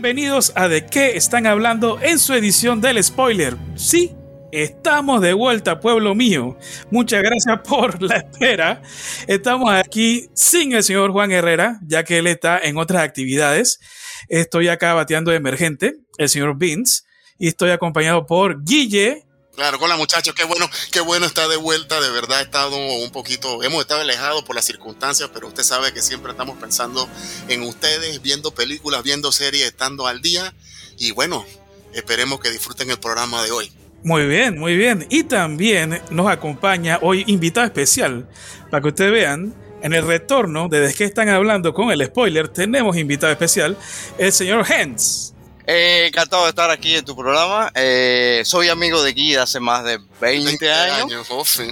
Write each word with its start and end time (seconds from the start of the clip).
Bienvenidos 0.00 0.52
a 0.54 0.68
De 0.68 0.86
qué 0.86 1.16
están 1.16 1.48
hablando 1.48 1.98
en 2.00 2.20
su 2.20 2.32
edición 2.32 2.80
del 2.80 3.02
spoiler. 3.02 3.56
Sí, 3.74 4.14
estamos 4.52 5.20
de 5.20 5.32
vuelta, 5.32 5.80
pueblo 5.80 6.14
mío. 6.14 6.56
Muchas 6.92 7.20
gracias 7.20 7.58
por 7.68 8.00
la 8.00 8.18
espera. 8.18 8.80
Estamos 9.26 9.74
aquí 9.74 10.28
sin 10.34 10.72
el 10.72 10.84
señor 10.84 11.10
Juan 11.10 11.32
Herrera, 11.32 11.80
ya 11.84 12.04
que 12.04 12.18
él 12.18 12.28
está 12.28 12.60
en 12.60 12.76
otras 12.76 13.02
actividades. 13.02 13.80
Estoy 14.28 14.68
acá 14.68 14.94
bateando 14.94 15.32
emergente, 15.32 15.96
el 16.16 16.28
señor 16.28 16.56
Vince, 16.56 17.02
y 17.36 17.48
estoy 17.48 17.70
acompañado 17.70 18.24
por 18.24 18.62
Guille. 18.62 19.24
Claro, 19.58 19.80
con 19.80 19.88
la 19.88 19.96
muchacha, 19.96 20.32
qué 20.36 20.44
bueno, 20.44 20.70
qué 20.92 21.00
bueno 21.00 21.26
estar 21.26 21.48
de 21.48 21.56
vuelta, 21.56 22.00
de 22.00 22.10
verdad 22.10 22.38
he 22.38 22.44
estado 22.44 22.76
un 22.76 23.10
poquito, 23.10 23.60
hemos 23.64 23.80
estado 23.80 24.02
alejados 24.02 24.44
por 24.44 24.54
las 24.54 24.64
circunstancias, 24.64 25.30
pero 25.34 25.48
usted 25.48 25.64
sabe 25.64 25.92
que 25.92 26.00
siempre 26.00 26.30
estamos 26.30 26.56
pensando 26.58 27.08
en 27.48 27.62
ustedes, 27.62 28.22
viendo 28.22 28.52
películas, 28.52 29.02
viendo 29.02 29.32
series, 29.32 29.66
estando 29.66 30.06
al 30.06 30.22
día, 30.22 30.54
y 30.96 31.10
bueno, 31.10 31.44
esperemos 31.92 32.38
que 32.38 32.52
disfruten 32.52 32.88
el 32.88 33.00
programa 33.00 33.42
de 33.42 33.50
hoy. 33.50 33.72
Muy 34.04 34.26
bien, 34.26 34.60
muy 34.60 34.76
bien. 34.76 35.08
Y 35.10 35.24
también 35.24 36.02
nos 36.08 36.30
acompaña 36.30 37.00
hoy 37.02 37.24
invitado 37.26 37.66
especial, 37.66 38.28
para 38.70 38.80
que 38.80 38.88
ustedes 38.90 39.10
vean, 39.10 39.56
en 39.82 39.92
el 39.92 40.06
retorno 40.06 40.68
de 40.68 40.78
¿De 40.78 40.94
qué 40.94 41.02
están 41.02 41.28
hablando 41.30 41.74
con 41.74 41.90
el 41.90 42.06
spoiler? 42.06 42.46
Tenemos 42.46 42.96
invitado 42.96 43.32
especial, 43.32 43.76
el 44.18 44.32
señor 44.32 44.64
Hens. 44.70 45.34
Eh, 45.70 46.06
encantado 46.06 46.44
de 46.44 46.48
estar 46.48 46.70
aquí 46.70 46.94
en 46.96 47.04
tu 47.04 47.14
programa. 47.14 47.70
Eh, 47.74 48.40
soy 48.46 48.70
amigo 48.70 49.02
de 49.02 49.12
Guy 49.12 49.34
hace 49.34 49.60
más 49.60 49.84
de 49.84 50.00
20, 50.18 50.72
años. 50.72 51.26
oh, 51.28 51.44
sí. 51.44 51.68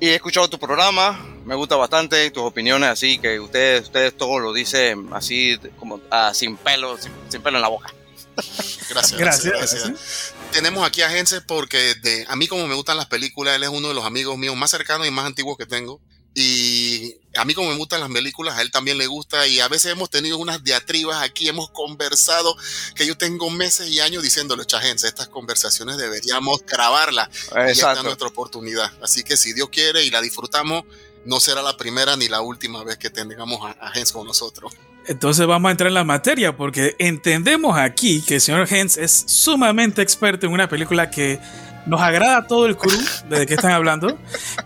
Y 0.00 0.08
he 0.08 0.14
escuchado 0.14 0.48
tu 0.48 0.58
programa. 0.58 1.26
Me 1.44 1.54
gusta 1.54 1.76
bastante 1.76 2.30
tus 2.30 2.42
opiniones, 2.42 2.88
así 2.88 3.18
que 3.18 3.38
ustedes, 3.38 3.82
ustedes 3.82 4.16
todo 4.16 4.38
lo 4.38 4.54
dicen 4.54 5.10
así 5.12 5.58
como 5.78 6.00
ah, 6.10 6.32
sin 6.32 6.56
pelo, 6.56 6.96
sin, 6.96 7.12
sin 7.28 7.42
pelo 7.42 7.58
en 7.58 7.62
la 7.62 7.68
boca. 7.68 7.92
Gracias, 8.34 8.88
Gracias. 8.88 9.18
gracias, 9.18 9.84
gracias. 9.84 10.34
Tenemos 10.52 10.86
aquí 10.86 11.02
a 11.02 11.10
Gense 11.10 11.42
porque 11.42 11.96
de, 11.96 12.24
a 12.28 12.34
mí 12.34 12.46
como 12.46 12.66
me 12.66 12.74
gustan 12.76 12.96
las 12.96 13.06
películas, 13.06 13.56
él 13.56 13.62
es 13.62 13.68
uno 13.68 13.88
de 13.88 13.94
los 13.94 14.06
amigos 14.06 14.38
míos 14.38 14.56
más 14.56 14.70
cercanos 14.70 15.06
y 15.06 15.10
más 15.10 15.26
antiguos 15.26 15.58
que 15.58 15.66
tengo. 15.66 16.00
Y 16.34 17.16
a 17.38 17.44
mí 17.44 17.54
como 17.54 17.70
me 17.70 17.76
gustan 17.76 18.00
las 18.00 18.10
películas, 18.10 18.58
a 18.58 18.62
él 18.62 18.70
también 18.70 18.98
le 18.98 19.06
gusta 19.06 19.46
y 19.46 19.60
a 19.60 19.68
veces 19.68 19.92
hemos 19.92 20.10
tenido 20.10 20.38
unas 20.38 20.62
diatribas 20.64 21.22
aquí, 21.22 21.48
hemos 21.48 21.70
conversado 21.70 22.56
que 22.94 23.06
yo 23.06 23.16
tengo 23.16 23.48
meses 23.50 23.88
y 23.88 24.00
años 24.00 24.22
diciéndole, 24.22 24.66
Chagense, 24.66 25.06
estas 25.06 25.28
conversaciones 25.28 25.96
deberíamos 25.96 26.64
grabarlas 26.66 27.28
y 27.66 27.70
esta 27.70 27.92
es 27.92 28.02
nuestra 28.02 28.28
oportunidad. 28.28 28.92
Así 29.02 29.22
que 29.22 29.36
si 29.36 29.52
Dios 29.52 29.68
quiere 29.70 30.04
y 30.04 30.10
la 30.10 30.20
disfrutamos, 30.20 30.84
no 31.24 31.40
será 31.40 31.62
la 31.62 31.76
primera 31.76 32.16
ni 32.16 32.28
la 32.28 32.40
última 32.40 32.82
vez 32.84 32.98
que 32.98 33.10
tengamos 33.10 33.60
a, 33.64 33.70
a 33.86 33.90
Gens 33.90 34.12
con 34.12 34.26
nosotros. 34.26 34.72
Entonces 35.06 35.46
vamos 35.46 35.68
a 35.68 35.72
entrar 35.72 35.88
en 35.88 35.94
la 35.94 36.04
materia 36.04 36.56
porque 36.56 36.94
entendemos 36.98 37.78
aquí 37.78 38.20
que 38.20 38.34
el 38.34 38.40
señor 38.42 38.70
Hens 38.70 38.98
es 38.98 39.24
sumamente 39.26 40.02
experto 40.02 40.46
en 40.46 40.52
una 40.52 40.68
película 40.68 41.10
que 41.10 41.40
nos 41.88 42.00
agrada 42.00 42.46
todo 42.46 42.66
el 42.66 42.76
crew 42.76 42.98
de 43.28 43.46
qué 43.46 43.54
están 43.54 43.72
hablando 43.72 44.18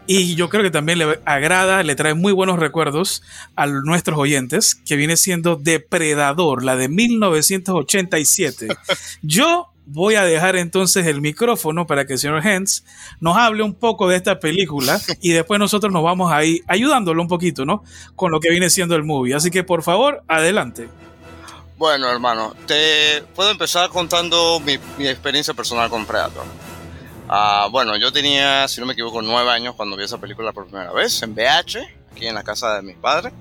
y 0.07 0.35
yo 0.35 0.49
creo 0.49 0.63
que 0.63 0.71
también 0.71 0.99
le 0.99 1.21
agrada, 1.25 1.83
le 1.83 1.95
trae 1.95 2.15
muy 2.15 2.33
buenos 2.33 2.59
recuerdos 2.59 3.23
a 3.57 3.67
nuestros 3.67 4.19
oyentes 4.19 4.75
que 4.75 4.97
viene 4.97 5.17
siendo 5.17 5.57
Depredador, 5.57 6.65
la 6.65 6.77
de 6.77 6.89
1987. 6.89 8.69
Yo 9.23 9.69
voy 9.87 10.17
a 10.17 10.25
dejar 10.25 10.57
entonces 10.57 11.07
el 11.07 11.21
micrófono 11.21 11.87
para 11.87 12.07
que 12.07 12.15
el 12.15 12.19
señor 12.19 12.47
Hens 12.47 12.85
nos 13.21 13.37
hable 13.37 13.63
un 13.63 13.75
poco 13.75 14.09
de 14.09 14.17
esta 14.17 14.39
película 14.39 15.01
y 15.21 15.31
después 15.31 15.59
nosotros 15.59 15.93
nos 15.93 16.03
vamos 16.03 16.33
a 16.33 16.45
ir 16.45 16.63
ayudándolo 16.67 17.23
un 17.23 17.29
poquito, 17.29 17.65
¿no? 17.65 17.85
Con 18.17 18.33
lo 18.33 18.41
que 18.41 18.51
viene 18.51 18.71
siendo 18.71 18.97
el 18.97 19.05
movie. 19.05 19.35
Así 19.35 19.51
que 19.51 19.63
por 19.65 19.83
favor, 19.83 20.23
adelante. 20.29 20.89
Bueno, 21.79 22.11
hermano, 22.11 22.55
te 22.67 23.23
puedo 23.35 23.51
empezar 23.51 23.91
contando 23.91 24.61
mi, 24.61 24.79
mi 24.99 25.09
experiencia 25.09 25.53
personal 25.53 25.91
con 25.91 26.07
Predator. 26.07 26.45
Ah, 27.35 27.69
bueno, 27.71 27.97
yo 27.97 28.13
tenía, 28.13 28.69
si 28.69 28.79
no 28.81 28.87
me 28.87 28.93
equivoco, 28.93 29.23
nueve 29.23 29.51
años 29.51 29.75
cuando 29.75 29.97
vi 29.97 30.05
esa 30.05 30.19
película 30.19 30.53
por 30.53 30.67
primera 30.67 30.93
vez 30.93 31.23
en 31.23 31.33
VH, 31.33 31.79
aquí 32.13 32.27
en 32.27 32.35
la 32.35 32.43
casa 32.43 32.77
de 32.77 32.83
mis 32.83 32.97
padres, 32.97 33.33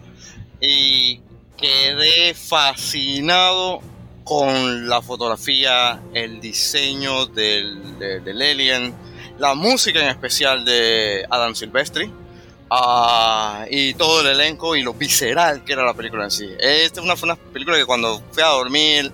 y 0.62 1.19
quedé 1.57 2.34
fascinado 2.34 3.81
con 4.24 4.88
la 4.88 5.01
fotografía, 5.01 6.00
el 6.13 6.40
diseño 6.40 7.25
del, 7.25 8.00
de- 8.00 8.22
del 8.22 8.41
alien, 8.41 8.94
la 9.40 9.56
música 9.56 10.00
en 10.00 10.07
especial 10.07 10.63
de 10.63 11.25
Adam 11.30 11.53
Silvestri. 11.53 12.09
ah, 12.69 13.66
y 13.69 13.94
todo 13.96 14.22
el 14.22 14.28
elenco 14.28 14.78
y 14.78 14.84
lo 14.84 14.94
visceral 14.94 15.66
que 15.66 15.74
era 15.74 15.84
la 15.84 15.94
película 15.94 16.24
en 16.24 16.31
sí. 16.31 16.50
Esta 16.59 17.01
una, 17.01 17.18
fue 17.18 17.28
una 17.28 17.35
película 17.35 17.75
que 17.78 17.85
cuando 17.85 18.22
fui 18.31 18.41
a 18.41 18.47
dormir, 18.47 19.12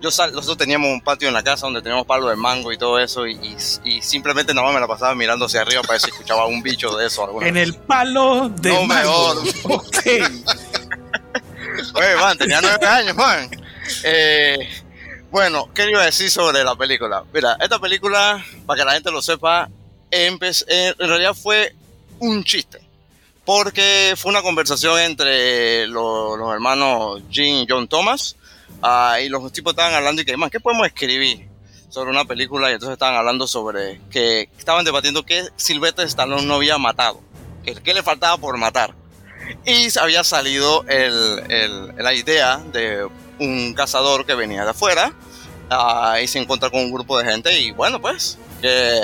yo 0.00 0.10
sal- 0.10 0.32
nosotros 0.32 0.56
teníamos 0.58 0.88
un 0.90 1.00
patio 1.00 1.28
en 1.28 1.34
la 1.34 1.42
casa 1.42 1.66
donde 1.66 1.82
teníamos 1.82 2.06
palo 2.06 2.28
de 2.28 2.36
mango 2.36 2.72
y 2.72 2.78
todo 2.78 2.98
eso, 2.98 3.26
y, 3.26 3.32
y- 3.34 3.56
y 3.96 4.02
simplemente 4.02 4.52
nada 4.54 4.66
más 4.66 4.74
me 4.74 4.80
la 4.80 4.86
pasaba 4.88 5.14
mirando 5.14 5.46
hacia 5.46 5.60
arriba 5.62 5.82
para 5.82 5.92
ver 5.94 6.00
si 6.00 6.10
escuchaba 6.10 6.46
un 6.46 6.62
bicho 6.62 6.96
de 6.96 7.06
eso. 7.06 7.28
En 7.42 7.54
vez. 7.54 7.68
el 7.68 7.74
palo 7.74 8.48
de 8.48 8.72
No, 8.72 8.84
mango. 8.84 9.34
mejor. 9.42 9.54
Ok. 9.64 9.96
Oye, 11.94 12.16
man, 12.16 12.36
tenía 12.38 12.60
nueve 12.60 12.86
años, 12.86 13.16
man. 13.16 13.50
Eh, 14.04 14.58
bueno, 15.30 15.68
¿qué 15.74 15.84
le 15.86 15.92
iba 15.92 16.02
a 16.02 16.06
decir 16.06 16.30
sobre 16.30 16.62
la 16.64 16.74
película? 16.76 17.24
Mira, 17.32 17.56
esta 17.60 17.78
película, 17.78 18.44
para 18.66 18.78
que 18.80 18.84
la 18.84 18.92
gente 18.92 19.10
lo 19.10 19.22
sepa, 19.22 19.68
empe- 20.10 20.64
eh, 20.68 20.94
en 20.98 21.08
realidad 21.08 21.34
fue 21.34 21.74
un 22.18 22.44
chiste. 22.44 22.80
Porque 23.44 24.14
fue 24.16 24.30
una 24.30 24.42
conversación 24.42 24.98
entre 25.00 25.86
lo- 25.88 26.36
los 26.36 26.52
hermanos 26.52 27.22
Jim 27.30 27.62
y 27.62 27.66
John 27.68 27.88
Thomas. 27.88 28.36
Ah, 28.82 29.18
y 29.22 29.28
los 29.28 29.50
tipos 29.52 29.72
estaban 29.72 29.94
hablando 29.94 30.22
y 30.22 30.24
que, 30.24 30.36
man, 30.36 30.50
¿qué 30.50 30.60
podemos 30.60 30.86
escribir 30.86 31.48
sobre 31.88 32.10
una 32.10 32.24
película? 32.24 32.70
Y 32.70 32.74
entonces 32.74 32.94
estaban 32.94 33.16
hablando 33.16 33.46
sobre 33.46 34.00
que 34.10 34.48
estaban 34.58 34.84
debatiendo 34.84 35.24
que 35.24 35.44
Sylvester 35.56 36.06
Stallone 36.06 36.44
no 36.46 36.54
había 36.54 36.78
matado. 36.78 37.20
Que, 37.64 37.74
¿Qué 37.74 37.94
le 37.94 38.02
faltaba 38.02 38.36
por 38.38 38.56
matar? 38.56 38.94
Y 39.66 39.88
había 39.98 40.22
salido 40.24 40.84
el- 40.88 41.42
el- 41.50 41.94
la 41.96 42.14
idea 42.14 42.58
de 42.72 43.08
un 43.38 43.74
cazador 43.74 44.24
que 44.26 44.34
venía 44.34 44.64
de 44.64 44.70
afuera 44.70 45.12
ah, 45.70 46.18
y 46.22 46.26
se 46.28 46.38
encuentra 46.38 46.70
con 46.70 46.80
un 46.80 46.92
grupo 46.92 47.18
de 47.18 47.24
gente 47.24 47.58
y 47.60 47.70
bueno 47.72 48.00
pues 48.00 48.38
que 48.60 49.00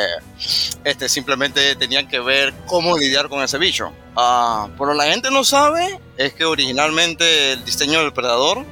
este, 0.85 1.09
simplemente 1.09 1.75
tenían 1.77 2.07
que 2.07 2.21
ver 2.21 2.53
cómo 2.67 2.99
lidiar 2.99 3.29
con 3.31 3.43
ese 3.43 3.57
bicho. 3.57 3.91
Ah, 4.15 4.69
pero 4.79 4.93
la 4.95 5.05
gente 5.07 5.31
no 5.31 5.43
sabe 5.45 5.99
es 6.19 6.35
que 6.35 6.45
originalmente 6.45 7.53
el 7.53 7.65
diseño 7.65 8.01
del 8.01 8.13
predador 8.13 8.65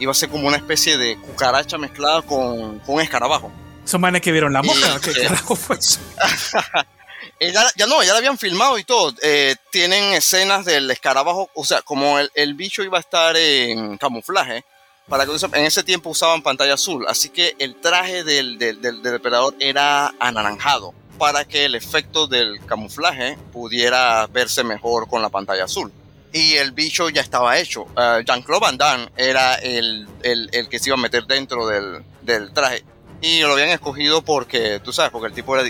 iba 0.00 0.10
a 0.10 0.14
ser 0.14 0.28
como 0.28 0.48
una 0.48 0.56
especie 0.56 0.98
de 0.98 1.16
cucaracha 1.16 1.78
mezclada 1.78 2.22
con, 2.22 2.80
con 2.80 2.96
un 2.96 3.00
escarabajo. 3.00 3.52
Son 3.84 4.00
manes 4.00 4.20
que 4.22 4.32
vieron 4.32 4.52
la 4.52 4.62
mosca. 4.62 4.98
¿Qué 5.00 5.10
eh. 5.12 5.22
carajo 5.28 5.54
fue 5.54 5.76
eso? 5.78 6.00
Ya, 7.40 7.70
ya 7.76 7.86
no, 7.86 8.02
ya 8.02 8.12
la 8.12 8.18
habían 8.18 8.38
filmado 8.38 8.78
y 8.78 8.84
todo. 8.84 9.14
Eh, 9.22 9.56
tienen 9.70 10.12
escenas 10.12 10.64
del 10.64 10.90
escarabajo, 10.90 11.50
o 11.54 11.64
sea, 11.64 11.82
como 11.82 12.18
el, 12.18 12.30
el 12.34 12.54
bicho 12.54 12.82
iba 12.82 12.98
a 12.98 13.00
estar 13.00 13.36
en 13.36 13.96
camuflaje, 13.96 14.64
para 15.08 15.24
que 15.26 15.32
en 15.32 15.64
ese 15.64 15.82
tiempo 15.82 16.10
usaban 16.10 16.42
pantalla 16.42 16.74
azul, 16.74 17.04
así 17.08 17.30
que 17.30 17.56
el 17.58 17.74
traje 17.80 18.22
del, 18.24 18.58
del, 18.58 18.80
del- 18.80 19.02
del 19.02 19.12
depredador 19.12 19.54
era 19.58 20.14
anaranjado, 20.20 20.94
para 21.18 21.44
que 21.44 21.64
el 21.64 21.74
efecto 21.74 22.26
del 22.26 22.64
camuflaje 22.64 23.36
pudiera 23.52 24.26
verse 24.28 24.62
mejor 24.62 25.08
con 25.08 25.20
la 25.22 25.28
pantalla 25.30 25.64
azul. 25.64 25.92
Y 26.32 26.54
el 26.54 26.72
bicho 26.72 27.08
ya 27.10 27.22
estaba 27.22 27.58
hecho. 27.58 27.86
Eh, 27.96 28.22
Jean-Claude 28.26 28.60
Van 28.60 28.76
Damme 28.78 29.08
era 29.16 29.54
el, 29.56 30.06
el, 30.22 30.48
el 30.52 30.68
que 30.68 30.78
se 30.78 30.90
iba 30.90 30.94
a 30.96 31.00
meter 31.00 31.24
dentro 31.26 31.66
del, 31.66 32.04
del 32.22 32.52
traje. 32.52 32.84
Y 33.20 33.40
lo 33.40 33.52
habían 33.52 33.68
escogido 33.70 34.22
porque, 34.22 34.80
tú 34.82 34.92
sabes, 34.92 35.10
porque 35.10 35.26
el 35.28 35.34
tipo 35.34 35.56
era- 35.56 35.68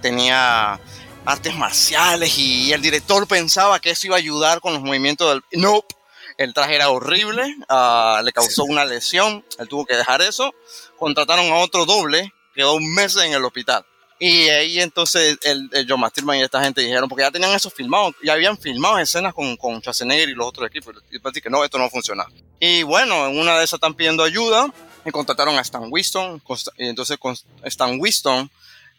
tenía 0.00 0.80
artes 1.24 1.54
marciales 1.54 2.36
y 2.38 2.72
el 2.72 2.80
director 2.82 3.26
pensaba 3.28 3.78
que 3.78 3.90
eso 3.90 4.06
iba 4.06 4.16
a 4.16 4.18
ayudar 4.18 4.60
con 4.60 4.72
los 4.72 4.82
movimientos 4.82 5.28
del... 5.28 5.60
Nope. 5.60 5.94
El 6.38 6.54
traje 6.54 6.74
era 6.76 6.88
horrible, 6.88 7.54
ah, 7.68 8.22
le 8.24 8.32
causó 8.32 8.64
una 8.64 8.86
lesión, 8.86 9.44
él 9.58 9.68
tuvo 9.68 9.84
que 9.84 9.94
dejar 9.94 10.22
eso. 10.22 10.54
Contrataron 10.98 11.52
a 11.52 11.56
otro 11.56 11.84
doble, 11.84 12.32
quedó 12.54 12.74
un 12.76 12.94
mes 12.94 13.14
en 13.16 13.34
el 13.34 13.44
hospital. 13.44 13.84
Y 14.22 14.50
ahí 14.50 14.80
entonces 14.80 15.38
el, 15.44 15.70
el 15.72 15.86
John 15.88 15.98
Mastirman 15.98 16.36
y 16.36 16.42
esta 16.42 16.62
gente 16.62 16.82
dijeron, 16.82 17.08
porque 17.08 17.24
ya 17.24 17.30
tenían 17.30 17.52
eso 17.52 17.70
filmado, 17.70 18.14
ya 18.22 18.34
habían 18.34 18.58
filmado 18.58 18.98
escenas 18.98 19.32
con, 19.32 19.56
con 19.56 19.80
Schwarzenegger 19.80 20.28
y 20.28 20.34
los 20.34 20.46
otros 20.46 20.68
equipos. 20.68 20.94
Y 21.10 21.40
que 21.40 21.48
no, 21.48 21.64
esto 21.64 21.78
no 21.78 21.88
funciona. 21.88 22.26
Y 22.60 22.82
bueno, 22.82 23.28
en 23.28 23.38
una 23.38 23.56
de 23.56 23.64
esas 23.64 23.78
están 23.78 23.94
pidiendo 23.94 24.22
ayuda 24.22 24.70
y 25.06 25.10
contrataron 25.10 25.56
a 25.56 25.62
Stan 25.62 25.86
Winston. 25.90 26.42
Y 26.76 26.88
entonces 26.88 27.16
con 27.16 27.34
Stan 27.64 27.98
Winston, 27.98 28.50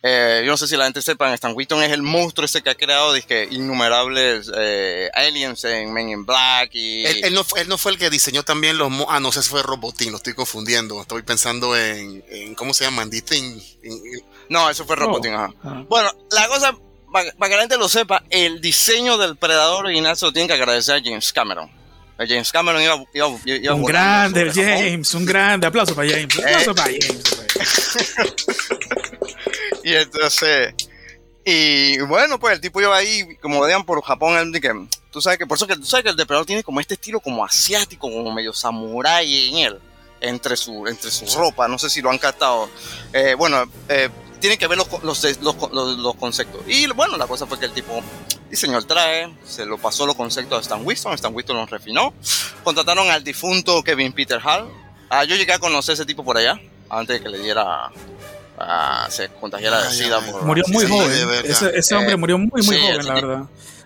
eh, 0.03 0.41
yo 0.43 0.51
no 0.51 0.57
sé 0.57 0.67
si 0.67 0.75
la 0.75 0.85
gente 0.85 1.01
sepa, 1.01 1.33
Stan 1.33 1.53
Winston 1.55 1.83
es 1.83 1.91
el 1.91 2.01
monstruo 2.01 2.45
ese 2.45 2.61
que 2.63 2.69
ha 2.71 2.75
creado 2.75 3.13
dizque, 3.13 3.47
innumerables 3.51 4.51
eh, 4.57 5.09
aliens 5.13 5.63
en 5.65 5.93
Men 5.93 6.09
in 6.09 6.25
Black 6.25 6.71
y... 6.73 7.05
Él, 7.05 7.25
él 7.25 7.33
no, 7.33 7.43
fue- 7.43 7.61
él 7.61 7.67
no 7.67 7.77
fue 7.77 7.91
el 7.91 7.97
que 7.99 8.09
diseñó 8.09 8.43
también 8.43 8.77
los... 8.77 8.91
Ah, 9.07 9.19
no, 9.19 9.29
ese 9.29 9.43
fue 9.43 9.61
Robotín, 9.61 10.11
lo 10.11 10.17
estoy 10.17 10.33
confundiendo. 10.33 10.99
Estoy 11.01 11.21
pensando 11.21 11.77
en, 11.77 12.23
en 12.29 12.55
¿cómo 12.55 12.73
se 12.73 12.83
llama? 12.85 13.03
En. 13.03 13.11
En- 13.13 13.61
No, 14.49 14.69
eso 14.69 14.85
fue 14.85 14.95
No. 14.95 15.03
Robotin, 15.03 15.33
ajá. 15.35 15.53
Ah. 15.63 15.83
Bueno, 15.87 16.09
la 16.31 16.47
cosa, 16.47 16.75
para 17.11 17.25
que 17.49 17.55
la 17.55 17.61
gente 17.61 17.77
lo 17.77 17.87
sepa, 17.87 18.23
el 18.29 18.59
diseño 18.61 19.17
del 19.17 19.37
Predador 19.37 19.85
original 19.85 20.17
se 20.17 20.25
lo 20.25 20.33
tienen 20.33 20.47
que 20.47 20.53
agradecer 20.55 20.95
a 20.95 21.01
James 21.03 21.31
Cameron. 21.31 21.69
James 22.17 22.51
Cameron 22.51 22.81
iba, 22.83 23.03
iba, 23.15 23.39
iba 23.45 23.73
un 23.73 23.83
grande. 23.83 24.51
James, 24.53 25.13
un 25.15 25.25
grande 25.25 25.65
aplauso 25.67 25.95
para 25.95 26.07
James. 26.09 26.37
Aplauso 26.37 26.71
Eh. 26.71 26.75
para 26.75 26.91
James. 26.91 27.23
Y 29.83 29.93
entonces, 29.95 30.73
y 31.43 31.99
bueno, 32.01 32.39
pues 32.39 32.53
el 32.55 32.61
tipo 32.61 32.79
iba 32.81 32.95
ahí, 32.95 33.35
como 33.41 33.61
veían 33.61 33.83
por 33.85 34.01
Japón, 34.03 34.37
él 34.37 34.51
dije, 34.51 34.69
tú 35.11 35.21
sabes 35.21 35.39
que, 35.39 35.47
por 35.47 35.57
eso 35.57 35.65
que 35.67 35.75
tú 35.75 35.85
sabes 35.85 36.03
que 36.03 36.09
el 36.11 36.15
depredador 36.15 36.45
tiene 36.45 36.63
como 36.63 36.79
este 36.79 36.93
estilo 36.93 37.19
como 37.19 37.43
asiático, 37.43 38.09
como 38.11 38.31
medio 38.31 38.53
samurái 38.53 39.49
en 39.49 39.55
él, 39.57 39.79
entre 40.21 40.55
su, 40.55 40.85
entre 40.87 41.09
su 41.09 41.25
ropa, 41.37 41.67
no 41.67 41.79
sé 41.79 41.89
si 41.89 42.01
lo 42.01 42.11
han 42.11 42.19
captado. 42.19 42.69
Eh, 43.11 43.33
bueno, 43.35 43.63
eh, 43.89 44.09
tienen 44.39 44.59
que 44.59 44.67
ver 44.67 44.77
los, 44.77 44.87
los, 45.03 45.23
los, 45.41 45.55
los- 45.71 45.97
los 45.97 46.15
conceptos. 46.15 46.61
Y 46.67 46.85
bueno, 46.93 47.17
la 47.17 47.25
cosa 47.27 47.45
fue 47.47 47.59
que 47.59 47.65
el 47.65 47.71
tipo 47.73 48.01
diseñó 48.49 48.77
el 48.77 48.85
traje, 48.85 49.33
se 49.45 49.65
lo 49.65 49.77
pasó 49.79 50.05
los 50.05 50.15
conceptos 50.15 50.57
a 50.59 50.61
Stan 50.61 50.85
Winston, 50.85 51.13
Stan 51.13 51.33
Winston 51.33 51.57
los 51.57 51.69
refinó, 51.69 52.13
contrataron 52.63 53.09
al 53.09 53.23
difunto 53.23 53.81
Kevin 53.83 54.13
Peter 54.13 54.39
Hall. 54.43 54.69
Ah, 55.09 55.23
yo 55.25 55.35
llegué 55.35 55.53
a 55.53 55.59
conocer 55.59 55.93
a 55.93 55.95
ese 55.95 56.05
tipo 56.05 56.23
por 56.23 56.37
allá, 56.37 56.59
antes 56.89 57.17
de 57.17 57.23
que 57.23 57.29
le 57.29 57.39
diera, 57.39 57.91
ah, 58.67 59.07
se 59.09 59.29
contagiara 59.29 59.81
de 59.81 59.87
Ay, 59.89 59.97
SIDA. 59.97 60.19
ay, 60.23 60.31
por- 60.31 60.43
Murió 60.43 60.63
muy 60.67 60.85
Sí, 60.85 60.91
joven. 60.91 61.29
Ese, 61.45 61.71
ese 61.77 61.95
hombre 61.95 62.13
Eh, 62.13 62.17
murió 62.17 62.37
muy, 62.37 62.49
muy 62.61 62.75
sí, 62.77 62.81
joven, 62.81 63.05
la 63.07 63.13
verdad. 63.13 63.43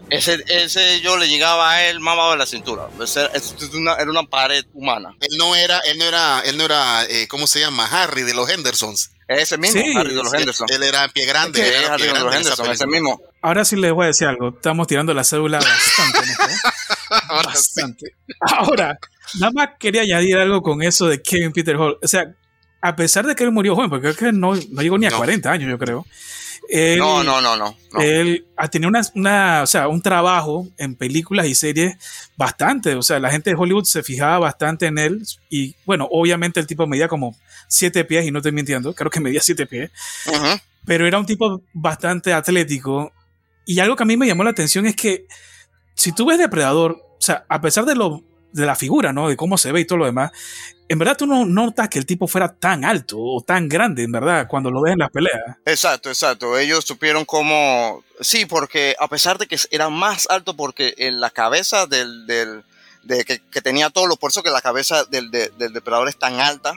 Ese, 0.10 0.44
ese 0.48 1.02
yo 1.02 1.18
le 1.18 1.28
llegaba 1.28 1.72
a 1.72 1.84
él 1.88 2.00
mamado 2.00 2.32
de 2.32 2.38
la 2.38 2.46
cintura. 2.46 2.88
Ese- 3.02 3.28
ese 3.34 3.56
es 3.66 3.74
una- 3.74 3.96
era 3.96 4.10
una 4.12 4.24
pared 4.24 4.64
humana. 4.74 5.16
Él 5.20 5.38
no 5.38 5.56
era, 5.56 5.80
él 5.80 5.98
no 5.98 6.06
era, 6.06 6.42
él 6.42 6.58
no 6.58 6.66
era, 6.66 7.04
eh, 7.06 7.28
¿cómo 7.28 7.48
se 7.48 7.60
llama? 7.60 7.88
Harry 7.92 8.22
de 8.22 8.34
los 8.36 8.48
Hendersons. 8.50 9.12
Ese 9.28 9.58
mismo, 9.58 9.82
Sí, 9.82 9.94
Harry 9.98 10.10
de 10.10 10.16
los 10.22 10.30
sí, 10.30 10.38
Henderson. 10.38 10.68
Él 10.70 10.84
era 10.84 11.08
pie 11.08 11.26
grande. 11.26 11.60
Sí, 11.60 11.68
él 11.68 11.74
era 11.74 11.94
Harry 11.96 12.04
pie 12.04 12.14
de 12.14 12.20
los 12.20 12.36
Henderson, 12.36 12.70
ese 12.72 12.86
mismo. 12.86 13.20
Ahora 13.42 13.66
sí 13.66 13.76
les 13.76 13.92
voy 13.92 14.04
a 14.04 14.08
decir 14.08 14.28
algo. 14.28 14.50
Estamos 14.50 14.86
tirando 14.86 15.12
la 15.16 15.24
cédula 15.24 15.58
bastante. 15.60 16.20
¿eh? 16.20 16.56
Ahora 17.30 17.56
sí. 17.56 17.82
Bastante. 17.82 18.16
Ahora, 18.42 19.00
nada 19.40 19.52
más 19.52 19.70
quería 19.80 20.02
añadir 20.04 20.38
algo 20.38 20.62
con 20.62 20.84
eso 20.84 21.08
de 21.08 21.24
Kevin 21.24 21.52
Peter 21.52 21.76
Hall. 21.78 21.98
O 22.04 22.08
sea, 22.08 22.32
a 22.88 22.96
pesar 22.96 23.26
de 23.26 23.36
que 23.36 23.44
él 23.44 23.52
murió 23.52 23.76
joven, 23.76 23.90
porque 23.90 24.14
creo 24.14 24.32
que 24.32 24.38
no, 24.38 24.54
no 24.56 24.82
llegó 24.82 24.98
ni 24.98 25.06
a 25.06 25.10
No. 25.10 25.18
40 25.18 25.52
años, 25.52 25.70
yo 25.70 25.78
creo. 25.78 26.06
Él, 26.70 26.98
No, 27.00 27.24
no, 27.24 27.42
no, 27.42 27.56
no. 27.58 27.76
no. 27.94 28.02
Él 28.02 28.48
ha 28.58 28.68
tenido 28.70 28.90
una, 28.90 29.02
una- 29.14 29.62
o 29.64 29.68
sea, 29.68 29.88
un 29.88 30.02
trabajo 30.02 30.68
en 30.78 30.96
películas 30.96 31.46
y 31.48 31.54
series 31.56 31.96
bastante. 32.38 32.96
O 32.96 33.02
sea, 33.04 33.20
la 33.20 33.30
gente 33.30 33.50
de 33.52 33.56
Hollywood 33.56 33.84
se 33.86 34.02
fijaba 34.04 34.40
bastante 34.40 34.88
en 34.88 34.98
él. 34.98 35.24
Y 35.50 35.76
bueno, 35.86 36.08
obviamente 36.12 36.60
el 36.60 36.66
tipo 36.68 36.88
medía 36.88 37.08
como 37.08 37.36
siete 37.68 38.04
pies, 38.06 38.26
y 38.26 38.32
no 38.32 38.40
estoy 38.40 38.52
mintiendo, 38.52 38.94
creo 38.96 39.10
que 39.12 39.20
medía 39.20 39.42
siete 39.42 39.66
pies. 39.68 39.92
Pero 40.86 41.08
era 41.08 41.18
un 41.20 41.26
tipo 41.26 41.62
bastante 41.74 42.34
atlético. 42.34 43.12
Y 43.66 43.80
algo 43.80 43.96
que 43.96 44.04
a 44.04 44.06
mí 44.06 44.18
me 44.18 44.28
llamó 44.28 44.44
la 44.44 44.52
atención 44.52 44.86
es 44.86 44.96
que 44.96 45.26
si 45.96 46.12
tú 46.12 46.26
ves 46.28 46.38
Depredador, 46.38 46.92
o 46.94 47.22
sea, 47.22 47.46
a 47.50 47.62
pesar 47.62 47.86
de 47.86 47.96
lo 47.96 48.24
de 48.56 48.66
la 48.66 48.76
figura, 48.76 49.14
¿no? 49.14 49.30
De 49.30 49.36
cómo 49.38 49.58
se 49.58 49.72
ve 49.72 49.82
y 49.82 49.86
todo 49.86 50.00
lo 50.00 50.06
demás, 50.06 50.32
en 50.88 51.00
verdad 51.00 51.18
tú 51.18 51.26
no 51.26 51.46
notas 51.46 51.90
que 51.90 51.98
el 52.00 52.06
tipo 52.06 52.28
fuera 52.28 52.54
tan 52.54 52.86
alto 52.86 53.18
o 53.20 53.42
tan 53.42 53.68
grande, 53.68 54.04
en 54.04 54.12
verdad, 54.12 54.48
cuando 54.48 54.70
lo 54.72 54.82
ves 54.82 54.94
en 54.94 55.00
las 55.00 55.10
peleas. 55.12 55.58
Exacto, 55.66 56.10
exacto. 56.10 56.58
Ellos 56.58 56.86
supieron 56.86 57.26
cómo. 57.26 58.04
Sí, 58.22 58.46
porque 58.46 58.96
a 59.00 59.08
pesar 59.08 59.38
de 59.38 59.48
que 59.48 59.58
era 59.72 59.90
más 59.90 60.28
alto, 60.30 60.56
porque 60.56 60.94
en 60.98 61.20
la 61.20 61.30
cabeza 61.32 61.86
del. 61.88 62.26
del 62.28 62.64
de 63.04 63.24
que, 63.24 63.40
que 63.52 63.62
tenía 63.62 63.90
todos 63.92 64.08
los. 64.08 64.18
Por 64.18 64.32
eso 64.32 64.42
que 64.44 64.50
la 64.50 64.62
cabeza 64.62 65.06
del, 65.06 65.30
de- 65.32 65.50
del 65.58 65.74
depredador 65.74 66.08
es 66.10 66.18
tan 66.18 66.40
alta. 66.40 66.74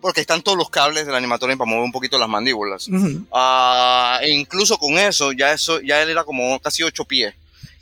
Porque 0.00 0.20
están 0.20 0.42
todos 0.42 0.58
los 0.58 0.68
cables 0.68 1.06
del 1.06 1.14
animatorium 1.14 1.56
para 1.58 1.70
mover 1.70 1.84
un 1.84 1.90
poquito 1.92 2.18
las 2.18 2.28
mandíbulas. 2.28 2.88
Ah, 3.32 4.18
e 4.22 4.30
incluso 4.32 4.76
con 4.78 4.98
eso, 4.98 5.32
ya 5.32 5.52
eso, 5.52 5.80
ya 5.80 6.02
él 6.02 6.10
era 6.10 6.24
como 6.24 6.58
casi 6.60 6.82
ocho 6.82 7.04
pies. 7.06 7.34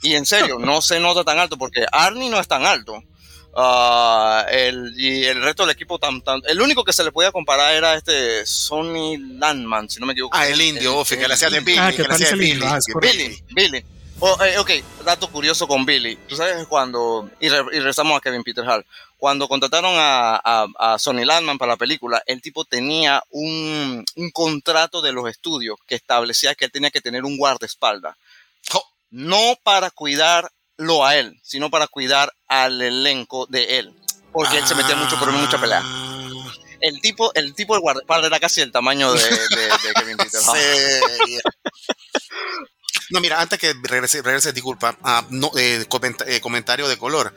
Y 0.02 0.14
en 0.14 0.24
serio, 0.24 0.58
no 0.60 0.80
se 0.82 1.00
nota 1.00 1.24
tan 1.24 1.38
alto 1.40 1.56
porque 1.56 1.84
Arnie 1.90 2.30
no 2.30 2.38
es 2.38 2.46
tan 2.46 2.64
alto. 2.64 3.02
Ah, 3.54 4.46
el, 4.50 4.94
y 4.96 5.24
el 5.24 5.42
resto 5.42 5.64
del 5.64 5.74
equipo 5.74 5.98
tan, 5.98 6.22
tan- 6.22 6.40
el 6.46 6.60
único 6.60 6.84
que 6.84 6.92
se 6.92 7.04
le 7.04 7.12
podía 7.12 7.30
comparar 7.32 7.74
era 7.74 7.94
este 7.94 8.46
Sonny 8.46 9.18
Landman, 9.18 9.90
si 9.90 10.00
no 10.00 10.06
me 10.06 10.12
equivoco. 10.12 10.36
Ah, 10.36 10.48
el 10.48 10.60
indio, 10.60 10.96
Ofi, 10.98 11.16
que 11.18 11.28
le 11.28 11.34
hacía 11.34 11.50
de 11.50 11.60
Billy. 11.60 11.78
Ah, 11.78 11.90
que 11.90 11.96
que 11.98 12.02
le 12.08 12.14
hacía 12.14 12.26
de 12.28 12.32
el 12.32 12.38
Billy. 12.38 12.52
indio, 12.52 12.68
ah. 12.68 12.78
Billy, 13.00 13.42
Billy. 13.50 13.84
Oh, 14.24 14.42
eh, 14.44 14.56
ok, 14.58 14.70
dato 15.04 15.28
curioso 15.28 15.66
con 15.66 15.84
Billy. 15.84 16.16
Tú 16.28 16.36
sabes 16.36 16.66
cuando, 16.68 17.28
y, 17.40 17.48
re- 17.48 17.64
y 17.72 17.78
regresamos 17.78 18.16
a 18.16 18.20
Kevin 18.20 18.44
Peter 18.44 18.64
Hall, 18.64 18.86
cuando 19.18 19.48
contrataron 19.48 19.92
a, 19.96 20.36
a, 20.42 20.66
a 20.78 20.98
Sonny 20.98 21.24
Landman 21.24 21.58
para 21.58 21.72
la 21.72 21.76
película, 21.76 22.22
el 22.26 22.40
tipo 22.40 22.64
tenía 22.64 23.22
un, 23.30 24.04
un 24.16 24.30
contrato 24.30 25.02
de 25.02 25.12
los 25.12 25.28
estudios 25.28 25.76
que 25.86 25.96
establecía 25.96 26.54
que 26.54 26.64
él 26.66 26.72
tenía 26.72 26.90
que 26.90 27.00
tener 27.00 27.24
un 27.24 27.36
guardaespaldas. 27.36 28.16
No 29.10 29.58
para 29.62 29.90
cuidarlo 30.82 31.04
a 31.06 31.16
él, 31.16 31.38
sino 31.42 31.70
para 31.70 31.86
cuidar 31.86 32.32
al 32.48 32.80
elenco 32.82 33.46
de 33.48 33.78
él. 33.78 33.94
Porque 34.32 34.58
él 34.58 34.66
se 34.66 34.74
metía 34.74 34.96
mucho, 34.96 35.16
pero 35.20 35.32
mucha 35.32 35.60
pelea. 35.60 35.80
Ah, 35.84 36.28
El 36.80 37.00
tipo, 37.00 37.32
el 37.34 37.54
tipo 37.54 37.74
de 37.74 37.80
guardaespaldas 37.80 38.28
era 38.28 38.40
casi 38.40 38.60
el 38.62 38.72
tamaño 38.72 39.12
de, 39.12 39.22
de- 39.22 39.28
de 39.28 39.94
Kevin 39.94 40.16
Peter. 40.16 40.40
No, 43.10 43.20
mira, 43.20 43.40
antes 43.40 43.58
que 43.58 43.74
regrese, 43.82 44.22
regrese 44.22 44.52
disculpa, 44.52 44.96
ah, 45.02 45.24
no, 45.30 45.50
eh, 45.56 45.84
comenta- 45.88 46.24
eh, 46.26 46.40
comentario 46.40 46.88
de 46.88 46.96
color. 46.96 47.34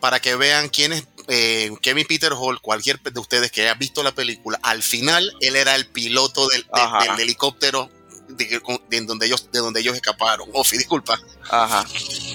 Para 0.00 0.20
que 0.20 0.34
vean 0.34 0.68
quién 0.68 0.92
es 0.94 1.04
eh, 1.28 1.70
Kevin 1.82 2.06
Peter 2.08 2.32
Hall, 2.32 2.60
cualquier 2.60 2.98
de 3.00 3.20
ustedes 3.20 3.52
que 3.52 3.62
haya 3.62 3.74
visto 3.74 4.02
la 4.02 4.12
película, 4.12 4.58
al 4.62 4.82
final 4.82 5.30
él 5.40 5.54
era 5.54 5.74
el 5.76 5.86
piloto 5.86 6.48
del, 6.48 6.62
de- 6.62 7.10
del 7.12 7.20
helicóptero 7.20 7.90
de, 8.36 8.60
de 8.88 9.00
donde 9.02 9.26
ellos, 9.26 9.50
de 9.52 9.58
donde 9.60 9.80
ellos 9.80 9.94
escaparon. 9.94 10.48
Ofi, 10.54 10.76
disculpa. 10.78 11.18
Ajá. 11.50 11.84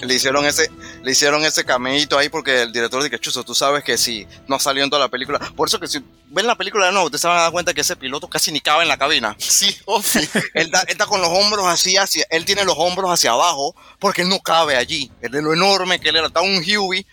Le 0.02 0.14
hicieron 0.14 0.44
ese, 0.46 0.70
le 1.02 1.10
hicieron 1.12 1.44
ese 1.44 1.64
cameíto 1.64 2.18
ahí 2.18 2.28
porque 2.28 2.62
el 2.62 2.72
director 2.72 3.02
dice, 3.02 3.18
Chuzo, 3.18 3.42
tú 3.44 3.54
sabes 3.54 3.82
que 3.84 3.96
si 3.98 4.26
no 4.46 4.58
salió 4.58 4.84
en 4.84 4.90
toda 4.90 5.00
la 5.00 5.08
película. 5.08 5.38
Por 5.56 5.68
eso 5.68 5.80
que 5.80 5.88
si 5.88 5.98
ven 6.30 6.46
la 6.46 6.56
película 6.56 6.86
de 6.86 6.92
nuevo, 6.92 7.06
ustedes 7.06 7.22
se 7.22 7.28
van 7.28 7.38
a 7.38 7.42
dar 7.42 7.52
cuenta 7.52 7.72
que 7.74 7.80
ese 7.80 7.96
piloto 7.96 8.28
casi 8.28 8.52
ni 8.52 8.60
cabe 8.60 8.82
en 8.82 8.88
la 8.88 8.98
cabina. 8.98 9.36
Sí, 9.58 9.76
Ofi. 9.86 10.18
Él 10.54 10.66
está, 10.66 10.80
él 10.82 10.86
está 10.90 11.06
con 11.06 11.20
los 11.20 11.30
hombros 11.30 11.66
así 11.66 11.96
hacia, 11.96 12.24
él 12.30 12.44
tiene 12.44 12.64
los 12.64 12.76
hombros 12.78 13.10
hacia 13.10 13.32
abajo 13.32 13.74
porque 13.98 14.22
él 14.22 14.28
no 14.28 14.38
cabe 14.40 14.76
allí. 14.76 15.10
Es 15.20 15.30
de 15.32 15.42
lo 15.42 15.52
enorme 15.52 15.98
que 16.00 16.10
él 16.10 16.16
era, 16.16 16.28
está 16.28 16.40
un 16.42 16.62
Huey. 16.64 17.04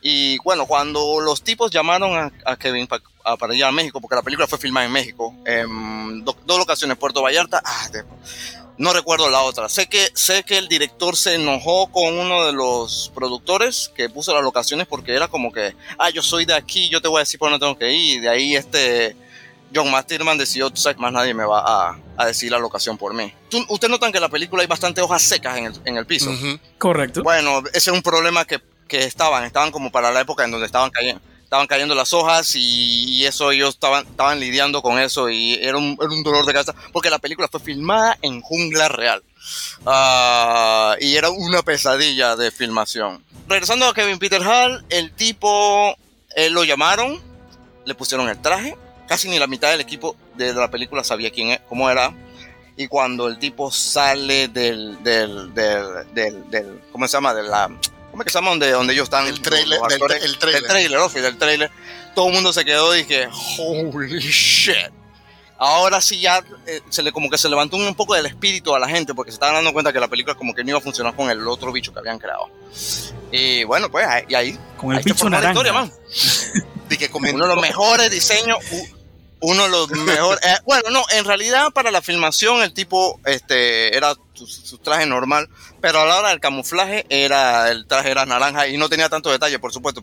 Y 0.00 0.38
bueno, 0.38 0.66
cuando 0.66 1.20
los 1.20 1.42
tipos 1.44 1.70
llamaron 1.70 2.16
a, 2.16 2.32
a 2.50 2.56
Kevin 2.56 2.86
pa- 2.88 3.00
a- 3.24 3.36
para 3.36 3.54
ir 3.54 3.64
a 3.64 3.72
México, 3.72 4.00
porque 4.00 4.16
la 4.16 4.22
película 4.22 4.46
fue 4.46 4.58
filmada 4.58 4.86
en 4.86 4.92
México, 4.92 5.34
en 5.44 6.24
do- 6.24 6.36
dos 6.44 6.58
locaciones, 6.58 6.96
Puerto 6.96 7.22
Vallarta, 7.22 7.62
ah, 7.64 7.88
de- 7.92 8.04
no 8.78 8.92
recuerdo 8.92 9.28
la 9.30 9.42
otra. 9.42 9.68
Sé 9.68 9.86
que, 9.86 10.08
sé 10.14 10.42
que 10.44 10.58
el 10.58 10.66
director 10.68 11.16
se 11.16 11.34
enojó 11.34 11.88
con 11.92 12.18
uno 12.18 12.44
de 12.46 12.52
los 12.52 13.12
productores 13.14 13.92
que 13.94 14.08
puso 14.08 14.34
las 14.34 14.42
locaciones 14.42 14.86
porque 14.86 15.14
era 15.14 15.28
como 15.28 15.52
que, 15.52 15.74
ah, 15.98 16.10
yo 16.10 16.22
soy 16.22 16.46
de 16.46 16.54
aquí, 16.54 16.88
yo 16.88 17.00
te 17.00 17.08
voy 17.08 17.18
a 17.18 17.20
decir 17.20 17.38
por 17.38 17.50
dónde 17.50 17.64
tengo 17.64 17.78
que 17.78 17.92
ir. 17.92 18.16
Y 18.16 18.20
de 18.20 18.28
ahí 18.28 18.56
este 18.56 19.14
John 19.74 19.90
Masterman 19.90 20.36
decidió, 20.36 20.68
tú 20.70 20.80
sabes, 20.80 20.98
más 20.98 21.12
nadie 21.12 21.32
me 21.32 21.44
va 21.44 21.60
a, 21.90 21.98
a 22.16 22.26
decir 22.26 22.50
la 22.50 22.58
locación 22.58 22.98
por 22.98 23.14
mí. 23.14 23.32
Ustedes 23.68 23.90
notan 23.90 24.10
que 24.12 24.18
en 24.18 24.22
la 24.22 24.28
película 24.28 24.62
hay 24.62 24.66
bastante 24.68 25.00
hojas 25.00 25.22
secas 25.22 25.56
en 25.58 25.66
el, 25.66 25.80
en 25.84 25.96
el 25.98 26.06
piso. 26.06 26.30
Correcto. 26.78 27.22
Bueno, 27.22 27.62
ese 27.72 27.90
es 27.90 27.96
un 27.96 28.02
problema 28.02 28.44
que, 28.44 28.60
que 28.88 29.04
estaban, 29.04 29.44
estaban 29.44 29.70
como 29.70 29.90
para 29.92 30.10
la 30.12 30.20
época 30.22 30.44
en 30.44 30.50
donde 30.50 30.66
estaban 30.66 30.90
cayendo, 30.90 31.22
estaban 31.52 31.66
cayendo 31.66 31.94
las 31.94 32.14
hojas 32.14 32.54
y, 32.56 33.26
eso 33.26 33.52
ellos 33.52 33.74
estaban, 33.74 34.06
estaban 34.06 34.40
lidiando 34.40 34.80
con 34.80 34.98
eso 34.98 35.28
y 35.28 35.52
era 35.60 35.76
un, 35.76 35.98
era 36.00 36.08
un 36.08 36.22
dolor 36.22 36.46
de 36.46 36.52
cabeza 36.54 36.74
porque 36.94 37.10
la 37.10 37.18
película 37.18 37.46
fue 37.46 37.60
filmada 37.60 38.16
en 38.22 38.40
jungla 38.40 38.88
real 38.88 39.22
Ah, 39.84 40.96
y 40.98 41.14
era 41.16 41.28
una 41.28 41.62
pesadilla 41.62 42.36
de 42.36 42.50
filmación. 42.52 43.22
Regresando 43.48 43.86
a 43.86 43.92
Kevin 43.92 44.18
Peter 44.18 44.40
Hall, 44.40 44.82
el 44.88 45.12
tipo, 45.12 45.94
eh, 46.36 46.48
lo 46.48 46.62
llamaron, 46.64 47.20
le 47.84 47.94
pusieron 47.96 48.28
el 48.28 48.40
traje, 48.40 48.76
casi 49.08 49.28
ni 49.28 49.38
la 49.40 49.48
mitad 49.48 49.70
del 49.72 49.80
equipo 49.80 50.16
de 50.36 50.54
la 50.54 50.70
película 50.70 51.02
sabía 51.04 51.30
quién 51.32 51.50
es, 51.50 51.60
cómo 51.68 51.90
era. 51.90 52.14
Y 52.76 52.86
cuando 52.86 53.26
el 53.26 53.38
tipo 53.40 53.70
sale 53.72 54.46
del, 54.48 55.02
del, 55.02 55.52
del, 55.52 56.14
del, 56.14 56.50
del- 56.50 56.80
¿cómo 56.92 57.06
se 57.08 57.12
llama? 57.14 57.34
De 57.34 57.42
la, 57.42 57.68
¿cómo 58.12 58.22
es 58.22 58.26
que 58.26 58.32
se 58.32 58.38
llama? 58.38 58.50
Donde, 58.50 58.70
donde 58.70 58.92
ellos 58.92 59.04
están. 59.04 59.26
El 59.26 59.40
trailer, 59.40 59.80
del, 59.80 59.92
actores? 59.92 60.22
el 60.24 60.38
trailer. 60.38 60.60
Del 60.62 60.70
trailer, 60.70 60.98
Ofi, 60.98 61.20
del 61.20 61.36
trailer. 61.36 61.70
Todo 62.14 62.28
el 62.28 62.34
mundo 62.34 62.52
se 62.52 62.64
quedó 62.64 62.94
y 62.94 62.98
dije, 62.98 63.28
holy 63.58 64.20
shit. 64.20 64.92
Ahora 65.58 66.00
sí 66.00 66.20
ya 66.20 66.42
eh, 66.66 66.80
se 66.90 67.02
le 67.02 67.12
como 67.12 67.30
que 67.30 67.38
se 67.38 67.48
levantó 67.48 67.76
un 67.76 67.94
poco 67.94 68.14
del 68.14 68.26
espíritu 68.26 68.74
a 68.74 68.80
la 68.80 68.88
gente 68.88 69.14
porque 69.14 69.30
se 69.30 69.36
estaban 69.36 69.54
dando 69.54 69.72
cuenta 69.72 69.92
que 69.92 70.00
la 70.00 70.08
película 70.08 70.34
como 70.34 70.54
que 70.54 70.64
no 70.64 70.70
iba 70.70 70.78
a 70.78 70.82
funcionar 70.82 71.14
con 71.14 71.30
el 71.30 71.46
otro 71.46 71.70
bicho 71.72 71.92
que 71.92 72.00
habían 72.00 72.18
creado. 72.18 72.50
Y 73.30 73.64
bueno, 73.64 73.88
pues 73.90 74.06
ahí, 74.06 74.24
y 74.28 74.34
ahí, 74.34 74.58
Con 74.76 74.92
el 74.92 74.98
ahí 74.98 75.04
bicho 75.04 75.30
naranja. 75.30 75.52
historia, 75.52 75.72
man. 75.72 75.92
De 76.88 76.98
que 76.98 77.08
Uno 77.12 77.46
de 77.46 77.54
los 77.54 77.62
mejores 77.62 78.10
diseños, 78.10 78.58
uno 79.42 79.64
de 79.64 79.68
los 79.68 79.90
mejores. 79.90 80.40
eh, 80.44 80.56
bueno, 80.64 80.88
no, 80.90 81.04
en 81.12 81.24
realidad 81.24 81.70
para 81.72 81.90
la 81.90 82.00
filmación 82.02 82.62
el 82.62 82.72
tipo 82.72 83.20
este 83.26 83.96
era 83.96 84.14
su, 84.34 84.46
su 84.46 84.78
traje 84.78 85.04
normal, 85.06 85.48
pero 85.80 86.00
a 86.00 86.06
la 86.06 86.18
hora 86.18 86.28
del 86.30 86.40
camuflaje 86.40 87.04
era 87.10 87.70
el 87.70 87.86
traje 87.86 88.10
era 88.10 88.24
naranja 88.24 88.68
y 88.68 88.76
no 88.78 88.88
tenía 88.88 89.08
tanto 89.08 89.30
detalle, 89.30 89.58
por 89.58 89.72
supuesto, 89.72 90.02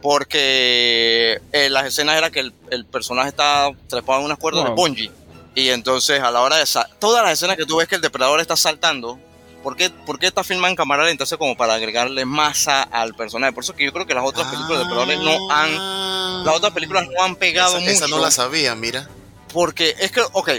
porque 0.00 1.40
eh, 1.52 1.70
las 1.70 1.86
escenas 1.86 2.16
era 2.16 2.30
que 2.30 2.40
el, 2.40 2.52
el 2.70 2.84
personaje 2.86 3.28
estaba 3.30 3.74
trepado 3.88 4.20
en 4.20 4.26
unas 4.26 4.38
cuerdas 4.38 4.64
Wow. 4.64 4.70
de 4.70 4.74
bungee 4.76 5.10
y 5.54 5.68
entonces 5.68 6.20
a 6.20 6.30
la 6.30 6.40
hora 6.40 6.56
de 6.56 6.64
todas 6.98 7.22
las 7.24 7.32
escenas 7.34 7.56
que 7.56 7.66
tú 7.66 7.76
ves 7.76 7.88
que 7.88 7.96
el 7.96 8.00
depredador 8.00 8.40
está 8.40 8.56
saltando 8.56 9.18
¿Por 9.62 9.76
qué, 9.76 9.90
por 9.90 10.18
qué 10.18 10.26
está 10.26 10.42
filmada 10.42 10.70
en 10.70 10.76
cámara 10.76 11.02
lenta? 11.02 11.12
Entonces, 11.12 11.38
como 11.38 11.56
para 11.56 11.74
agregarle 11.74 12.24
masa 12.24 12.82
al 12.82 13.14
personaje. 13.14 13.52
Por 13.52 13.64
eso 13.64 13.74
que 13.74 13.84
yo 13.84 13.92
creo 13.92 14.06
que 14.06 14.14
las 14.14 14.24
otras 14.24 14.48
películas 14.48 14.78
de 14.78 14.84
Depredadores 14.84 15.20
no 15.20 15.50
han. 15.50 16.44
Las 16.44 16.56
otras 16.56 16.72
películas 16.72 17.06
no 17.08 17.22
han 17.22 17.36
pegado 17.36 17.76
esa, 17.76 17.80
mucho. 17.80 17.92
esa 17.92 18.08
no 18.08 18.18
la 18.18 18.30
sabía, 18.30 18.74
mira. 18.74 19.08
Porque 19.52 19.94
es 20.00 20.10
que, 20.10 20.22
ok, 20.32 20.50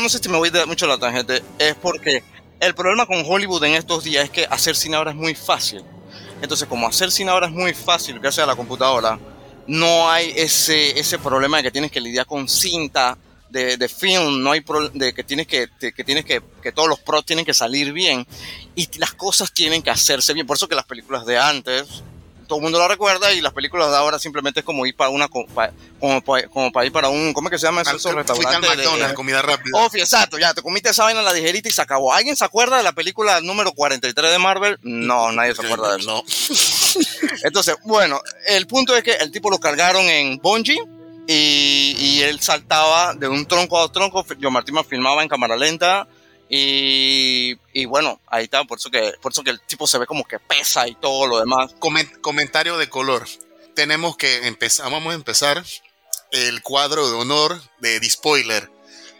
no 0.00 0.08
sé 0.08 0.18
si 0.18 0.28
me 0.28 0.38
voy 0.38 0.50
de 0.50 0.66
mucho 0.66 0.86
la 0.86 0.98
tangente. 0.98 1.42
Es 1.58 1.74
porque 1.76 2.22
el 2.60 2.74
problema 2.74 3.06
con 3.06 3.24
Hollywood 3.26 3.64
en 3.64 3.74
estos 3.74 4.04
días 4.04 4.24
es 4.24 4.30
que 4.30 4.46
hacer 4.46 4.76
cine 4.76 4.96
ahora 4.96 5.10
es 5.10 5.16
muy 5.16 5.34
fácil. 5.34 5.84
Entonces, 6.40 6.66
como 6.68 6.86
hacer 6.86 7.10
cine 7.10 7.30
ahora 7.30 7.46
es 7.46 7.52
muy 7.52 7.72
fácil, 7.74 8.18
gracias 8.18 8.44
a 8.44 8.46
la 8.46 8.56
computadora, 8.56 9.18
no 9.66 10.10
hay 10.10 10.32
ese, 10.36 10.98
ese 10.98 11.18
problema 11.18 11.58
de 11.58 11.64
que 11.64 11.70
tienes 11.70 11.90
que 11.90 12.00
lidiar 12.00 12.26
con 12.26 12.48
cinta 12.48 13.16
de, 13.52 13.76
de 13.76 13.88
film, 13.88 14.42
no 14.42 14.50
hay 14.52 14.60
pro- 14.62 14.88
de 14.88 15.12
que 15.14 15.22
tienes 15.22 15.46
que, 15.46 15.68
de 15.80 15.92
que 15.92 16.02
tienes 16.04 16.24
que, 16.24 16.42
que 16.62 16.72
todos 16.72 16.88
los 16.88 16.98
pros 16.98 17.24
tienen 17.24 17.44
que 17.44 17.54
salir 17.54 17.92
bien 17.92 18.26
y 18.74 18.88
las 18.98 19.12
cosas 19.12 19.52
tienen 19.52 19.82
que 19.82 19.90
hacerse 19.90 20.32
bien. 20.34 20.46
Por 20.46 20.56
eso 20.56 20.66
que 20.68 20.74
las 20.74 20.86
películas 20.86 21.24
de 21.26 21.38
antes, 21.38 21.84
todo 22.48 22.58
el 22.58 22.62
mundo 22.64 22.78
lo 22.78 22.88
recuerda 22.88 23.32
y 23.32 23.40
las 23.40 23.52
películas 23.52 23.90
de 23.90 23.96
ahora 23.96 24.18
simplemente 24.18 24.60
es 24.60 24.66
como 24.66 24.84
ir 24.84 24.94
para 24.96 25.08
una, 25.10 25.28
como, 25.28 25.46
pa- 25.46 25.70
como 26.00 26.72
para 26.72 26.84
ir 26.86 26.92
para 26.92 27.08
un, 27.08 27.32
¿cómo 27.32 27.48
es 27.48 27.52
que 27.52 27.58
se 27.58 27.66
llama 27.66 27.80
eso? 27.82 27.90
Fuiste 27.92 28.08
al 28.10 28.16
restaurantes 28.16 28.70
de- 28.70 28.76
McDonald's, 28.84 29.14
comida 29.14 29.40
rápida. 29.42 29.78
Ofi, 29.84 30.00
exacto, 30.00 30.38
ya 30.38 30.52
te 30.52 30.60
comiste 30.62 30.90
esa 30.90 31.04
vaina 31.04 31.22
la 31.22 31.32
digerita 31.32 31.68
y 31.68 31.72
se 31.72 31.80
acabó. 31.82 32.12
¿Alguien 32.12 32.36
se 32.36 32.44
acuerda 32.44 32.76
de 32.78 32.82
la 32.82 32.92
película 32.92 33.40
número 33.40 33.72
43 33.72 34.30
de 34.32 34.38
Marvel? 34.38 34.78
No, 34.82 35.30
nadie 35.32 35.54
se 35.54 35.64
acuerda 35.64 35.92
de 35.94 36.00
eso. 36.00 36.10
No. 36.10 36.24
Entonces, 37.44 37.76
bueno, 37.84 38.20
el 38.48 38.66
punto 38.66 38.96
es 38.96 39.02
que 39.02 39.12
el 39.12 39.30
tipo 39.30 39.50
lo 39.50 39.58
cargaron 39.58 40.04
en 40.04 40.38
bungee 40.38 40.78
y, 41.32 41.96
y 41.98 42.22
él 42.22 42.40
saltaba 42.40 43.14
de 43.14 43.28
un 43.28 43.46
tronco 43.46 43.78
a 43.78 43.84
otro 43.84 44.10
tronco. 44.10 44.26
Yo 44.38 44.50
Martín 44.50 44.76
filmaba 44.88 45.22
en 45.22 45.28
cámara 45.28 45.56
lenta 45.56 46.06
y, 46.48 47.56
y 47.72 47.84
bueno, 47.86 48.20
ahí 48.26 48.44
está, 48.44 48.64
por 48.64 48.78
eso, 48.78 48.90
que, 48.90 49.12
por 49.20 49.32
eso 49.32 49.42
que 49.42 49.50
el 49.50 49.60
tipo 49.60 49.86
se 49.86 49.98
ve 49.98 50.06
como 50.06 50.24
que 50.24 50.38
pesa 50.38 50.86
y 50.86 50.94
todo 50.94 51.26
lo 51.26 51.38
demás. 51.40 51.74
Comen- 51.78 52.20
comentario 52.20 52.76
de 52.76 52.88
color. 52.88 53.26
Tenemos 53.74 54.16
que 54.16 54.46
empezar, 54.46 54.90
vamos 54.90 55.12
a 55.12 55.16
empezar 55.16 55.64
el 56.30 56.62
cuadro 56.62 57.08
de 57.08 57.16
honor 57.16 57.60
de 57.80 58.00
The 58.00 58.10
Spoiler. 58.10 58.70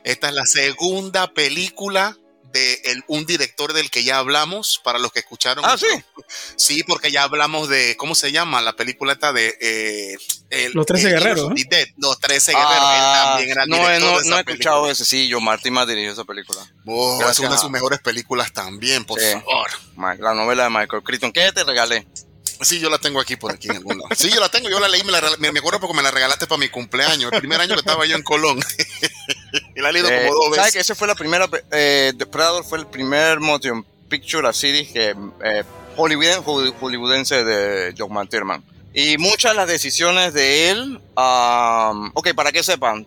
Esta 0.05 0.29
es 0.29 0.35
la 0.35 0.45
segunda 0.45 1.33
película 1.33 2.17
de 2.53 2.75
el- 2.85 3.05
un 3.09 3.25
director 3.27 3.73
del 3.73 3.91
que 3.91 4.05
ya 4.05 4.19
hablamos, 4.19 4.81
para 4.85 4.99
los 4.99 5.13
que 5.13 5.21
escucharon. 5.21 5.65
Ah, 5.65 5.77
sí. 5.79 5.87
Sí, 6.57 6.83
porque 6.85 7.11
ya 7.11 7.25
hablamos 7.25 7.69
de, 7.69 7.97
¿cómo 7.99 8.15
se 8.15 8.33
llama? 8.33 8.63
La 8.63 8.75
película 8.75 9.13
esta 9.15 9.33
de... 9.33 9.57
eh, 9.61 10.17
el- 10.51 10.73
Los 10.73 10.87
13 10.87 11.09
el- 11.09 11.15
guerreros, 11.15 11.49
¿no? 11.51 11.55
Los 11.99 12.19
13 12.21 12.53
guerreros. 12.53 12.75
Ah, 12.81 13.37
Él 13.39 13.45
también 13.45 13.51
era 13.51 13.65
el 13.65 13.69
no, 13.71 13.77
director 13.77 14.01
no, 14.01 14.11
de 14.17 14.21
esa 14.21 14.31
no 14.31 14.39
he 14.39 14.45
película. 14.45 14.53
escuchado 14.53 14.91
ese, 14.91 15.05
sí, 15.05 15.29
yo 15.29 15.41
Martín 15.41 15.73
más 15.75 15.87
dirigió 15.89 16.13
esa 16.13 16.25
película. 16.25 16.61
Oh, 16.87 17.21
es 17.29 17.39
una 17.41 17.51
de 17.51 17.59
sus 17.59 17.71
mejores 17.71 18.01
películas 18.01 18.53
también, 18.53 19.05
por 19.05 19.21
Sí. 19.21 19.27
favor. 19.33 19.71
La 20.21 20.35
novela 20.35 20.65
de 20.65 20.71
Michael 20.71 21.03
Crichton. 21.03 21.33
¿Qué 21.33 21.51
te 21.53 21.65
regalé? 21.65 22.07
Sí, 22.61 22.79
yo 22.79 22.89
la 22.91 22.99
tengo 22.99 23.19
aquí 23.21 23.35
por 23.37 23.53
aquí 23.53 23.69
en 23.69 23.77
algún 23.77 23.99
lado. 23.99 24.09
Sí, 24.17 24.31
yo 24.31 24.39
la 24.41 24.49
tengo, 24.49 24.69
yo 24.71 24.79
la 24.79 24.87
leí, 24.89 25.03
me, 25.03 25.11
la, 25.11 25.21
me, 25.39 25.51
me 25.51 25.59
acuerdo 25.59 25.81
porque 25.81 25.97
me 25.97 26.03
la 26.03 26.13
regalaste 26.13 26.47
para 26.47 26.59
mi 26.61 26.69
cumpleaños, 26.69 27.33
el 27.33 27.41
primer 27.41 27.61
año 27.61 27.75
que 27.75 27.81
estaba 27.81 28.07
yo 28.07 28.15
en 28.15 28.23
Colón. 28.23 28.61
y 29.75 29.81
la 29.81 29.89
he 29.91 29.93
leído 29.93 30.09
Eh, 30.11 30.23
como 30.29 30.35
dos 30.35 30.45
¿Sabes 30.57 30.59
veces. 30.59 30.73
que 30.75 30.81
ese 30.81 30.95
fue 30.95 31.07
la 31.09 31.15
primera, 31.15 31.49
eh, 31.71 32.13
Depredador 32.15 32.65
fue 32.65 32.79
el 32.79 32.87
primer 32.87 33.41
motion 33.41 33.85
picture 34.09 34.47
así 34.49 34.71
dije, 34.73 35.15
eh, 35.45 35.65
hollywooden- 35.97 36.43
holly- 36.45 36.75
hollywoodense 36.81 37.45
de 37.45 37.95
John 37.97 38.13
McTiernan? 38.13 38.63
Y 38.95 39.17
muchas 39.19 39.53
de 39.53 39.57
las 39.57 39.69
decisiones 39.69 40.35
de 40.35 40.69
él, 40.71 41.01
um, 41.17 42.11
ok, 42.15 42.35
para 42.35 42.53
que 42.53 42.63
sepan, 42.63 43.07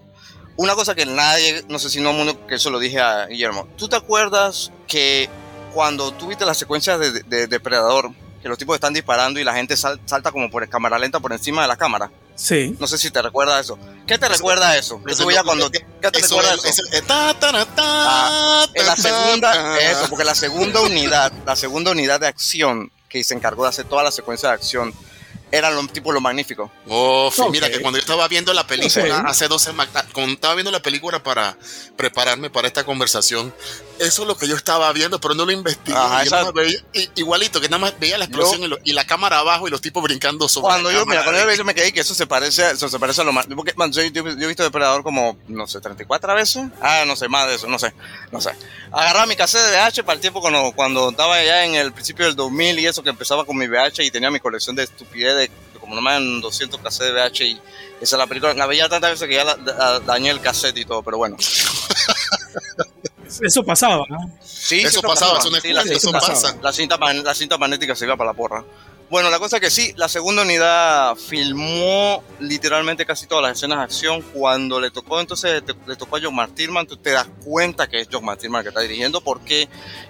una 0.58 0.74
cosa 0.74 0.96
que 0.96 1.06
nadie, 1.06 1.64
no 1.68 1.78
sé 1.80 1.90
si 1.90 2.00
no 2.02 2.14
mundo, 2.14 2.48
que 2.48 2.56
eso 2.56 2.70
lo 2.72 2.80
dije 2.80 3.00
a 3.00 3.28
Guillermo, 3.28 3.68
¿tú 3.78 3.88
te 3.88 3.96
acuerdas 3.96 4.72
que 4.88 5.30
cuando 5.74 6.12
tuviste 6.14 6.46
las 6.46 6.58
secuencias 6.58 7.00
de, 7.00 7.12
de- 7.12 7.24
de 7.24 7.48
Depredador, 7.48 8.12
que 8.42 8.48
los 8.50 8.58
tipos 8.58 8.74
están 8.76 8.94
disparando 8.94 9.40
y 9.40 9.44
la 9.44 9.54
gente 9.54 9.76
sal- 9.78 10.00
salta 10.06 10.32
como 10.32 10.50
por 10.50 10.68
cámara 10.70 10.98
lenta 10.98 11.20
por 11.20 11.34
encima 11.34 11.62
de 11.62 11.68
la 11.68 11.76
cámara? 11.78 12.10
Sí. 12.36 12.76
No 12.80 12.88
sé 12.88 12.98
si 12.98 13.12
te 13.12 13.22
recuerda 13.22 13.60
eso. 13.60 13.78
¿Qué 14.06 14.18
te 14.18 14.26
Eso- 14.26 14.36
recuerda 14.36 14.78
eso? 14.78 15.02
Que 15.04 15.14
eso 15.14 15.26
veías 15.26 15.44
no- 15.44 15.48
cuando... 15.52 15.72
¿Qué 15.72 15.80
te 16.12 16.20
Eso 16.20 16.36
recuerda 16.38 16.54
es- 16.56 16.66
eso? 16.66 16.84
eso- 16.92 17.06
Ah, 17.78 18.68
en 18.74 18.86
la 18.86 18.96
segunda, 18.96 19.80
eso, 19.80 20.08
porque 20.10 20.26
la 20.26 20.36
segunda 20.36 20.82
unidad, 20.82 21.32
la 21.46 21.56
segunda 21.56 21.92
unidad 21.92 22.20
de 22.20 22.28
acción 22.28 22.92
que 23.10 23.24
se 23.24 23.34
encargó 23.34 23.64
de 23.64 23.70
hacer 23.70 23.86
toda 23.86 24.04
la 24.04 24.12
secuencia 24.12 24.50
de 24.50 24.56
acción, 24.56 24.94
eran 25.52 25.76
los 25.76 25.92
tipos 25.94 26.14
lo 26.14 26.20
magnífico. 26.20 26.70
Oh, 26.88 27.32
sí, 27.34 27.42
Ok. 27.42 27.52
mira 27.52 27.70
que 27.70 27.80
cuando 27.80 27.98
yo 27.98 28.02
estaba 28.02 28.28
viendo 28.28 28.54
la 28.54 28.68
película 28.68 29.20
Ok. 29.20 29.26
hace 29.28 29.48
dos 29.48 29.62
semanas, 29.62 30.06
cuando 30.12 30.34
estaba 30.34 30.54
viendo 30.56 30.72
la 30.72 30.82
película 30.82 31.24
para 31.24 31.58
prepararme 31.96 32.50
para 32.50 32.68
esta 32.68 32.84
conversación, 32.84 33.54
eso 34.00 34.22
es 34.24 34.28
lo 34.28 34.38
que 34.38 34.48
yo 34.48 34.56
estaba 34.56 34.92
viendo, 34.94 35.20
pero 35.22 35.34
no 35.36 35.46
lo 35.46 35.52
investigué. 35.52 35.98
Ajá, 35.98 36.24
Yo 36.24 36.32
más 36.32 36.54
veía- 36.54 36.84
igualito, 37.16 37.62
que 37.62 37.70
nada 37.70 37.80
más 37.80 38.00
veía 38.00 38.18
la 38.18 38.26
explosión 38.26 38.62
y, 38.64 38.68
lo- 38.68 38.78
y 38.84 38.94
la 38.94 39.06
cámara 39.06 39.40
abajo 39.40 39.68
y 39.68 39.72
los 39.72 39.82
tipos 39.82 40.04
brincando 40.04 40.48
sobre 40.50 40.64
Cuando 40.68 40.90
la 40.92 40.96
yo, 41.00 41.06
mira, 41.06 41.20
cámara. 41.22 41.38
cuando 41.40 41.52
yo, 41.54 41.58
yo 41.58 41.66
me 41.66 41.74
quedé 41.76 41.92
que 41.94 42.02
eso 42.02 42.14
se 42.14 42.28
parece, 42.28 42.72
eso 42.72 42.90
se 42.90 43.00
parece 43.00 43.22
a 43.22 43.24
lo 43.24 43.34
más. 43.34 43.48
Porque, 43.56 43.74
man, 43.76 43.92
yo, 43.92 44.02
yo- 44.04 44.24
yo 44.24 44.32
he 44.32 44.48
visto 44.48 44.64
Depredador 44.64 45.04
como, 45.04 45.38
no 45.48 45.68
sé, 45.68 45.80
34 45.82 46.34
veces. 46.36 46.68
Ah, 46.82 47.04
no 47.08 47.16
sé, 47.16 47.28
más 47.30 47.48
de 47.48 47.56
eso, 47.56 47.68
no 47.68 47.80
sé, 47.80 47.94
no 48.32 48.42
sé. 48.42 48.52
Agarraba 48.92 49.26
mi 49.26 49.36
cassette 49.36 49.62
de 49.64 49.72
VH 49.78 50.04
para 50.04 50.16
el 50.16 50.22
tiempo 50.22 50.42
cuando, 50.42 50.72
cuando 50.76 51.10
estaba 51.10 51.44
ya 51.44 51.66
en 51.66 51.76
el 51.76 51.92
principio 51.94 52.26
del 52.26 52.36
2000 52.36 52.78
y 52.80 52.86
eso, 52.88 53.04
que 53.04 53.10
empezaba 53.10 53.46
con 53.46 53.58
mi 53.58 53.68
VH 53.68 54.04
y 54.04 54.12
tenía 54.12 54.30
mi 54.32 54.40
colección 54.40 54.76
de 54.76 54.84
estupidez 54.84 55.36
de, 55.36 55.52
como 55.80 55.96
no 55.96 56.02
más 56.02 56.18
en 56.18 56.42
200 56.42 56.80
cassettes 56.82 57.08
de 57.08 57.14
VH 57.14 57.46
y 57.46 57.54
esa 58.02 58.16
es 58.16 58.20
la 58.20 58.28
película. 58.28 58.54
La 58.54 58.66
veía 58.66 58.90
tantas 58.90 59.12
veces 59.12 59.28
que 59.28 59.36
ya 59.36 59.44
la- 59.46 59.56
da- 59.56 60.00
dañé 60.02 60.30
el 60.32 60.42
cassette 60.42 60.78
y 60.78 60.86
todo, 60.86 61.02
pero 61.04 61.18
bueno. 61.18 61.38
Eso 63.42 63.64
pasaba, 63.64 64.04
¿no? 64.10 64.18
Sí, 64.44 64.82
Eso 64.82 65.00
sí, 65.02 65.08
pasaba, 65.08 65.40
eso 65.40 65.50
Sí, 65.62 65.74
la, 65.74 65.82
culpa, 65.82 65.96
eso 65.98 66.00
cinta, 66.12 66.20
pasa. 66.20 66.58
la 66.62 66.74
cinta, 66.74 66.98
la 66.98 67.34
cinta 67.36 67.58
magnética 67.58 67.96
se 67.96 68.06
iba 68.06 68.16
para 68.18 68.32
la 68.32 68.38
porra. 68.38 68.64
Bueno, 69.08 69.30
la 69.30 69.38
cosa 69.38 69.58
es 69.58 69.62
que 69.62 69.70
sí, 69.70 69.94
la 69.98 70.08
segunda 70.10 70.42
unidad 70.42 71.16
filmó 71.16 72.24
literalmente 72.40 73.06
casi 73.06 73.28
todas 73.28 73.44
las 73.44 73.52
escenas 73.58 73.78
de 73.78 73.84
acción. 73.84 74.22
Cuando 74.34 74.80
le 74.82 74.90
tocó, 74.90 75.20
entonces 75.22 75.64
te- 75.64 75.76
le 75.86 75.96
tocó 75.96 76.18
a 76.18 76.20
John 76.24 76.34
Martirman, 76.36 76.88
tú 76.88 76.98
te 76.98 77.12
das 77.12 77.28
cuenta 77.44 77.88
que 77.88 78.02
es 78.02 78.08
John 78.12 78.26
Martirman 78.26 78.64
que 78.64 78.70
está 78.70 78.82
dirigiendo, 78.82 79.22
porque 79.22 79.70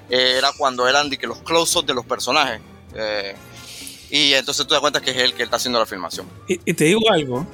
eh, 0.09 0.35
era 0.37 0.51
cuando 0.57 0.87
eran 0.87 1.09
de 1.09 1.17
que 1.17 1.27
los 1.27 1.39
close-ups 1.39 1.85
de 1.85 1.93
los 1.93 2.05
personajes. 2.05 2.61
Eh, 2.95 3.35
y 4.11 4.33
entonces 4.33 4.63
tú 4.63 4.69
te 4.69 4.75
das 4.75 4.81
cuenta 4.81 5.01
que 5.01 5.11
es 5.11 5.17
él 5.17 5.33
que 5.33 5.43
está 5.43 5.57
haciendo 5.57 5.77
la 5.77 5.85
filmación. 5.85 6.29
Y, 6.47 6.59
y 6.63 6.73
te 6.73 6.85
digo 6.85 7.01
algo. 7.11 7.45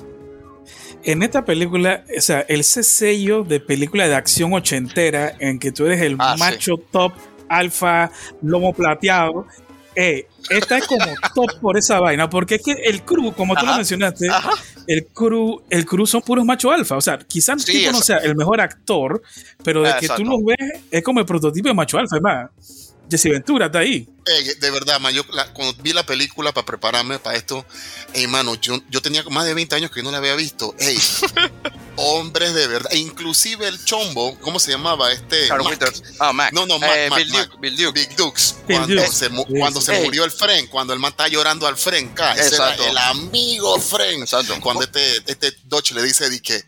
En 1.03 1.23
esta 1.23 1.43
película, 1.45 2.03
o 2.15 2.21
sea, 2.21 2.41
ese 2.41 2.83
sello 2.83 3.43
de 3.43 3.59
película 3.59 4.07
de 4.07 4.15
acción 4.15 4.53
ochentera 4.53 5.33
en 5.39 5.57
que 5.59 5.71
tú 5.71 5.85
eres 5.85 6.01
el 6.01 6.15
Ah, 6.19 6.33
sí. 6.35 6.39
macho 6.39 6.77
top, 6.91 7.13
alfa, 7.49 8.11
lomo 8.41 8.73
plateado. 8.73 9.47
eh, 9.95 10.27
esta 10.49 10.77
es 10.77 10.87
como 10.87 11.03
top 11.35 11.59
por 11.59 11.77
esa 11.77 11.99
vaina, 11.99 12.29
porque 12.29 12.55
es 12.55 12.61
que 12.63 12.71
el 12.71 13.01
crew, 13.03 13.33
como 13.33 13.55
tú 13.55 13.65
lo 13.65 13.75
mencionaste, 13.75 14.29
Ajá. 14.29 14.51
el 14.87 15.05
crew, 15.07 15.61
el 15.69 15.85
crew 15.85 16.05
son 16.05 16.21
puros 16.21 16.45
macho 16.45 16.71
alfa. 16.71 16.95
O 16.97 17.01
sea, 17.01 17.17
quizás 17.19 17.61
Sí, 17.63 17.73
tipo 17.79 17.91
no 17.91 18.01
sea 18.01 18.17
el 18.17 18.35
mejor 18.35 18.61
actor, 18.61 19.21
pero 19.63 19.81
de 19.81 19.89
Ah, 19.89 19.97
que 19.99 20.07
tú 20.07 20.23
los 20.23 20.39
ves, 20.45 20.81
es 20.91 21.03
como 21.03 21.19
el 21.19 21.25
prototipo 21.25 21.67
de 21.67 21.73
macho 21.73 21.97
alfa. 21.97 22.15
Es 22.15 22.21
más, 22.21 22.90
Jesse 23.11 23.25
Ventura 23.29 23.67
está 23.67 23.79
ahí. 23.79 24.07
Ey, 24.25 24.53
de 24.59 24.71
verdad, 24.71 24.99
man, 24.99 25.13
yo 25.13 25.23
la- 25.31 25.51
cuando 25.53 25.73
vi 25.83 25.93
la 25.93 26.05
película 26.05 26.51
para 26.53 26.65
prepararme 26.65 27.19
para 27.19 27.35
esto, 27.37 27.65
ey, 28.13 28.25
mano, 28.27 28.55
yo, 28.55 28.79
yo 28.89 29.01
tenía 29.01 29.23
más 29.29 29.45
de 29.45 29.53
20 29.53 29.75
años 29.75 29.91
que 29.91 30.01
no 30.01 30.11
la 30.11 30.19
había 30.19 30.35
visto. 30.35 30.73
Ey, 30.79 30.97
hombres 31.95 32.53
de 32.53 32.67
verdad. 32.67 32.89
E 32.93 32.97
inclusive 32.97 33.67
el 33.67 33.83
chombo, 33.83 34.37
¿cómo 34.39 34.59
se 34.59 34.71
llamaba? 34.71 35.11
Este. 35.11 35.47
Carl 35.47 35.63
Mac. 35.63 35.71
Withers. 35.73 36.03
Ah, 36.19 36.33
Mac. 36.33 36.53
No, 36.53 36.65
no, 36.65 36.79
Mac, 36.79 36.91
Eh, 36.95 37.09
Mac, 37.09 37.19
Bill 37.19 37.31
Mac. 37.33 37.49
Duke. 37.49 37.57
Bill 37.61 37.75
Duke. 37.77 37.99
Big 37.99 38.15
Dukes. 38.15 38.55
Bill 38.67 38.77
Cuando 38.77 38.95
Duke. 38.95 39.11
se, 39.15 39.29
mu- 39.29 39.45
cuando 39.45 39.81
se 39.81 40.01
murió 40.03 40.23
el 40.23 40.31
Fren, 40.31 40.67
cuando 40.67 40.93
el 40.93 40.99
man 40.99 41.11
está 41.11 41.27
llorando 41.27 41.67
al 41.67 41.77
Fren, 41.77 42.13
ese 42.37 42.55
era 42.55 42.73
el 42.75 42.97
amigo 42.97 43.79
Fren. 43.79 44.21
Exacto. 44.21 44.55
Cuando 44.61 44.83
este, 44.83 45.17
este 45.25 45.51
Dutch 45.65 45.91
le 45.91 46.03
dice 46.03 46.29
di 46.29 46.39
que 46.39 46.63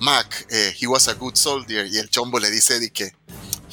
Mac, 0.00 0.46
eh, 0.50 0.74
he 0.80 0.86
was 0.86 1.08
a 1.08 1.14
good 1.14 1.34
soldier, 1.34 1.86
y 1.86 1.98
el 1.98 2.08
chombo 2.08 2.38
le 2.38 2.50
dice 2.50 2.78
di 2.78 2.90
que 2.90 3.12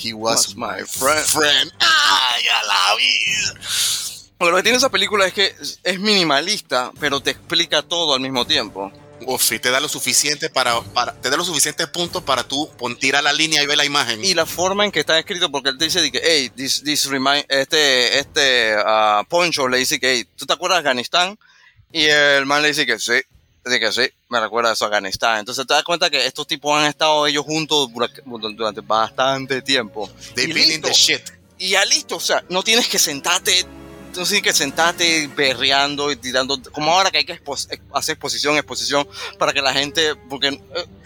he 0.04 0.12
was, 0.14 0.48
Was 0.48 0.56
my 0.56 0.66
my 0.82 0.86
friend. 0.88 1.26
friend. 1.26 1.72
¡Ay, 2.08 2.44
a 2.48 2.64
la 2.64 2.96
vida! 2.96 3.60
Porque 4.38 4.52
lo 4.52 4.58
que 4.58 4.64
tiene 4.64 4.78
esa 4.78 4.90
película 4.90 5.26
es 5.26 5.34
que 5.34 5.56
es- 5.84 6.00
minimalista, 6.00 6.92
pero 7.00 7.20
te 7.22 7.32
explica 7.32 7.82
todo 7.82 8.14
al 8.14 8.20
mismo 8.20 8.46
tiempo. 8.46 8.92
Uf, 9.28 9.54
y 9.54 9.60
te 9.60 9.72
da 9.72 9.80
lo 9.80 9.88
suficiente 9.88 10.50
para, 10.50 10.82
para 10.82 11.14
te 11.14 11.30
da 11.30 11.38
los 11.38 11.48
suficientes 11.48 11.88
puntos 11.88 12.22
para 12.22 12.44
tú 12.44 12.70
pon, 12.78 12.98
tira 13.00 13.22
la 13.22 13.32
línea 13.32 13.64
y 13.64 13.66
ve 13.66 13.76
la 13.78 13.86
imagen. 13.86 14.24
Y 14.24 14.34
la 14.34 14.46
forma 14.46 14.84
en 14.84 14.92
que 14.92 15.00
está 15.00 15.18
escrito, 15.18 15.50
porque 15.50 15.70
él 15.70 15.78
te 15.78 15.86
dice 15.86 16.12
que, 16.12 16.22
hey, 16.24 16.52
this, 16.54 16.84
this 16.84 17.06
remind, 17.06 17.46
este, 17.48 18.20
este 18.20 18.76
ah, 18.86 19.24
Poncho 19.28 19.68
le 19.70 19.78
dice 19.78 20.00
que, 20.00 20.12
hey, 20.16 20.28
¿tú 20.36 20.46
te 20.46 20.54
acuerdas 20.54 20.78
de 20.84 20.90
Afganistán? 20.90 21.40
Y 21.94 22.04
el 22.04 22.46
man 22.46 22.62
le 22.62 22.68
dice 22.68 22.86
que 22.86 23.00
sí, 23.00 23.14
dice 23.64 23.80
que 23.80 23.92
sí, 23.94 24.02
me 24.28 24.40
recuerda 24.42 24.72
a 24.72 24.74
eso 24.74 24.84
Afganistán. 24.86 25.40
Entonces 25.40 25.66
te 25.66 25.74
das 25.74 25.84
cuenta 25.86 26.10
que 26.10 26.26
estos 26.26 26.46
tipos 26.46 26.78
han 26.78 26.86
estado 26.86 27.26
ellos 27.26 27.46
juntos 27.46 27.88
dura- 27.94 28.12
durante 28.26 28.82
bastante 28.82 29.62
tiempo. 29.62 30.12
They 30.36 30.50
y 30.50 30.54
been 30.54 30.72
in 30.72 30.82
the 30.82 30.92
shit. 30.94 31.22
Y 31.66 31.70
ya 31.70 31.84
listo, 31.86 32.18
o 32.18 32.20
sea, 32.20 32.44
no 32.50 32.62
tienes 32.62 32.88
que 32.88 33.00
sentarte, 33.00 33.66
no 34.16 34.24
tienes 34.24 34.44
que 34.44 34.54
sentarte 34.54 35.28
berreando 35.36 36.12
y 36.12 36.16
tirando, 36.16 36.62
como 36.72 36.92
ahora 36.92 37.10
que 37.10 37.18
hay 37.20 37.26
que 37.26 37.34
expo- 37.44 37.68
ex- 37.72 37.82
hacer 37.92 38.14
exposición, 38.14 38.56
exposición, 38.56 39.08
para 39.40 39.52
que 39.52 39.62
la 39.62 39.74
gente, 39.74 40.14
porque, 40.30 40.50
eh, 40.50 40.60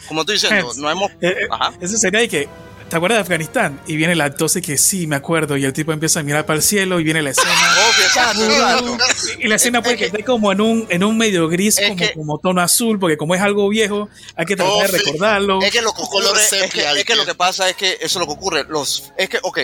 como 0.09 0.21
estoy 0.21 0.35
diciendo, 0.35 0.71
no 0.77 0.89
hemos... 0.91 1.11
Eh, 1.21 1.27
eh, 1.29 1.47
Ajá. 1.49 1.73
Eso 1.79 1.95
sería 1.97 2.19
de 2.19 2.27
que 2.27 2.49
¿te 2.89 2.95
acuerdas 2.95 3.17
de 3.19 3.21
Afganistán? 3.21 3.79
Y 3.87 3.95
viene 3.95 4.15
la 4.15 4.33
tos 4.35 4.55
y 4.57 4.61
que 4.61 4.77
sí, 4.77 5.05
me 5.07 5.15
acuerdo. 5.15 5.55
Y 5.55 5.63
el 5.63 5.71
tipo 5.73 5.93
empieza 5.93 6.19
a 6.19 6.23
mirar 6.23 6.45
para 6.45 6.57
el 6.57 6.63
cielo 6.63 6.99
y 6.99 7.03
viene 7.03 7.21
la 7.21 7.29
escena. 7.29 7.49
Obvio, 7.95 8.05
exacto. 8.05 8.97
y 9.39 9.47
la 9.47 9.55
escena 9.55 9.81
puede 9.81 9.95
que 9.95 10.05
esté 10.07 10.23
como 10.25 10.51
en 10.51 10.59
un, 10.59 10.87
en 10.89 11.03
un 11.05 11.15
medio 11.17 11.47
gris, 11.47 11.77
Es 11.77 11.87
como, 11.87 11.95
que- 11.99 12.13
como 12.13 12.37
tono 12.39 12.61
azul, 12.61 12.99
porque 12.99 13.15
como 13.15 13.33
es 13.33 13.41
algo 13.41 13.69
viejo, 13.69 14.09
hay 14.35 14.45
que 14.45 14.55
tratar 14.57 14.73
Oh, 14.75 14.81
de 14.81 14.87
recordarlo. 14.87 15.61
Es 15.61 15.71
que 15.71 15.81
lo 15.81 15.93
que 15.93 16.01
ocurre, 16.01 16.27
es 16.41 16.49
que, 16.49 16.65
es 16.99 17.05
que 17.05 17.15
lo 17.15 17.21
que- 17.23 17.27
que 17.31 17.35
pasa 17.35 17.69
es 17.69 17.75
que 17.77 17.93
eso 17.93 18.05
es 18.05 18.15
lo 18.15 18.25
que 18.25 18.33
ocurre. 18.33 18.65
Los, 18.67 19.13
es 19.17 19.29
que, 19.29 19.39
ok, 19.41 19.59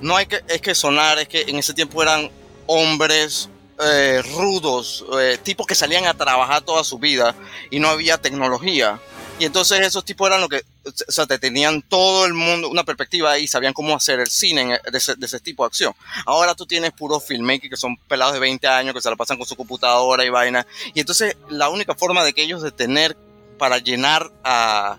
no 0.00 0.16
hay 0.16 0.26
que, 0.26 0.40
es 0.48 0.60
que 0.60 0.74
sonar, 0.74 1.18
es 1.18 1.28
que 1.28 1.42
en 1.42 1.58
ese 1.58 1.74
tiempo 1.74 2.02
eran 2.02 2.30
hombres 2.66 3.48
eh, 3.82 4.22
rudos, 4.34 5.04
eh, 5.20 5.38
tipos 5.42 5.66
que 5.66 5.74
salían 5.74 6.06
a 6.06 6.14
trabajar 6.14 6.62
toda 6.62 6.84
su 6.84 6.98
vida 6.98 7.34
y 7.70 7.80
no 7.80 7.88
había 7.88 8.18
tecnología. 8.18 9.00
Y 9.38 9.46
entonces 9.46 9.80
esos 9.80 10.04
tipos 10.04 10.26
eran 10.28 10.42
lo 10.42 10.50
que, 10.50 10.62
o 10.84 11.12
sea, 11.12 11.26
te 11.26 11.38
tenían 11.38 11.80
todo 11.80 12.26
el 12.26 12.34
mundo, 12.34 12.68
una 12.68 12.84
perspectiva 12.84 13.38
y 13.38 13.48
sabían 13.48 13.72
cómo 13.72 13.96
hacer 13.96 14.20
el 14.20 14.28
cine 14.28 14.60
en- 14.60 14.92
de 14.92 14.98
ese, 14.98 15.14
de 15.16 15.24
ese 15.24 15.40
tipo 15.40 15.62
de 15.64 15.68
acción. 15.68 15.94
Ahora 16.26 16.54
tú 16.54 16.66
tienes 16.66 16.92
puros 16.92 17.24
filmmakers 17.24 17.70
que 17.70 17.76
son 17.78 17.96
pelados 17.96 18.34
de 18.34 18.40
20 18.40 18.66
años, 18.68 18.94
que 18.94 19.00
se 19.00 19.08
la 19.08 19.16
pasan 19.16 19.38
con 19.38 19.46
su 19.46 19.56
computadora 19.56 20.24
y 20.26 20.28
vaina. 20.28 20.66
Y 20.92 21.00
entonces 21.00 21.36
la 21.48 21.70
única 21.70 21.94
forma 21.94 22.22
de 22.22 22.34
que 22.34 22.42
ellos 22.42 22.62
de 22.62 22.70
tener 22.70 23.16
para 23.58 23.78
llenar 23.78 24.30
a 24.44 24.98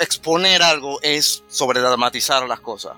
exponer 0.00 0.62
algo 0.62 1.00
es 1.02 1.42
sobredramatizar 1.48 2.46
las 2.48 2.60
cosas. 2.60 2.96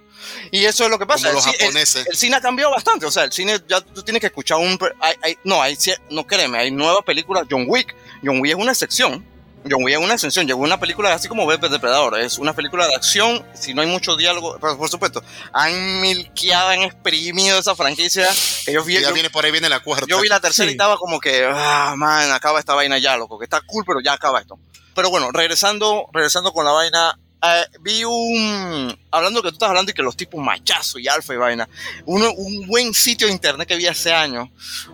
Y 0.50 0.64
eso 0.64 0.84
es 0.84 0.90
lo 0.90 0.98
que 0.98 1.06
pasa. 1.06 1.28
Como 1.28 1.40
los 1.46 1.60
El 2.08 2.16
cine 2.16 2.36
ha 2.36 2.40
cambiado 2.40 2.70
bastante. 2.72 3.06
O 3.06 3.10
sea, 3.10 3.24
el 3.24 3.32
cine 3.32 3.58
ya 3.68 3.80
tú 3.80 4.02
tienes 4.02 4.20
que 4.20 4.26
escuchar 4.28 4.58
un. 4.58 4.78
hay- 5.00 5.14
hay- 5.22 5.38
no, 5.44 5.60
hay, 5.60 5.76
no 6.10 6.26
créeme, 6.26 6.58
hay 6.58 6.70
nuevas 6.70 7.04
películas. 7.04 7.46
John 7.50 7.64
Wick. 7.68 7.94
John 8.24 8.40
Wick 8.40 8.52
es 8.52 8.58
una 8.58 8.72
excepción. 8.72 9.24
John 9.68 9.82
Wick 9.82 9.94
es 9.96 10.00
una 10.04 10.14
excepción. 10.14 10.46
Llegó 10.46 10.60
una 10.60 10.78
película 10.78 11.12
así 11.14 11.26
como 11.28 11.46
Bebé 11.46 11.68
Depredador. 11.68 12.18
Es 12.18 12.38
una 12.38 12.52
película 12.52 12.86
de 12.86 12.94
acción. 12.94 13.44
Si 13.54 13.72
no 13.74 13.82
hay 13.82 13.88
mucho 13.88 14.16
diálogo, 14.16 14.58
pero 14.60 14.76
por 14.76 14.88
supuesto, 14.88 15.22
han 15.52 16.00
milqueado, 16.00 16.68
han 16.68 16.82
exprimido 16.82 17.58
esa 17.58 17.74
franquicia. 17.74 18.24
Ellos 18.66 18.84
Y 18.88 18.92
ya 18.92 18.98
vieron. 18.98 19.14
viene 19.14 19.30
por 19.30 19.44
ahí 19.44 19.50
viene 19.50 19.68
la 19.68 19.80
cuarta. 19.80 20.06
Yo 20.08 20.20
vi 20.20 20.28
la 20.28 20.40
tercera 20.40 20.66
Sí. 20.66 20.72
y 20.72 20.74
estaba 20.74 20.96
como 20.98 21.18
que, 21.20 21.46
ah, 21.50 21.94
man, 21.96 22.30
acaba 22.32 22.58
esta 22.60 22.74
vaina 22.74 22.98
ya, 22.98 23.16
loco, 23.16 23.38
que 23.38 23.44
está 23.44 23.60
cool, 23.62 23.84
pero 23.86 24.00
ya 24.00 24.12
acaba 24.12 24.40
esto. 24.40 24.58
Pero 24.94 25.10
bueno, 25.10 25.30
regresando, 25.32 26.06
regresando 26.12 26.52
con 26.52 26.64
la 26.64 26.72
vaina, 26.72 27.18
eh, 27.44 27.66
vi 27.80 28.04
un, 28.04 28.98
hablando 29.10 29.42
que 29.42 29.48
tú 29.48 29.54
estás 29.54 29.68
hablando 29.68 29.90
y 29.90 29.94
que 29.94 30.02
los 30.02 30.16
tipos 30.16 30.42
machazo 30.42 30.98
y 30.98 31.08
alfa 31.08 31.34
y 31.34 31.36
vaina, 31.36 31.68
uno, 32.06 32.32
un 32.32 32.66
buen 32.66 32.94
sitio 32.94 33.26
de 33.26 33.32
internet 33.32 33.68
que 33.68 33.76
vi 33.76 33.86
hace 33.86 34.12
años, 34.12 34.48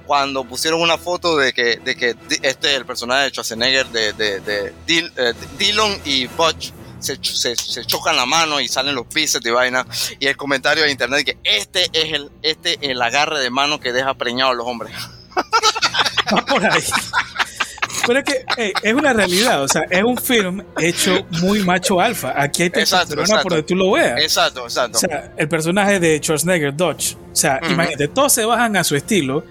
cuando 0.07 0.45
pusieron 0.45 0.81
una 0.81 0.99
foto 0.99 1.37
de 1.37 1.53
que, 1.53 1.77
de 1.77 1.97
que 1.97 2.17
este, 2.43 2.75
el 2.75 2.85
personaje 2.87 3.25
de 3.25 3.31
Schwarzenegger, 3.31 3.87
de, 3.89 4.13
de, 4.15 4.41
de 4.41 4.75
Dil- 4.87 5.13
eh, 5.17 5.35
Dillon 5.59 6.01
y 6.05 6.27
Butch, 6.27 6.73
se, 7.01 7.17
se, 7.23 7.87
chocan 7.87 8.15
la 8.15 8.27
mano 8.27 8.61
y 8.61 8.69
salen 8.69 8.95
los 8.95 9.09
bíceps 9.09 9.43
de 9.43 9.51
vaina 9.51 9.87
y 10.19 10.27
el 10.27 10.37
comentario 10.37 10.85
de 10.85 10.91
internet 10.91 11.25
que 11.25 11.39
este 11.45 11.89
es 11.95 12.13
el 12.13 12.31
este 12.43 12.79
el 12.91 13.01
agarre 13.01 13.41
de 13.41 13.49
mano 13.49 13.81
que 13.81 13.91
deja 13.95 14.13
preñados 14.13 14.53
a 14.53 14.57
los 14.57 14.67
hombres 14.67 14.93
Va 16.35 16.45
por 16.45 16.63
ahí. 16.63 16.83
Pero 18.07 18.19
es 18.21 18.25
que 18.25 18.45
es 18.83 18.95
una 18.95 19.13
realidad, 19.13 19.63
o 19.63 19.69
sea, 19.69 19.83
es 19.91 20.03
un 20.03 20.17
film 20.17 20.63
hecho 20.79 21.27
muy 21.43 21.63
macho 21.65 22.01
alfa. 22.01 22.33
Aquí 22.41 22.65
hay 22.65 22.71
testosterona 22.71 23.43
por 23.43 23.53
donde 23.53 23.63
tú 23.67 23.75
lo 23.75 23.93
veas. 23.93 24.21
exacto 24.21 24.65
exacto 24.65 24.99
O 24.99 25.01
sea, 25.01 25.33
el 25.37 25.49
personaje 25.49 26.01
de 26.01 26.19
Schwarzenegger, 26.19 26.75
Dodge. 26.77 27.17
O 27.33 27.37
sea, 27.37 27.61
imagínate, 27.69 28.09
todos 28.09 28.33
se 28.33 28.45
bajan 28.45 28.77
a 28.77 28.85
su 28.85 28.97
estilo, 28.97 29.45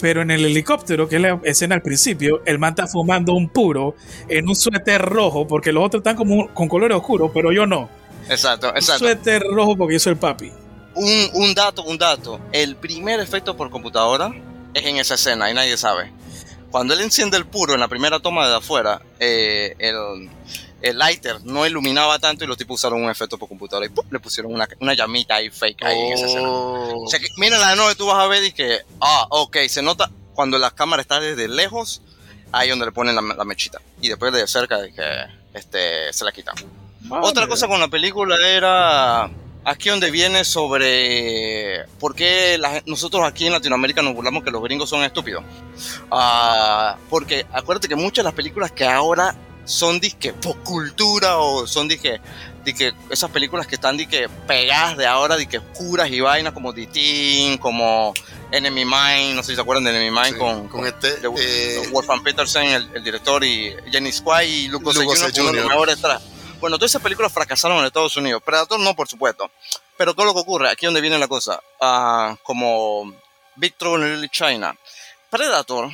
pero 0.00 0.22
en 0.22 0.30
el 0.30 0.44
helicóptero, 0.44 1.08
que 1.08 1.16
es 1.16 1.22
la 1.22 1.40
escena 1.44 1.74
al 1.74 1.82
principio, 1.82 2.42
el 2.46 2.58
man 2.58 2.70
está 2.70 2.86
fumando 2.86 3.34
un 3.34 3.48
puro 3.48 3.94
en 4.28 4.48
un 4.48 4.56
suéter 4.56 5.02
rojo, 5.02 5.46
porque 5.46 5.72
los 5.72 5.84
otros 5.84 6.00
están 6.00 6.16
como 6.16 6.52
con 6.54 6.68
colores 6.68 6.96
oscuros, 6.96 7.30
pero 7.34 7.52
yo 7.52 7.66
no. 7.66 7.88
exacto 8.28 8.70
Un 8.70 8.76
exacto 8.76 9.04
suéter 9.04 9.42
rojo 9.42 9.76
porque 9.76 9.94
yo 9.94 10.00
soy 10.00 10.12
el 10.12 10.18
papi. 10.18 10.50
un, 10.94 11.30
un 11.34 11.54
dato 11.54 11.84
un 11.84 11.96
dato 11.98 12.40
el 12.52 12.74
primer 12.76 13.20
efecto 13.20 13.56
por 13.56 13.70
computadora 13.70 14.32
es 14.74 14.84
en 14.84 14.96
esa 14.96 15.14
escena 15.14 15.50
y 15.50 15.54
nadie 15.54 15.76
sabe 15.76 16.12
cuando 16.70 16.94
él 16.94 17.00
enciende 17.00 17.36
el 17.36 17.46
puro 17.46 17.74
en 17.74 17.80
la 17.80 17.88
primera 17.88 18.20
toma 18.20 18.48
de 18.48 18.56
afuera 18.56 19.02
eh, 19.18 19.74
el 19.78 20.28
el 20.82 20.98
lighter 20.98 21.44
no 21.44 21.66
iluminaba 21.66 22.18
tanto 22.18 22.44
y 22.44 22.46
los 22.46 22.56
tipos 22.56 22.80
usaron 22.80 23.02
un 23.02 23.10
efecto 23.10 23.38
por 23.38 23.48
computadora 23.48 23.86
y 23.86 23.90
¡pum! 23.90 24.04
le 24.10 24.18
pusieron 24.18 24.52
una, 24.52 24.68
una 24.80 24.94
llamita 24.94 25.36
ahí 25.36 25.50
fake 25.50 25.84
ahí 25.84 25.98
en 25.98 26.12
esa 26.14 26.26
escena. 26.26 26.48
Oh. 26.48 27.04
O 27.04 27.08
sea 27.08 27.20
que, 27.20 27.28
mira 27.36 27.58
la 27.58 27.70
de 27.70 27.76
nuevo, 27.76 27.94
tú 27.94 28.06
vas 28.06 28.18
a 28.18 28.26
ver 28.26 28.44
y 28.44 28.52
que, 28.52 28.80
ah, 29.00 29.26
ok, 29.30 29.58
se 29.68 29.82
nota 29.82 30.10
cuando 30.32 30.58
la 30.58 30.70
cámara 30.70 31.02
está 31.02 31.20
desde 31.20 31.48
lejos, 31.48 32.02
ahí 32.52 32.70
donde 32.70 32.86
le 32.86 32.92
ponen 32.92 33.14
la, 33.14 33.20
la 33.20 33.44
mechita. 33.44 33.80
Y 34.00 34.08
después 34.08 34.32
de 34.32 34.46
cerca, 34.46 34.78
de 34.78 34.92
que 34.92 35.04
este, 35.54 36.12
se 36.12 36.24
la 36.24 36.32
quitan. 36.32 36.54
Otra 37.10 37.46
cosa 37.46 37.66
con 37.66 37.80
la 37.80 37.88
película 37.88 38.36
era 38.48 39.30
aquí 39.64 39.88
donde 39.90 40.10
viene 40.10 40.44
sobre 40.44 41.84
por 41.98 42.14
qué 42.14 42.56
la 42.58 42.82
nosotros 42.86 43.22
aquí 43.24 43.46
en 43.46 43.52
Latinoamérica 43.52 44.02
nos 44.02 44.14
burlamos 44.14 44.42
que 44.44 44.50
los 44.50 44.62
gringos 44.62 44.88
son 44.88 45.02
estúpidos. 45.04 45.44
Ah, 46.10 46.96
porque 47.08 47.46
acuérdate 47.52 47.88
que 47.88 47.96
muchas 47.96 48.22
de 48.22 48.24
las 48.24 48.34
películas 48.34 48.72
que 48.72 48.84
ahora 48.84 49.34
son 49.64 50.00
disque 50.00 50.32
pop 50.32 50.56
cultura 50.64 51.38
o 51.38 51.66
son 51.66 51.86
disque, 51.86 52.20
disque 52.64 52.92
esas 53.10 53.30
películas 53.30 53.66
que 53.66 53.76
están 53.76 53.96
disque 53.96 54.28
pegadas 54.46 54.96
de 54.96 55.06
ahora, 55.06 55.36
disque 55.36 55.58
oscuras 55.58 56.10
y 56.10 56.20
vainas 56.20 56.52
como 56.52 56.72
Teen, 56.74 57.56
como 57.58 58.12
Enemy 58.50 58.84
Mine, 58.84 59.34
no 59.34 59.42
sé 59.42 59.50
si 59.52 59.54
se 59.56 59.60
acuerdan 59.60 59.84
de 59.84 59.90
Enemy 59.90 60.10
Mine 60.10 60.28
Sí, 60.30 60.34
con, 60.34 60.66
con 60.66 60.86
este, 60.86 61.18
de- 61.18 61.28
eh, 61.38 61.88
Wolfgang 61.92 62.22
Petersen, 62.24 62.64
el, 62.66 62.90
el 62.94 63.04
director, 63.04 63.44
y 63.44 63.72
Jenny 63.92 64.10
Squire 64.10 64.46
y 64.46 64.68
Luke 64.68 64.84
Jr., 64.86 65.04
uno 65.04 65.12
de 65.14 65.20
los 65.20 65.36
Jr.. 65.36 65.66
mejores 65.68 66.02
tra- 66.02 66.20
Bueno, 66.60 66.76
todas 66.76 66.90
esas 66.90 67.02
películas 67.02 67.32
fracasaron 67.32 67.78
en 67.78 67.86
Estados 67.86 68.16
Unidos. 68.18 68.42
Predator 68.44 68.78
no, 68.78 68.94
por 68.94 69.08
supuesto. 69.08 69.50
Pero 69.96 70.14
¿qué 70.14 70.20
es 70.22 70.26
lo 70.26 70.34
que 70.34 70.40
ocurre? 70.40 70.68
Aquí 70.68 70.84
donde 70.84 71.00
viene 71.00 71.18
la 71.18 71.26
cosa. 71.26 71.58
Ah, 71.80 72.36
como 72.42 73.14
Big 73.56 73.74
Trouble 73.76 74.06
in 74.06 74.20
Little 74.20 74.28
China. 74.28 74.76
Predator, 75.30 75.90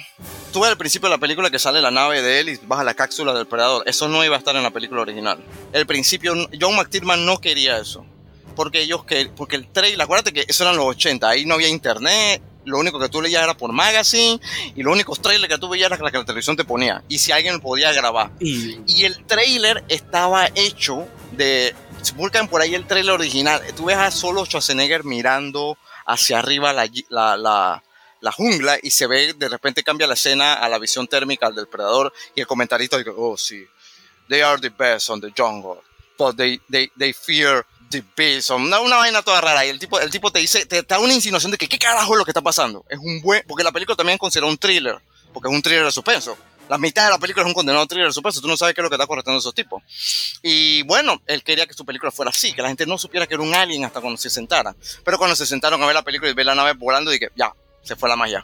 tú 0.53 0.61
ves 0.61 0.71
al 0.71 0.79
principio 0.79 1.09
de 1.09 1.15
la 1.15 1.21
película 1.21 1.51
que 1.51 1.59
sale 1.59 1.81
la 1.81 1.91
nave 1.91 2.21
de 2.23 2.41
él 2.41 2.49
y 2.49 2.57
baja 2.63 2.83
la 2.83 2.95
cápsula 2.95 3.33
del 3.33 3.47
Predador. 3.47 3.85
Eso 3.87 4.09
no 4.09 4.25
iba 4.25 4.35
a 4.35 4.39
estar 4.39 4.57
en 4.57 4.63
la 4.65 4.71
película 4.71 5.03
original. 5.03 5.39
El 5.73 5.87
principio, 5.87 6.35
John 6.59 6.75
McTiernan 6.75 7.25
no 7.25 7.41
quería 7.41 7.79
eso. 7.79 8.05
Porque 8.57 8.81
ellos 8.81 9.05
que, 9.05 9.31
porque 9.37 9.57
el 9.57 9.71
trailer, 9.71 10.01
acuérdate 10.01 10.33
que 10.33 10.47
eso 10.49 10.65
eran 10.65 10.77
los 10.77 10.87
80, 10.87 11.29
ahí 11.29 11.45
no 11.45 11.55
había 11.55 11.69
internet, 11.69 12.43
lo 12.67 12.79
único 12.79 12.99
que 12.99 13.09
tú 13.09 13.23
leías 13.23 13.43
era 13.43 13.57
por 13.57 13.73
magazine 13.73 14.39
y 14.75 14.83
los 14.83 14.93
únicos 14.93 15.23
trailers 15.23 15.53
que 15.53 15.59
tú 15.59 15.69
veías 15.69 15.91
era 15.91 16.03
la 16.03 16.11
que 16.11 16.19
la 16.19 16.25
televisión 16.25 16.57
te 16.57 16.65
ponía. 16.65 17.03
Y 17.09 17.19
si 17.19 17.33
alguien 17.33 17.61
podía 17.61 17.93
grabar. 17.93 18.31
Y 18.41 18.79
Y 18.87 19.05
el 19.05 19.25
trailer 19.25 19.85
estaba 19.89 20.49
hecho 20.55 21.07
de. 21.33 21.75
Si 22.03 22.13
buscan 22.13 22.49
por 22.49 22.61
ahí 22.61 22.75
el 22.75 22.87
trailer 22.87 23.15
original, 23.15 23.63
tú 23.77 23.87
ves 23.87 23.97
a 23.97 24.11
solo 24.11 24.45
Schwarzenegger 24.45 25.05
mirando 25.05 25.79
hacia 26.05 26.39
arriba 26.39 26.73
la, 26.73 26.89
la, 27.09 27.37
la, 27.37 27.83
la 28.21 28.33
jungla 28.33 28.79
y 28.83 28.91
se 28.91 29.07
ve, 29.07 29.33
de 29.33 29.49
repente 29.49 29.83
cambia 29.83 30.07
la 30.07 30.15
escena 30.15 30.55
a 30.55 30.69
la 30.69 30.79
visión 30.79 31.07
térmica 31.09 31.51
del 31.51 31.67
predador 31.67 32.13
y 32.35 32.41
el 32.41 32.47
comentarista 32.47 32.97
dice, 32.99 33.11
oh 33.17 33.37
sí, 33.37 33.65
they 34.29 34.41
are 34.41 34.61
the 34.61 34.69
best 34.71 35.11
on 35.11 35.21
the 35.21 35.33
jungle, 35.37 35.81
but 36.19 36.37
they, 36.37 36.61
they, 36.71 36.91
they 36.97 37.13
fear 37.13 37.67
the 37.91 38.03
beast. 38.17 38.51
Una, 38.51 38.81
una 38.81 38.97
vaina 38.97 39.23
toda 39.23 39.41
rara 39.41 39.65
y 39.65 39.69
el 39.69 39.79
tipo, 39.79 39.99
el 40.01 40.11
tipo 40.11 40.31
te 40.31 40.39
dice, 40.39 40.67
te, 40.67 40.83
te 40.83 40.95
da 40.95 41.01
una 41.01 41.15
insinuación 41.15 41.53
de 41.53 41.59
que 41.59 41.69
qué 41.69 41.79
carajo 41.79 42.13
es 42.13 42.19
lo 42.19 42.25
que 42.25 42.31
está 42.31 42.43
pasando. 42.43 42.85
Es 42.89 42.99
un 42.99 43.21
buen, 43.21 43.43
porque 43.47 43.65
la 43.65 43.73
película 43.73 43.97
también 43.97 44.19
considera 44.19 44.47
un 44.47 44.59
thriller, 44.59 45.01
porque 45.33 45.49
es 45.49 45.55
un 45.55 45.63
thriller 45.63 45.85
de 45.85 45.93
suspenso. 45.93 46.37
La 46.69 46.79
mitad 46.79 47.05
de 47.05 47.11
la 47.11 47.19
película 47.19 47.45
es 47.45 47.49
un 47.49 47.55
condenado 47.55 47.87
thriller 47.87 48.09
de 48.09 48.13
suspenso. 48.13 48.41
Tú 48.41 48.49
no 48.49 48.57
sabes 48.57 48.75
qué 48.75 48.81
es 48.81 48.83
lo 48.83 48.91
que 48.91 48.97
está 48.97 49.07
correteando 49.07 49.39
a 49.39 49.41
esos 49.41 49.55
tipos. 49.55 49.83
Y 50.43 50.83
bueno, 50.83 51.23
él 51.27 51.45
quería 51.45 51.65
que 51.67 51.75
su 51.75 51.85
película 51.85 52.11
fuera 52.11 52.31
así, 52.31 52.53
que 52.53 52.63
la 52.63 52.69
gente 52.69 52.87
no 52.87 52.99
supiera 52.99 53.27
que 53.27 53.35
era 53.35 53.43
un 53.43 53.55
alien 53.55 53.85
hasta 53.85 54.01
cuando 54.01 54.19
se 54.19 54.31
sentara. 54.31 54.75
Pero 55.05 55.17
cuando 55.17 55.37
se 55.37 55.47
sentaron 55.47 55.81
a 55.83 55.87
ver 55.87 55.95
la 55.95 56.03
película 56.03 56.29
y 56.31 56.35
ver 56.35 56.47
la 56.47 56.57
nave 56.57 56.73
volando, 56.73 57.13
dije, 57.13 57.31
ya, 57.37 57.53
se 57.85 57.95
fue 57.95 58.09
la 58.09 58.17
magia. 58.17 58.43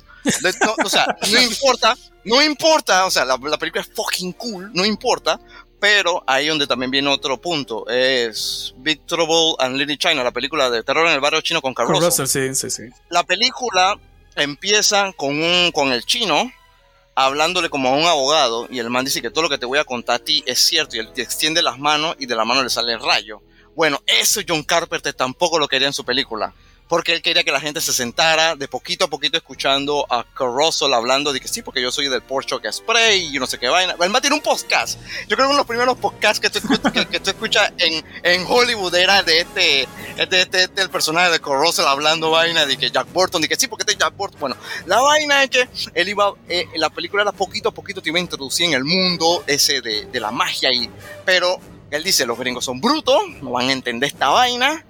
No, 0.60 0.74
o 0.84 0.88
sea, 0.88 1.04
no 1.32 1.40
importa, 1.42 1.96
no 2.24 2.40
importa, 2.40 3.06
o 3.06 3.10
sea, 3.10 3.24
la, 3.24 3.36
la 3.42 3.58
película 3.58 3.82
es 3.82 3.90
fucking 3.92 4.32
cool, 4.34 4.70
no 4.72 4.84
importa. 4.84 5.40
Pero 5.82 6.22
ahí 6.28 6.46
donde 6.46 6.68
también 6.68 6.92
viene 6.92 7.08
otro 7.08 7.40
punto, 7.40 7.88
es 7.88 8.72
Big 8.76 9.04
Trouble 9.04 9.56
and 9.58 9.76
Little 9.76 9.98
China, 9.98 10.22
la 10.22 10.30
película 10.30 10.70
de 10.70 10.84
terror 10.84 11.08
en 11.08 11.14
el 11.14 11.18
barrio 11.18 11.40
chino 11.40 11.60
con 11.60 11.74
Carl 11.74 11.88
con 11.88 11.96
Russell 11.96 12.22
Russell, 12.22 12.54
sí, 12.54 12.70
sí, 12.70 12.70
sí. 12.70 12.94
la 13.08 13.24
película 13.24 13.98
empieza 14.36 15.12
con 15.14 15.42
un 15.42 15.72
con 15.72 15.92
el 15.92 16.04
chino 16.04 16.52
hablándole 17.16 17.68
como 17.68 17.88
a 17.88 17.96
un 17.96 18.06
abogado 18.06 18.68
y 18.70 18.78
el 18.78 18.90
man 18.90 19.04
dice 19.04 19.20
que 19.20 19.30
todo 19.30 19.42
lo 19.42 19.50
que 19.50 19.58
te 19.58 19.66
voy 19.66 19.80
a 19.80 19.84
contar 19.84 20.20
a 20.20 20.24
ti 20.24 20.44
es 20.46 20.60
cierto 20.60 20.94
y 20.94 21.00
él 21.00 21.12
te 21.12 21.22
extiende 21.22 21.62
las 21.62 21.80
manos 21.80 22.14
y 22.20 22.26
de 22.26 22.36
la 22.36 22.44
mano 22.44 22.62
le 22.62 22.70
sale 22.70 22.92
el 22.92 23.00
rayo. 23.00 23.42
Bueno, 23.74 24.00
eso 24.06 24.40
John 24.46 24.62
Carpenter 24.62 25.12
tampoco 25.12 25.58
lo 25.58 25.66
quería 25.66 25.88
en 25.88 25.92
su 25.92 26.04
película. 26.04 26.54
Porque 26.92 27.14
él 27.14 27.22
quería 27.22 27.42
que 27.42 27.50
la 27.50 27.58
gente 27.58 27.80
se 27.80 27.90
sentara 27.90 28.54
de 28.54 28.68
poquito 28.68 29.06
a 29.06 29.08
poquito 29.08 29.38
escuchando 29.38 30.06
a 30.10 30.26
Russell 30.38 30.92
hablando 30.92 31.32
de 31.32 31.40
que 31.40 31.48
sí, 31.48 31.62
porque 31.62 31.80
yo 31.80 31.90
soy 31.90 32.08
del 32.08 32.20
Porsche 32.20 32.60
que 32.60 32.70
Spray 32.70 33.34
y 33.34 33.38
no 33.38 33.46
sé 33.46 33.58
qué 33.58 33.70
vaina. 33.70 33.96
El 33.98 34.10
man 34.10 34.20
tiene 34.20 34.36
un 34.36 34.42
podcast. 34.42 35.00
Yo 35.26 35.34
creo 35.34 35.38
que 35.38 35.44
uno 35.44 35.52
de 35.52 35.56
los 35.60 35.66
primeros 35.66 35.96
podcasts 35.96 36.38
que 36.38 36.50
tú 36.50 36.60
que, 36.92 37.06
que 37.06 37.30
escuchas 37.30 37.72
en, 37.78 38.44
Hollywood 38.46 38.94
era 38.94 39.22
de 39.22 39.40
este, 39.40 39.88
este, 40.18 40.42
este, 40.42 40.82
el 40.82 40.90
personaje 40.90 41.30
de 41.30 41.38
Russell 41.38 41.86
hablando 41.86 42.30
vaina 42.30 42.66
de 42.66 42.76
que 42.76 42.90
Jack 42.90 43.10
Burton, 43.10 43.40
de 43.40 43.48
que 43.48 43.56
sí, 43.56 43.68
porque 43.68 43.84
este 43.84 43.92
es 43.92 43.98
Jack 43.98 44.14
Burton. 44.14 44.38
Bueno, 44.38 44.56
la 44.84 45.00
vaina 45.00 45.44
es 45.44 45.48
que 45.48 45.68
él 45.94 46.10
iba, 46.10 46.34
eh, 46.46 46.66
la 46.74 46.90
película 46.90 47.22
era 47.22 47.32
poquito 47.32 47.70
a 47.70 47.72
poquito 47.72 48.02
te 48.02 48.10
iba 48.10 48.18
a 48.18 48.20
introducir 48.20 48.66
en 48.66 48.74
el 48.74 48.84
mundo 48.84 49.44
ese 49.46 49.80
de, 49.80 50.20
la 50.20 50.30
magia 50.30 50.68
pero 51.24 51.58
Él 51.90 52.04
dice, 52.04 52.26
los 52.26 52.38
gringos 52.38 52.66
son 52.66 52.82
brutos, 52.82 53.22
no 53.40 53.52
van 53.52 53.70
a 53.70 53.72
entender 53.72 54.10
esta 54.10 54.28
vaina. 54.28 54.84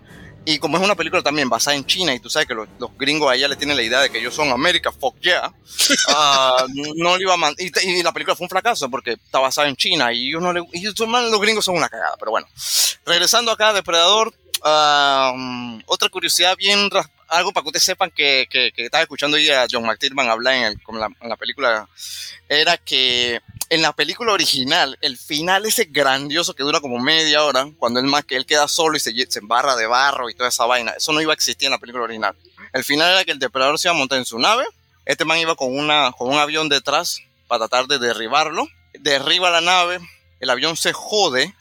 Y 0.44 0.58
como 0.58 0.76
es 0.76 0.82
una 0.82 0.96
película 0.96 1.22
también 1.22 1.48
basada 1.48 1.76
en 1.76 1.84
China, 1.86 2.12
y 2.14 2.18
tú 2.18 2.28
sabes 2.28 2.48
que 2.48 2.54
los, 2.54 2.68
los 2.78 2.90
gringos 2.98 3.30
allá 3.30 3.46
le 3.46 3.54
tienen 3.56 3.76
la 3.76 3.82
idea 3.84 4.00
de 4.00 4.10
que 4.10 4.18
ellos 4.18 4.34
son 4.34 4.50
América, 4.50 4.90
fuck 4.90 5.16
yeah, 5.20 5.52
ah, 6.08 6.66
no 6.96 7.16
le 7.16 7.22
iba 7.22 7.34
a 7.34 7.36
man- 7.36 7.54
y, 7.58 7.70
y 7.88 8.02
la 8.02 8.12
película 8.12 8.34
fue 8.34 8.46
un 8.46 8.50
fracaso 8.50 8.90
porque 8.90 9.12
está 9.12 9.38
basada 9.38 9.68
en 9.68 9.76
China 9.76 10.12
y 10.12 10.28
ellos 10.30 10.42
no 10.42 10.52
le, 10.52 10.62
y 10.72 10.82
los 10.84 11.40
gringos 11.40 11.64
son 11.64 11.76
una 11.76 11.88
cagada, 11.88 12.16
pero 12.18 12.32
bueno. 12.32 12.46
Regresando 13.06 13.52
acá, 13.52 13.72
Depredador, 13.72 14.34
ah, 14.64 15.32
otra 15.86 16.08
curiosidad 16.08 16.56
bien, 16.56 16.90
algo 17.28 17.52
para 17.52 17.62
que 17.62 17.68
ustedes 17.68 17.84
sepan 17.84 18.10
que, 18.10 18.46
que, 18.50 18.72
que 18.74 18.84
estaba 18.86 19.02
escuchando 19.02 19.36
hoy 19.36 19.48
a 19.48 19.66
John 19.70 19.84
McTiernan 19.86 20.28
hablar 20.28 20.54
en, 20.54 20.62
el- 20.64 20.82
con 20.82 20.98
la, 20.98 21.06
en 21.20 21.28
la 21.28 21.36
película, 21.36 21.88
era 22.48 22.76
que 22.76 23.40
en 23.72 23.80
la 23.80 23.94
película 23.94 24.34
original, 24.34 24.98
el 25.00 25.16
final 25.16 25.64
ese 25.64 25.84
grandioso 25.86 26.52
que 26.52 26.62
dura 26.62 26.80
como 26.82 26.98
media 26.98 27.42
hora, 27.42 27.70
cuando 27.78 28.00
él 28.00 28.06
más 28.06 28.22
que 28.22 28.36
él 28.36 28.44
queda 28.44 28.68
solo 28.68 28.98
y 28.98 29.00
se, 29.00 29.14
se 29.30 29.38
embarra 29.38 29.76
de 29.76 29.86
barro 29.86 30.28
y 30.28 30.34
toda 30.34 30.50
esa 30.50 30.66
vaina, 30.66 30.90
eso 30.90 31.10
no 31.10 31.22
iba 31.22 31.32
a 31.32 31.34
existir 31.34 31.68
en 31.68 31.70
la 31.70 31.78
película 31.78 32.04
original. 32.04 32.36
El 32.74 32.84
final 32.84 33.10
era 33.10 33.24
que 33.24 33.30
el 33.32 33.38
depredador 33.38 33.78
se 33.78 33.88
iba 33.88 33.94
a 33.94 33.98
montar 33.98 34.18
en 34.18 34.26
su 34.26 34.38
nave, 34.38 34.62
este 35.06 35.24
man 35.24 35.38
iba 35.38 35.54
con, 35.54 35.70
un 35.72 35.90
avión 36.38 36.68
detrás 36.68 37.22
para 37.48 37.66
tratar 37.66 37.86
de 37.86 37.98
derribarlo, 37.98 38.68
derriba 38.92 39.48
la 39.48 39.62
nave, 39.62 40.00
el 40.40 40.50
avión 40.50 40.76
se 40.76 40.92
jode, 40.92 41.54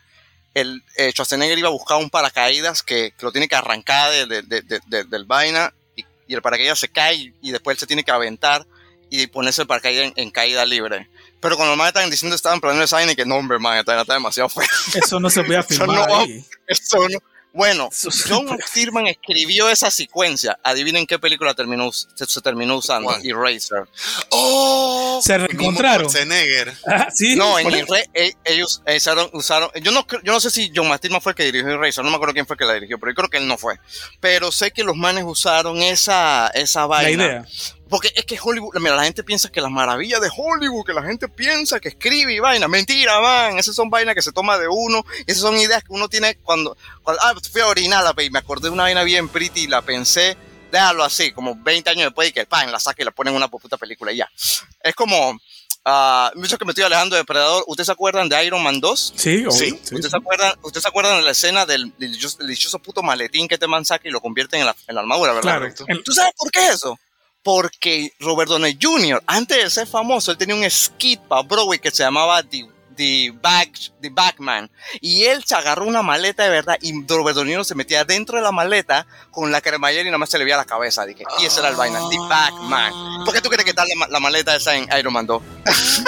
el 0.54 0.84
eh, 0.98 1.14
iba 1.58 1.70
a 1.70 1.72
buscar 1.72 1.98
un 1.98 2.10
paracaídas 2.10 2.84
que, 2.84 3.14
lo 3.22 3.32
tiene 3.32 3.48
que 3.48 3.56
arrancar 3.56 4.12
de- 4.12 4.26
de- 4.26 4.42
de- 4.42 4.62
de- 4.64 4.82
de- 4.86 5.04
del 5.06 5.24
vaina 5.24 5.74
y, 5.96 6.04
el 6.34 6.42
paracaídas 6.42 6.78
se 6.78 6.90
cae 6.90 7.34
y, 7.42 7.52
después 7.52 7.76
él 7.76 7.80
se 7.80 7.88
tiene 7.88 8.04
que 8.04 8.12
aventar 8.12 8.66
y 9.10 9.28
ponerse 9.28 9.62
el 9.62 9.68
paracaídas 9.70 10.12
en 10.18 10.30
caída 10.30 10.66
libre. 10.66 11.10
Pero 11.42 11.56
cuando 11.58 11.72
los 11.72 11.78
más 11.78 11.88
estaban 11.88 12.10
diciendo, 12.10 12.36
estaban 12.36 12.62
planeando 12.62 12.86
esa 12.86 12.96
vaina 12.98 13.12
y 13.12 13.16
que 13.16 13.26
no, 13.26 13.36
hombre, 13.36 13.60
man, 13.60 13.78
está, 13.80 14.00
está 14.00 14.14
demasiado 14.14 14.48
feo. 14.48 14.64
Eso 14.94 15.20
no 15.20 15.30
se 15.30 15.42
Eso 15.42 15.64
filmar 15.64 15.88
no 15.88 16.08
va- 16.08 16.22
ahí. 16.22 16.46
Eso 16.68 17.10
no- 17.10 17.20
Bueno, 17.54 17.90
Eso 17.92 18.10
John 18.30 18.46
McTiernan 18.46 19.08
escribió 19.08 19.68
esa 19.70 19.92
secuencia. 19.92 20.58
Adivinen 20.64 21.06
qué 21.06 21.20
película 21.20 21.54
terminó, 21.54 21.92
se, 21.92 22.26
se 22.26 22.40
terminó 22.42 22.78
usando. 22.78 23.10
¿Cuál? 23.10 23.26
Eraser. 23.26 23.84
¡Oh! 24.30 25.20
Se 25.22 25.38
reencontraron. 25.38 26.08
Schwarzenegger. 26.10 26.74
Ah, 26.88 27.10
sí. 27.14 27.36
No, 27.36 27.60
en 27.60 27.68
Eraser 27.68 28.10
eh, 28.14 28.32
ellos 28.46 28.82
usaron, 28.96 29.30
usaron 29.34 29.70
yo, 29.82 29.92
no, 29.92 30.06
yo 30.24 30.32
no 30.32 30.40
sé 30.40 30.50
si 30.50 30.72
John 30.74 30.88
McTiernan 30.88 31.22
fue 31.22 31.34
el 31.34 31.36
que 31.36 31.44
dirigió 31.44 31.70
Eraser, 31.72 32.04
no 32.04 32.10
me 32.10 32.16
acuerdo 32.16 32.34
quién 32.34 32.46
fue 32.48 32.54
el 32.54 32.60
que 32.60 32.66
la 32.66 32.74
dirigió, 32.76 32.98
pero 33.00 33.12
yo 33.12 33.16
creo 33.16 33.30
que 33.30 33.38
él 33.38 33.48
no 33.48 33.58
fue. 33.58 33.76
Pero 34.22 34.52
sé 34.52 34.72
que 34.72 34.84
los 34.84 34.96
manes 34.96 35.26
usaron 35.28 35.82
esa, 35.82 36.48
esa 36.54 36.86
vaina. 36.86 37.10
la 37.26 37.26
idea. 37.26 37.46
Porque 37.92 38.12
es 38.16 38.26
que 38.26 38.40
Hollywood, 38.42 38.74
mira, 38.80 38.96
la 38.96 39.04
gente 39.04 39.22
piensa 39.24 39.52
que 39.52 39.62
las 39.62 39.70
maravillas 39.70 40.20
de 40.22 40.32
Hollywood, 40.36 40.86
que 40.86 40.94
la 40.94 41.04
gente 41.04 41.28
piensa 41.28 41.80
que 41.80 41.90
escribe 41.90 42.34
y 42.34 42.40
vaina. 42.40 42.68
Mentira, 42.68 43.20
man. 43.22 43.60
Esas 43.60 43.76
son 43.76 43.90
vainas 43.92 44.16
que 44.16 44.22
se 44.24 44.32
toma 44.32 44.58
de 44.58 44.68
uno. 44.70 45.04
Esas 45.28 45.42
son 45.44 45.58
ideas 45.58 45.84
que 45.84 45.92
uno 45.94 46.08
tiene 46.08 46.36
cuando, 46.38 46.76
cuando 47.04 47.22
ah, 47.22 47.36
fui 47.52 47.62
a 47.62 47.68
orinar 47.68 48.04
y 48.20 48.30
me 48.30 48.40
acordé 48.40 48.70
de 48.70 48.74
una 48.74 48.84
vaina 48.84 49.04
bien 49.04 49.28
pretty 49.30 49.64
y 49.64 49.68
la 49.68 49.82
pensé, 49.82 50.38
déjalo 50.72 51.04
así, 51.04 51.34
como 51.34 51.54
20 51.56 51.90
años 51.90 52.06
después 52.06 52.30
y 52.30 52.32
que 52.32 52.46
pan, 52.46 52.72
la 52.72 52.80
saque 52.80 53.02
y 53.02 53.06
la 53.06 53.12
ponen 53.12 53.34
en 53.34 53.38
una 53.38 53.50
puta 53.50 53.78
película 53.78 54.12
y 54.14 54.18
ya. 54.18 54.32
Es 54.82 54.96
como, 54.96 55.38
mucho 56.36 56.58
que 56.58 56.66
me 56.66 56.72
estoy 56.72 56.86
alejando 56.86 57.16
de 57.16 57.26
Predador. 57.26 57.64
¿Ustedes 57.68 57.88
se 57.88 57.92
acuerdan 57.92 58.30
de 58.30 58.46
Iron 58.46 58.64
Man 58.64 58.80
2? 58.80 59.14
Sí, 59.18 59.40
obvio, 59.40 59.52
Sí. 59.52 59.66
sí, 59.70 59.74
¿Ustedes 59.74 60.06
sí. 60.06 60.12
se 60.12 60.18
acuerdan, 60.18 60.54
¿Ustedes 60.62 60.84
se 60.84 60.88
acuerdan 60.90 61.18
de 61.18 61.24
la 61.24 61.32
escena 61.32 61.66
del 61.66 61.94
delicioso, 61.98 62.38
delicioso 62.38 62.80
puto 62.80 63.04
maletín 63.04 63.48
que 63.48 63.58
te 63.58 63.68
man 63.68 63.84
saca 63.84 64.08
y 64.08 64.12
lo 64.12 64.22
convierte 64.22 64.58
en 64.58 64.66
la, 64.66 64.76
en 64.88 64.96
la 64.96 65.02
armadura, 65.02 65.34
verdad? 65.34 65.60
Claro. 65.60 65.74
El- 65.88 66.04
¿Tú 66.04 66.14
sabes 66.14 66.32
por 66.38 66.50
qué 66.52 66.68
eso? 66.70 66.98
Porque 67.44 68.14
Robert 68.20 68.50
Downey 68.50 68.78
Jr., 68.80 69.24
antes 69.26 69.64
de 69.64 69.70
ser 69.70 69.88
famoso, 69.88 70.32
él 70.32 70.38
tenía 70.38 70.56
un 70.56 70.70
skit 70.70 71.20
para 71.22 71.42
Broadway 71.42 71.80
que 71.80 71.92
se 71.92 72.04
llamaba 72.04 72.44
The, 72.44 72.68
The, 72.96 73.34
Bag, 73.42 73.72
The 74.02 74.10
Bagman. 74.10 74.70
Y 75.00 75.24
él 75.26 75.44
se 75.46 75.56
agarró 75.56 75.86
una 75.86 76.02
maleta 76.02 76.44
de 76.44 76.50
verdad 76.50 76.78
y 76.82 76.94
Robert 77.08 77.36
Downey 77.36 77.54
Jr. 77.56 77.66
se 77.66 77.76
metía 77.76 78.06
dentro 78.06 78.38
de 78.38 78.44
la 78.44 78.52
maleta 78.52 79.06
con 79.32 79.52
la 79.52 79.62
cremallera 79.62 80.02
y 80.04 80.06
nada 80.06 80.18
más 80.18 80.30
se 80.30 80.38
le 80.38 80.44
veía 80.44 80.58
la 80.58 80.66
cabeza. 80.66 81.06
Dije, 81.06 81.24
y 81.40 81.46
ese 81.46 81.60
era 81.60 81.70
el 81.70 81.76
vaina, 81.76 82.00
The 82.10 82.18
Bagman. 82.18 83.26
¿Por 83.26 83.34
qué 83.34 83.42
tú 83.42 83.50
crees 83.50 83.64
que 83.64 83.72
está 83.72 83.84
la, 83.86 84.08
la 84.08 84.20
maleta 84.20 84.56
esa 84.56 84.76
en 84.76 84.88
Iron 84.98 85.14
Man 85.14 85.26
2? 85.28 85.42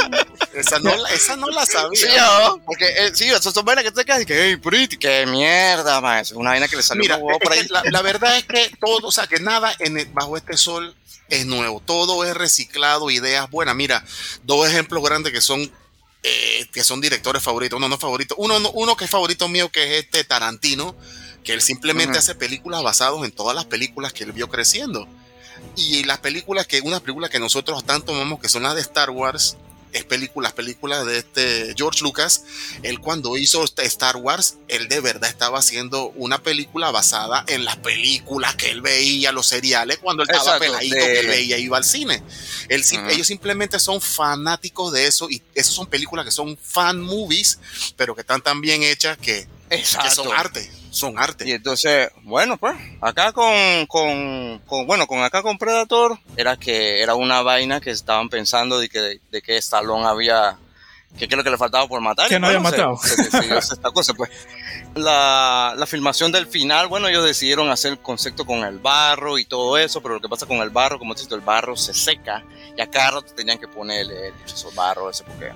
Esa 0.53 0.77
no, 0.79 0.91
esa 1.07 1.35
no 1.35 1.49
la 1.49 1.65
sabía. 1.65 1.99
Sí. 1.99 2.59
Porque, 2.63 2.85
eh, 2.85 3.11
sí, 3.15 3.27
esas 3.27 3.51
son 3.53 3.65
vainas 3.65 3.83
que 3.83 3.91
te 3.91 4.05
quedas 4.05 4.21
y 4.21 4.25
que, 4.27 4.49
hey, 4.49 4.55
pretty, 4.57 4.97
qué 4.97 5.25
mierda, 5.25 5.99
man. 5.99 6.19
Es 6.19 6.31
una 6.31 6.51
vaina 6.51 6.67
que 6.67 6.75
le 6.75 6.83
salió 6.83 7.01
Mira, 7.01 7.17
un 7.17 7.23
huevo 7.23 7.39
por 7.39 7.53
es 7.53 7.61
ahí. 7.61 7.67
que 7.67 7.73
la, 7.73 7.81
la 7.85 8.01
verdad 8.03 8.37
es 8.37 8.43
que 8.45 8.71
todo, 8.79 9.07
o 9.07 9.11
sea, 9.11 9.25
que 9.25 9.39
nada 9.39 9.73
en 9.79 9.97
el- 9.97 10.05
bajo 10.13 10.37
este 10.37 10.55
sol 10.55 10.95
es 11.29 11.47
nuevo. 11.47 11.81
Todo 11.83 12.23
es 12.23 12.35
reciclado, 12.37 13.09
ideas 13.09 13.49
buenas. 13.49 13.73
Mira, 13.75 14.03
dos 14.43 14.67
ejemplos 14.69 15.03
grandes 15.03 15.33
que 15.33 15.41
son 15.41 15.71
eh, 16.23 16.65
que 16.71 16.83
son 16.83 17.01
directores 17.01 17.43
favoritos. 17.43 17.77
Uno 17.77 17.87
no 17.89 17.97
favorito. 17.97 18.35
Uno, 18.37 18.59
no- 18.59 18.71
uno 18.71 18.95
que 18.95 19.05
es 19.05 19.11
favorito 19.11 19.47
mío, 19.49 19.69
que 19.69 19.83
es 19.99 20.03
este 20.05 20.23
Tarantino, 20.23 20.95
que 21.43 21.53
él 21.53 21.61
simplemente 21.61 22.17
hace 22.19 22.35
películas 22.35 22.81
basadas 22.83 23.21
en 23.23 23.31
todas 23.31 23.55
las 23.55 23.65
películas 23.65 24.13
que 24.13 24.23
él 24.23 24.31
vio 24.31 24.47
creciendo. 24.49 25.07
Y 25.75 26.03
las 26.05 26.19
películas 26.19 26.65
que, 26.67 26.81
unas 26.81 27.01
películas 27.01 27.29
que 27.29 27.39
nosotros 27.39 27.85
tanto 27.85 28.13
amamos, 28.13 28.39
que 28.39 28.49
son 28.49 28.63
las 28.63 28.75
de 28.75 28.81
Star 28.81 29.09
Wars, 29.09 29.57
es 29.93 30.03
películas, 30.03 30.53
películas 30.53 31.05
de 31.05 31.19
este 31.19 31.73
George 31.77 32.01
Lucas. 32.01 32.43
Él 32.81 32.99
cuando 32.99 33.37
hizo 33.37 33.63
este 33.63 33.85
Star 33.85 34.17
Wars, 34.17 34.55
él 34.67 34.87
de 34.87 34.99
verdad 34.99 35.29
estaba 35.29 35.59
haciendo 35.59 36.07
una 36.15 36.41
película 36.41 36.91
basada 36.91 37.43
en 37.47 37.63
las 37.65 37.77
películas 37.77 38.55
que 38.55 38.71
él 38.71 38.81
veía, 38.81 39.31
los 39.31 39.47
seriales, 39.47 39.99
cuando 39.99 40.23
él 40.23 40.29
estaba 40.29 40.57
Exacto, 40.57 40.65
peladito, 40.73 40.95
de- 40.95 41.01
que 41.13 41.19
él 41.19 41.27
veía 41.27 41.57
iba 41.57 41.77
al 41.77 41.85
cine. 41.85 42.23
Él. 42.69 42.83
Ellos 43.09 43.27
simplemente 43.27 43.79
son 43.79 44.01
fanáticos 44.01 44.91
de 44.91 45.07
eso 45.07 45.29
y 45.29 45.41
esas 45.55 45.73
son 45.73 45.87
películas 45.87 46.25
que 46.25 46.31
son 46.31 46.57
fan 46.57 46.99
movies, 47.01 47.59
pero 47.95 48.15
que 48.15 48.21
están 48.21 48.41
tan 48.41 48.61
bien 48.61 48.83
hechas 48.83 49.17
que, 49.17 49.47
que 49.69 49.85
son 49.85 50.27
arte, 50.31 50.69
son 50.93 51.17
arte. 51.17 51.47
Y 51.47 51.51
entonces, 51.53 52.09
bueno, 52.21 52.57
pues, 52.57 52.75
acá 53.01 53.31
con, 53.33 53.85
con, 53.87 54.59
con- 54.65 54.85
bueno, 54.85 55.07
con 55.07 55.23
acá 55.23 55.41
con 55.41 55.57
Predator, 55.57 56.19
era 56.37 56.55
que 56.55 57.01
era 57.01 57.15
una 57.15 57.41
vaina 57.41 57.81
que 57.81 57.89
estaban 57.89 58.29
pensando 58.29 58.79
de 58.79 58.89
que, 58.89 59.19
de 59.31 59.41
que 59.41 59.57
Stallone 59.57 60.05
había, 60.05 60.57
que 61.17 61.27
qué 61.27 61.33
es 61.33 61.37
lo 61.37 61.43
que 61.43 61.49
le 61.49 61.57
faltaba 61.57 61.87
por 61.87 61.99
matar. 61.99 62.29
Que 62.29 62.39
no 62.39 62.45
había 62.47 62.59
bueno, 62.59 62.75
se- 62.75 62.77
matado. 62.83 62.97
Se, 63.31 63.57
hacer 63.57 63.73
esta 63.77 63.91
cosa, 63.91 64.13
pues. 64.13 64.29
La, 64.95 65.73
la 65.75 65.85
filmación 65.87 66.31
del 66.31 66.45
final, 66.45 66.87
bueno, 66.87 67.07
ellos 67.07 67.25
decidieron 67.25 67.71
hacer 67.71 67.93
el 67.93 67.99
concepto 67.99 68.45
con 68.45 68.59
el 68.59 68.77
barro 68.77 69.39
y 69.39 69.45
todo 69.45 69.77
eso, 69.79 70.01
pero 70.01 70.13
lo 70.15 70.21
que 70.21 70.29
pasa 70.29 70.45
con 70.45 70.57
el 70.57 70.69
barro, 70.69 70.99
como 70.99 71.15
te 71.15 71.23
digo, 71.23 71.33
el 71.35 71.41
barro 71.41 71.75
se 71.75 71.95
seca 71.95 72.43
y 72.77 72.81
a 72.81 72.85
cada 72.87 73.09
rato 73.11 73.33
tenían 73.33 73.57
que 73.57 73.67
ponerle 73.67 74.27
el 74.27 74.37
dichoso 74.37 74.71
barro 74.75 75.09
ese 75.09 75.23
porque 75.23 75.51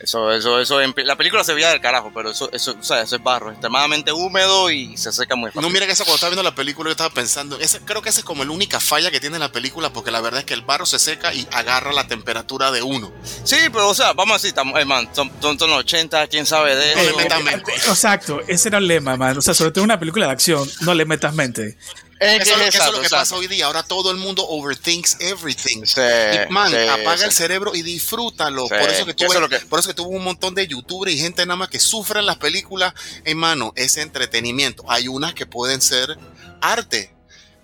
eso, 0.00 0.32
eso, 0.32 0.60
eso, 0.60 0.80
la 0.96 1.16
película 1.16 1.44
se 1.44 1.54
veía 1.54 1.70
del 1.70 1.80
carajo, 1.80 2.10
pero 2.14 2.30
eso, 2.30 2.50
eso, 2.52 2.76
o 2.78 2.82
sea, 2.82 3.02
eso 3.02 3.16
es 3.16 3.22
barro, 3.22 3.50
extremadamente 3.50 4.12
húmedo 4.12 4.70
y 4.70 4.96
se 4.96 5.12
seca 5.12 5.36
muy 5.36 5.48
rápido. 5.50 5.62
No, 5.62 5.70
mira 5.70 5.86
que 5.86 5.92
eso 5.92 6.04
cuando 6.04 6.16
estaba 6.16 6.30
viendo 6.30 6.42
la 6.42 6.54
película 6.54 6.88
yo 6.88 6.92
estaba 6.92 7.10
pensando, 7.10 7.58
ese, 7.58 7.80
creo 7.80 8.02
que 8.02 8.08
esa 8.08 8.20
es 8.20 8.24
como 8.24 8.44
la 8.44 8.50
única 8.50 8.80
falla 8.80 9.10
que 9.10 9.20
tiene 9.20 9.38
la 9.38 9.52
película 9.52 9.92
porque 9.92 10.10
la 10.10 10.20
verdad 10.20 10.40
es 10.40 10.46
que 10.46 10.54
el 10.54 10.62
barro 10.62 10.86
se 10.86 10.98
seca 10.98 11.32
y 11.34 11.46
agarra 11.52 11.92
la 11.92 12.06
temperatura 12.06 12.70
de 12.70 12.82
uno. 12.82 13.12
Sí, 13.44 13.56
pero 13.72 13.88
o 13.88 13.94
sea, 13.94 14.12
vamos 14.12 14.32
a 14.32 14.36
decir, 14.36 14.48
estamos, 14.48 14.78
eh, 14.80 14.84
man, 14.84 15.08
son, 15.12 15.30
son, 15.40 15.58
son 15.58 15.70
los 15.70 15.80
80, 15.80 16.26
quién 16.28 16.46
sabe 16.46 16.74
de 16.76 16.94
No 16.94 17.02
le 17.02 17.08
eso. 17.08 17.16
metan 17.16 17.44
mente. 17.44 17.72
Exacto, 17.74 18.40
ese 18.48 18.68
era 18.68 18.78
el 18.78 18.86
lema, 18.88 19.16
man. 19.16 19.38
O 19.38 19.42
sea, 19.42 19.54
sobre 19.54 19.70
todo 19.70 19.80
en 19.84 19.90
una 19.90 19.98
película 19.98 20.26
de 20.26 20.32
acción, 20.32 20.68
no 20.80 20.94
le 20.94 21.04
metas 21.04 21.34
mente. 21.34 21.76
Es 22.22 22.42
Eso, 22.42 22.42
es 22.42 22.48
lo- 22.48 22.54
es 22.54 22.60
eso 22.60 22.62
es 22.62 22.74
exacto, 22.74 22.92
lo 22.92 22.98
que 23.00 23.04
exacto. 23.06 23.20
pasa 23.22 23.36
hoy 23.36 23.46
día. 23.48 23.66
Ahora 23.66 23.82
todo 23.82 24.10
el 24.10 24.16
mundo 24.18 24.46
overthinks 24.48 25.16
everything. 25.20 25.84
Sí, 25.84 26.00
Y, 26.00 26.52
man, 26.52 26.70
sí, 26.70 26.76
apaga 26.76 27.18
sí. 27.18 27.24
el 27.24 27.32
cerebro 27.32 27.74
y 27.74 27.82
disfrútalo. 27.82 28.68
Por 28.68 28.78
eso 28.90 29.04
que 29.06 29.12
eso 29.24 29.48
que- 29.48 29.60
por 29.60 29.78
eso 29.80 29.88
que 29.88 29.94
tuvo 29.94 30.08
un 30.10 30.22
montón 30.24 30.54
de 30.54 30.66
youtubers 30.66 31.12
y 31.12 31.18
gente 31.18 31.44
nada 31.46 31.56
más 31.56 31.68
que 31.68 31.80
sufren 31.80 32.24
las 32.26 32.36
películas. 32.36 32.94
Hermano, 33.24 33.72
es 33.76 33.96
entretenimiento. 33.96 34.84
Hay 34.88 35.08
unas 35.08 35.34
que 35.34 35.46
pueden 35.46 35.80
ser 35.82 36.16
arte. 36.60 37.12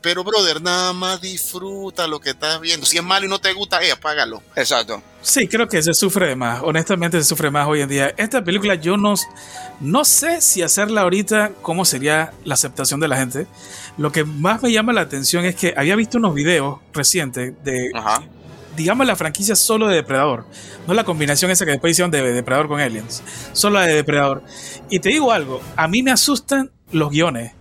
Pero, 0.01 0.23
brother, 0.23 0.63
nada 0.63 0.93
más 0.93 1.21
disfruta 1.21 2.07
lo 2.07 2.21
que 2.21 2.31
estás 2.31 2.61
viendo. 2.61 2.87
Si 2.87 2.97
es 2.97 3.03
malo 3.03 3.27
y 3.27 3.29
no 3.29 3.41
te 3.41 3.53
gusta, 3.53 3.83
eh, 3.83 3.91
apágalo. 3.91 4.43
Exacto. 4.55 5.03
Sí, 5.23 5.49
creo 5.49 5.67
que 5.69 5.83
se 5.83 5.93
sufre 5.93 6.29
de 6.29 6.37
más. 6.37 6.61
Honestamente, 6.63 7.19
se 7.19 7.25
sufre 7.25 7.51
más 7.51 7.67
hoy 7.67 7.81
en 7.81 7.89
día. 7.89 8.15
Esta 8.17 8.43
película, 8.45 8.77
yo 8.77 8.97
no, 8.97 9.15
no 9.81 10.05
sé 10.05 10.41
si 10.41 10.63
hacerla 10.63 11.03
ahorita, 11.03 11.51
cómo 11.63 11.85
sería 11.85 12.33
la 12.45 12.55
aceptación 12.55 13.01
de 13.01 13.09
la 13.09 13.17
gente. 13.17 13.47
Lo 13.97 14.13
que 14.13 14.23
más 14.25 14.63
me 14.63 14.71
llama 14.71 14.93
la 14.93 15.01
atención 15.01 15.45
es 15.45 15.57
que 15.57 15.75
había 15.77 15.97
visto 15.97 16.19
unos 16.19 16.33
videos 16.35 16.79
recientes 16.93 17.55
de, 17.65 17.91
Ajá. 17.93 18.23
digamos, 18.77 19.05
la 19.05 19.17
franquicia 19.17 19.57
solo 19.57 19.89
de 19.89 19.97
Depredador. 19.97 20.47
No 20.87 20.95
la 20.95 21.03
combinación 21.03 21.51
esa 21.51 21.65
que 21.65 21.73
después 21.73 21.91
hicieron 21.91 22.13
de 22.13 22.23
Depredador 22.33 22.69
con 22.69 22.81
Aliens. 22.81 23.23
Solo 23.53 23.81
la 23.81 23.87
de 23.87 23.95
Depredador. 23.95 24.45
Y 24.89 25.01
te 25.01 25.09
digo 25.09 25.33
algo, 25.33 25.61
a 25.75 25.89
mí 25.89 26.05
me 26.05 26.13
asustan 26.13 26.71
los 26.93 27.11
guiones. 27.11 27.53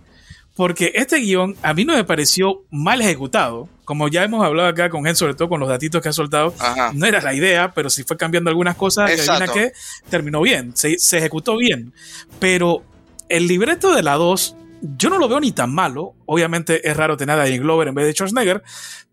Porque 0.58 0.90
este 0.96 1.18
guion 1.18 1.56
a 1.62 1.72
mí 1.72 1.84
no 1.84 1.94
me 1.94 2.02
pareció 2.02 2.64
mal 2.72 3.00
ejecutado. 3.00 3.68
Como 3.84 4.08
ya 4.08 4.24
hemos 4.24 4.44
hablado 4.44 4.68
acá 4.68 4.90
con 4.90 5.06
él, 5.06 5.14
sobre 5.14 5.34
todo 5.34 5.48
con 5.48 5.60
los 5.60 5.68
datitos 5.68 6.02
que 6.02 6.08
ha 6.08 6.12
soltado. 6.12 6.52
Ajá. 6.58 6.90
No 6.94 7.06
era 7.06 7.20
la 7.20 7.32
idea, 7.32 7.72
pero 7.72 7.88
sí 7.88 8.02
fue 8.02 8.16
cambiando 8.16 8.50
algunas 8.50 8.74
cosas. 8.74 9.08
Y 9.08 9.12
Exacto. 9.12 9.52
qué, 9.54 9.70
terminó 10.10 10.40
bien. 10.42 10.76
Se, 10.76 10.98
se 10.98 11.18
ejecutó 11.18 11.56
bien. 11.56 11.94
Pero 12.40 12.82
el 13.28 13.46
libreto 13.46 13.94
de 13.94 14.02
la 14.02 14.14
2, 14.14 14.56
yo 14.96 15.10
no 15.10 15.18
lo 15.18 15.28
veo 15.28 15.38
ni 15.38 15.52
tan 15.52 15.72
malo. 15.72 16.16
Obviamente 16.26 16.88
es 16.88 16.96
raro 16.96 17.16
tener 17.16 17.38
a 17.38 17.44
Danny 17.44 17.58
Glover 17.58 17.86
en 17.86 17.94
vez 17.94 18.06
de 18.06 18.14
Schwarzenegger. 18.14 18.60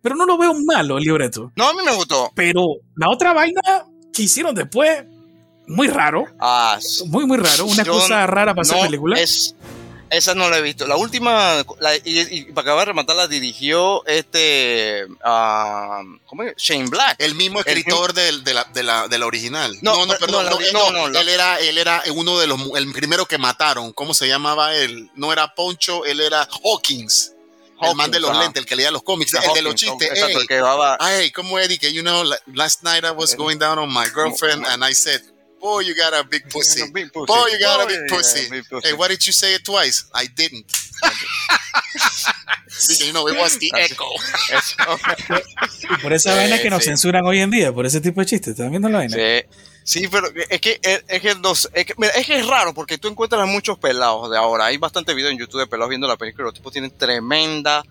Pero 0.02 0.16
no 0.16 0.26
lo 0.26 0.40
veo 0.40 0.52
malo 0.66 0.98
el 0.98 1.04
libreto. 1.04 1.52
No, 1.58 1.70
a 1.70 1.74
mí 1.74 1.80
me 1.86 1.94
gustó. 1.94 2.32
Pero 2.34 2.66
la 2.96 3.12
otra 3.12 3.34
vaina 3.34 3.62
que 4.12 4.24
hicieron 4.24 4.56
después, 4.56 5.06
muy 5.68 5.90
raro. 5.90 6.26
Ah, 6.40 6.80
muy, 7.06 7.28
muy 7.28 7.38
raro. 7.38 7.68
Una 7.68 7.86
cosa 7.86 8.26
rara 8.26 8.56
para 8.56 8.64
hacer 8.64 8.82
película. 8.82 9.20
Es, 9.20 9.56
esa 10.16 10.34
no 10.34 10.50
la 10.50 10.58
he 10.58 10.62
visto. 10.62 10.88
La 10.88 10.96
última, 10.96 11.64
y, 12.04 12.44
para 12.46 12.62
acabar 12.62 12.82
de 12.82 12.86
rematar, 12.86 13.16
la 13.16 13.28
dirigió 13.28 14.06
este. 14.06 15.06
Uh, 15.06 16.18
¿Cómo 16.26 16.44
es? 16.44 16.56
Shane 16.58 16.90
Black. 16.90 17.16
El 17.20 17.36
mismo 17.36 17.60
escritor 17.60 18.14
de, 18.14 18.32
la, 18.32 18.64
de, 18.74 18.84
la, 18.84 19.08
de, 19.08 19.18
la, 19.18 19.26
original. 19.26 19.76
No, 19.82 20.06
no, 20.06 20.14
perdón. 20.16 20.48
No, 20.74 20.92
no, 20.92 21.08
él, 21.08 21.30
era, 21.30 21.60
él 21.60 21.78
era 21.78 22.04
uno 22.14 22.40
de 22.40 22.48
los. 22.48 22.60
El 22.76 22.92
primero 22.94 23.26
que 23.26 23.38
mataron. 23.38 23.94
¿Cómo 23.94 24.14
se 24.14 24.28
llamaba 24.28 24.76
él? 24.76 25.10
No 25.16 25.34
era 25.34 25.54
Poncho, 25.54 26.06
él 26.06 26.22
era 26.22 26.48
Hawkins. 26.64 27.34
el 27.82 27.96
man 27.96 28.12
de 28.12 28.20
los 28.20 28.38
lentes, 28.38 28.62
el 28.62 28.66
que 28.66 28.76
leía 28.76 28.92
los 28.92 29.04
cómics, 29.04 29.34
el 29.34 29.54
de 29.54 29.62
los 29.62 29.76
chistes. 29.76 30.10
Exacto, 30.10 30.40
el 30.40 30.48
que 30.48 30.62
va. 30.62 30.98
Ay, 31.00 31.32
¿cómo 31.32 31.60
Eddie? 31.60 31.78
Que 31.78 31.92
you 31.92 32.02
know, 32.02 32.24
last 32.54 32.84
night 32.84 33.04
I 33.04 33.12
was 33.12 33.36
going 33.36 33.58
down 33.58 33.78
on 33.80 33.92
my 33.92 34.06
girlfriend 34.14 34.66
and 34.66 34.84
I 34.84 34.94
said, 34.94 35.22
Boy, 35.66 35.82
you 35.82 35.96
got 35.96 36.14
a 36.14 36.24
big 36.24 36.48
pussy. 36.48 36.84
Big 36.94 37.12
pussy. 37.12 37.26
Boy, 37.26 37.48
you 37.52 37.60
got 37.60 37.80
Boy, 37.80 37.86
a 37.86 37.88
big 37.88 38.08
pussy. 38.08 38.48
big 38.52 38.70
pussy. 38.70 38.88
Hey, 38.88 38.94
why 38.94 39.08
did 39.08 39.26
you 39.26 39.34
say 39.34 39.56
it 39.56 39.66
twice? 39.66 40.06
I 40.14 40.28
didn't. 40.28 40.72
you 43.04 43.12
know, 43.12 43.28
it 43.28 43.36
was 43.36 43.58
the 43.58 43.72
echo. 43.76 44.06
y 45.90 45.98
por 46.04 46.14
esa 46.14 46.36
vaina 46.36 46.60
que 46.60 46.70
nos 46.70 46.84
censuran 46.84 47.26
hoy 47.26 47.40
en 47.40 47.50
día, 47.50 47.74
por 47.74 47.88
ese 47.88 48.00
tipo 48.00 48.20
de 48.20 48.28
chistes. 48.28 48.50
¿Están 48.50 48.70
viendo 48.70 48.90
la 48.90 49.00
vaina? 49.00 49.18
Sí. 49.18 49.48
Sí, 49.84 50.08
pero 50.08 50.28
es 50.50 50.62
que 50.62 50.80
es 50.84 51.22
que, 51.22 51.34
los, 51.34 51.68
es, 51.74 51.86
que, 51.88 51.96
es 52.16 52.28
que 52.28 52.40
es 52.40 52.46
raro 52.46 52.76
porque 52.76 53.00
tú 53.00 53.08
encuentras 53.08 53.42
a 53.42 53.48
muchos 53.48 53.80
pelados 53.80 54.30
de 54.30 54.38
ahora. 54.38 54.66
Hay 54.66 54.78
bastante 54.78 55.16
video 55.16 55.32
en 55.32 55.40
YouTube 55.40 55.62
de 55.62 55.68
pelados 55.68 55.90
viendo 55.90 56.08
la 56.08 56.18
película. 56.18 56.46
Los 56.46 56.54
tipos 56.54 56.74
tienen 56.74 56.92
tremenda 56.92 57.84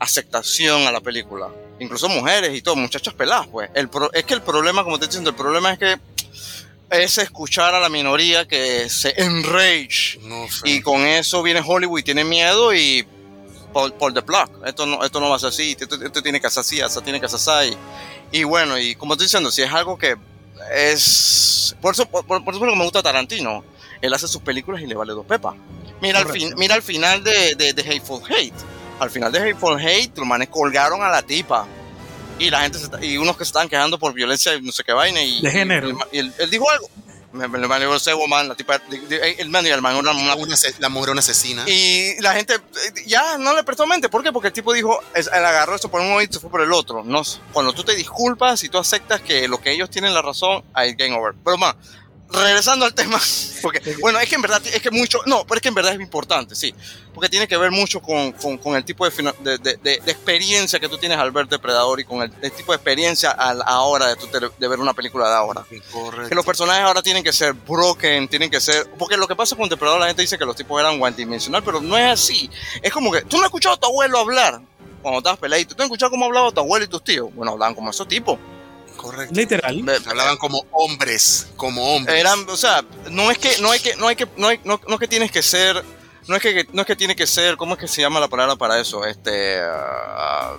aceptación 0.00 0.88
a 0.88 0.90
la 0.90 1.00
película. 1.00 1.48
Incluso 1.78 2.08
mujeres 2.08 2.56
y 2.56 2.60
todo, 2.60 2.74
muchachas 2.74 3.14
peladas, 3.14 3.46
pues. 3.46 3.70
El 3.74 3.88
es 4.14 4.24
que 4.24 4.34
el 4.34 4.42
problema, 4.42 4.82
como 4.82 4.98
te 4.98 5.04
estoy 5.04 5.20
diciendo, 5.20 5.30
el 5.30 5.36
problema 5.36 5.72
es 5.72 5.78
que 5.78 6.10
es 6.90 7.18
escuchar 7.18 7.74
a 7.74 7.80
la 7.80 7.88
minoría 7.88 8.46
que 8.46 8.88
se 8.88 9.14
enrage. 9.20 10.18
y 10.64 10.80
con 10.82 11.02
eso 11.06 11.42
viene 11.42 11.62
Hollywood 11.64 12.00
y 12.00 12.02
tiene 12.02 12.24
miedo 12.24 12.74
y 12.74 13.06
por, 13.72 14.12
the 14.12 14.22
plug. 14.22 14.66
Esto 14.66 14.86
no, 14.86 15.04
esto 15.04 15.20
no 15.20 15.30
va 15.30 15.36
a 15.36 15.38
ser 15.38 15.50
así, 15.50 15.76
esto, 15.78 16.22
tiene 16.22 16.40
que 16.40 16.50
ser 16.50 16.60
así, 16.60 16.80
esto 16.80 17.00
tiene 17.00 17.20
que 17.20 17.28
ser 17.28 17.38
así. 17.38 17.76
Y 18.32 18.42
bueno, 18.44 18.78
y 18.78 18.94
como 18.96 19.14
estoy 19.14 19.26
diciendo, 19.26 19.50
si 19.50 19.62
es 19.62 19.72
algo 19.72 19.96
que 19.96 20.16
es... 20.74 21.76
Por 21.80 21.94
eso, 21.94 22.06
por, 22.06 22.42
eso 22.42 22.60
me 22.64 22.84
gusta 22.84 23.02
Tarantino. 23.02 23.64
Él 24.02 24.12
hace 24.12 24.28
sus 24.28 24.42
películas 24.42 24.82
y 24.82 24.86
le 24.86 24.94
vale 24.94 25.12
dos 25.12 25.26
pepas. 25.26 25.54
Mira, 26.00 26.20
al, 26.20 26.28
fin, 26.28 26.54
mira 26.56 26.74
al 26.74 26.82
final 26.82 27.22
de, 27.22 27.54
de, 27.54 27.72
de 27.72 27.82
Hateful 27.82 28.22
Hate. 28.28 28.54
Al 28.98 29.10
final 29.10 29.30
de 29.30 29.38
Hateful 29.38 29.78
Hate, 29.78 30.16
los 30.16 30.26
manes 30.26 30.48
colgaron 30.48 31.02
a 31.02 31.08
la 31.08 31.22
tipa 31.22 31.66
y 32.40 32.50
la 32.50 32.60
gente 32.62 32.78
y 33.02 33.16
unos 33.18 33.36
que 33.36 33.44
se 33.44 33.48
estaban 33.48 33.68
quejando 33.68 33.98
por 33.98 34.12
violencia 34.12 34.54
y 34.54 34.62
no 34.62 34.72
sé 34.72 34.82
qué 34.82 34.92
vaina 34.92 35.22
y 35.22 35.40
de 35.42 35.50
género. 35.50 35.96
y, 36.10 36.18
él, 36.18 36.32
dijo 36.50 36.68
algo. 36.70 36.88
Me, 37.32 37.46
me, 37.46 37.58
me 37.60 37.68
man, 37.68 38.48
la 38.48 38.56
tipa, 38.56 38.82
el 39.38 39.50
man 39.50 39.64
y 39.64 39.68
el 39.68 39.80
man 39.80 39.94
una, 39.94 40.10
una, 40.10 40.34
la 40.80 40.88
mujer 40.88 41.10
una 41.10 41.20
asesina. 41.20 41.64
Y 41.68 42.20
la 42.20 42.32
gente 42.34 42.56
ya 43.06 43.38
no 43.38 43.54
le 43.54 43.62
prestó 43.62 43.86
mente. 43.86 44.08
¿por 44.08 44.24
qué? 44.24 44.32
porque 44.32 44.48
el 44.48 44.52
tipo 44.52 44.72
dijo 44.72 44.98
él 45.14 45.28
agarró 45.32 45.76
esto 45.76 45.88
por 45.88 46.00
un 46.00 46.10
oído 46.10 46.28
y 46.28 46.34
se 46.34 46.40
fue 46.40 46.50
por 46.50 46.60
el 46.60 46.72
otro. 46.72 47.04
No 47.04 47.22
cuando 47.52 47.72
tú 47.72 47.84
te 47.84 47.94
disculpas 47.94 48.64
y 48.64 48.68
tú 48.68 48.78
aceptas 48.78 49.20
que 49.20 49.46
lo 49.46 49.60
que 49.60 49.70
ellos 49.70 49.90
tienen 49.90 50.12
la 50.12 50.22
razón 50.22 50.64
hay 50.74 50.94
game 50.94 51.14
over. 51.14 51.34
Pero 51.44 51.56
más 51.56 51.76
regresando 52.32 52.84
al 52.84 52.94
tema, 52.94 53.20
porque, 53.62 53.96
bueno, 54.00 54.18
es 54.20 54.28
que 54.28 54.34
en 54.34 54.42
verdad, 54.42 54.62
es 54.66 54.80
que 54.80 54.90
mucho, 54.90 55.20
no, 55.26 55.44
pero 55.44 55.56
es 55.56 55.62
que 55.62 55.68
en 55.68 55.74
verdad 55.74 55.94
es 55.94 56.00
importante, 56.00 56.54
sí, 56.54 56.74
porque 57.12 57.28
tiene 57.28 57.48
que 57.48 57.56
ver 57.56 57.70
mucho 57.70 58.00
con, 58.00 58.32
con, 58.32 58.76
el 58.76 58.84
tipo 58.84 59.08
de, 59.08 59.58
de, 59.58 59.76
de, 59.76 59.94
experiencia 60.06 60.78
que 60.78 60.88
tú 60.88 60.98
tienes 60.98 61.18
al 61.18 61.32
ver 61.32 61.48
Depredador 61.48 62.00
y 62.00 62.04
con 62.04 62.22
el, 62.22 62.30
tipo 62.52 62.72
de 62.72 62.76
experiencia 62.76 63.30
a 63.30 63.54
la 63.54 63.80
hora 63.80 64.06
de, 64.14 64.68
ver 64.68 64.78
una 64.78 64.94
película 64.94 65.28
de 65.28 65.34
ahora. 65.34 65.64
Que 66.28 66.34
los 66.34 66.44
personajes 66.44 66.84
ahora 66.84 67.02
tienen 67.02 67.24
que 67.24 67.32
ser 67.32 67.52
broken, 67.52 68.28
tienen 68.28 68.50
que 68.50 68.60
ser, 68.60 68.88
porque 68.98 69.16
lo 69.16 69.26
que 69.26 69.36
pasa 69.36 69.56
con 69.56 69.68
Depredador, 69.68 70.00
la 70.00 70.06
gente 70.06 70.22
dice 70.22 70.38
que 70.38 70.44
los 70.44 70.56
tipos 70.56 70.80
eran 70.80 71.00
one 71.02 71.16
dimensional, 71.16 71.62
pero 71.62 71.80
no 71.80 71.98
es 71.98 72.12
así. 72.12 72.50
Es 72.82 72.92
como 72.92 73.10
que, 73.10 73.22
tú 73.22 73.36
no 73.36 73.42
has 73.42 73.48
escuchado 73.48 73.74
a 73.74 73.80
tu 73.80 73.86
abuelo 73.86 74.18
hablar 74.18 74.60
cuando 75.02 75.18
estabas 75.18 75.38
peleadito, 75.38 75.74
tú 75.74 75.78
no 75.78 75.84
has 75.84 75.88
escuchado 75.88 76.10
cómo 76.10 76.26
hablaba 76.26 76.50
tu 76.52 76.60
abuelo 76.60 76.84
y 76.84 76.88
tus 76.88 77.02
tíos, 77.02 77.34
bueno, 77.34 77.52
hablaban 77.52 77.74
como 77.74 77.90
esos 77.90 78.06
tipos. 78.06 78.38
Correcto. 79.00 79.34
Literal. 79.34 79.82
Hablaban 80.06 80.36
como 80.36 80.66
hombres, 80.72 81.46
como 81.56 81.94
hombres. 81.94 82.20
Eran, 82.20 82.46
o 82.46 82.56
sea, 82.56 82.84
no 83.10 83.30
es 83.30 83.38
que, 83.38 83.50
no 83.62 83.70
hay 83.70 83.80
que, 83.80 83.96
no 83.96 84.08
hay 84.08 84.14
que, 84.14 84.26
no, 84.36 84.48
hay, 84.48 84.60
no, 84.62 84.78
no 84.86 84.98
que 84.98 85.08
tienes 85.08 85.32
que 85.32 85.42
ser, 85.42 85.82
no 86.28 86.36
es 86.36 86.42
que, 86.42 86.66
no 86.74 86.82
es 86.82 86.86
que 86.86 86.96
tiene 86.96 87.16
que 87.16 87.26
ser, 87.26 87.56
¿cómo 87.56 87.74
es 87.74 87.80
que 87.80 87.88
se 87.88 88.02
llama 88.02 88.20
la 88.20 88.28
palabra 88.28 88.56
para 88.56 88.78
eso? 88.78 89.06
Este, 89.06 89.58
uh, 89.58 90.58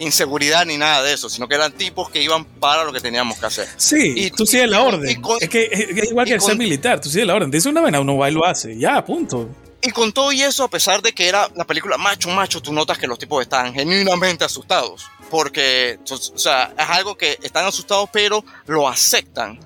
inseguridad 0.00 0.66
ni 0.66 0.76
nada 0.76 1.04
de 1.04 1.12
eso, 1.12 1.28
sino 1.28 1.46
que 1.46 1.54
eran 1.54 1.70
tipos 1.70 2.10
que 2.10 2.20
iban 2.20 2.44
para 2.44 2.82
lo 2.82 2.92
que 2.92 2.98
teníamos 2.98 3.38
que 3.38 3.46
hacer. 3.46 3.68
Sí, 3.76 4.12
y 4.16 4.30
tú 4.30 4.44
sigues 4.44 4.68
la 4.68 4.82
orden. 4.82 5.22
es 5.40 5.48
que 5.48 5.68
es, 5.70 6.10
igual 6.10 6.26
que 6.26 6.34
el 6.34 6.40
ser 6.40 6.56
militar, 6.56 7.00
tú 7.00 7.08
sigues 7.08 7.28
la 7.28 7.36
orden. 7.36 7.48
Dice 7.48 7.68
una 7.68 7.80
vena, 7.80 8.00
uno 8.00 8.16
va 8.16 8.28
y 8.28 8.32
lo 8.32 8.44
hace. 8.44 8.76
Ya, 8.76 9.04
punto. 9.04 9.48
Y 9.80 9.90
con 9.90 10.12
todo 10.12 10.32
y 10.32 10.42
eso, 10.42 10.64
a 10.64 10.68
pesar 10.68 11.02
de 11.02 11.12
que 11.12 11.28
era 11.28 11.48
la 11.54 11.64
película 11.64 11.96
macho, 11.96 12.28
macho, 12.30 12.60
tú 12.60 12.72
notas 12.72 12.98
que 12.98 13.06
los 13.06 13.18
tipos 13.18 13.42
estaban 13.42 13.72
genuinamente 13.72 14.44
asustados 14.44 15.06
porque, 15.28 15.98
o 16.10 16.38
sea, 16.38 16.74
es 16.76 16.88
algo 16.88 17.16
que 17.16 17.38
están 17.42 17.66
asustados, 17.66 18.08
pero 18.12 18.44
lo 18.66 18.88
aceptan. 18.88 19.60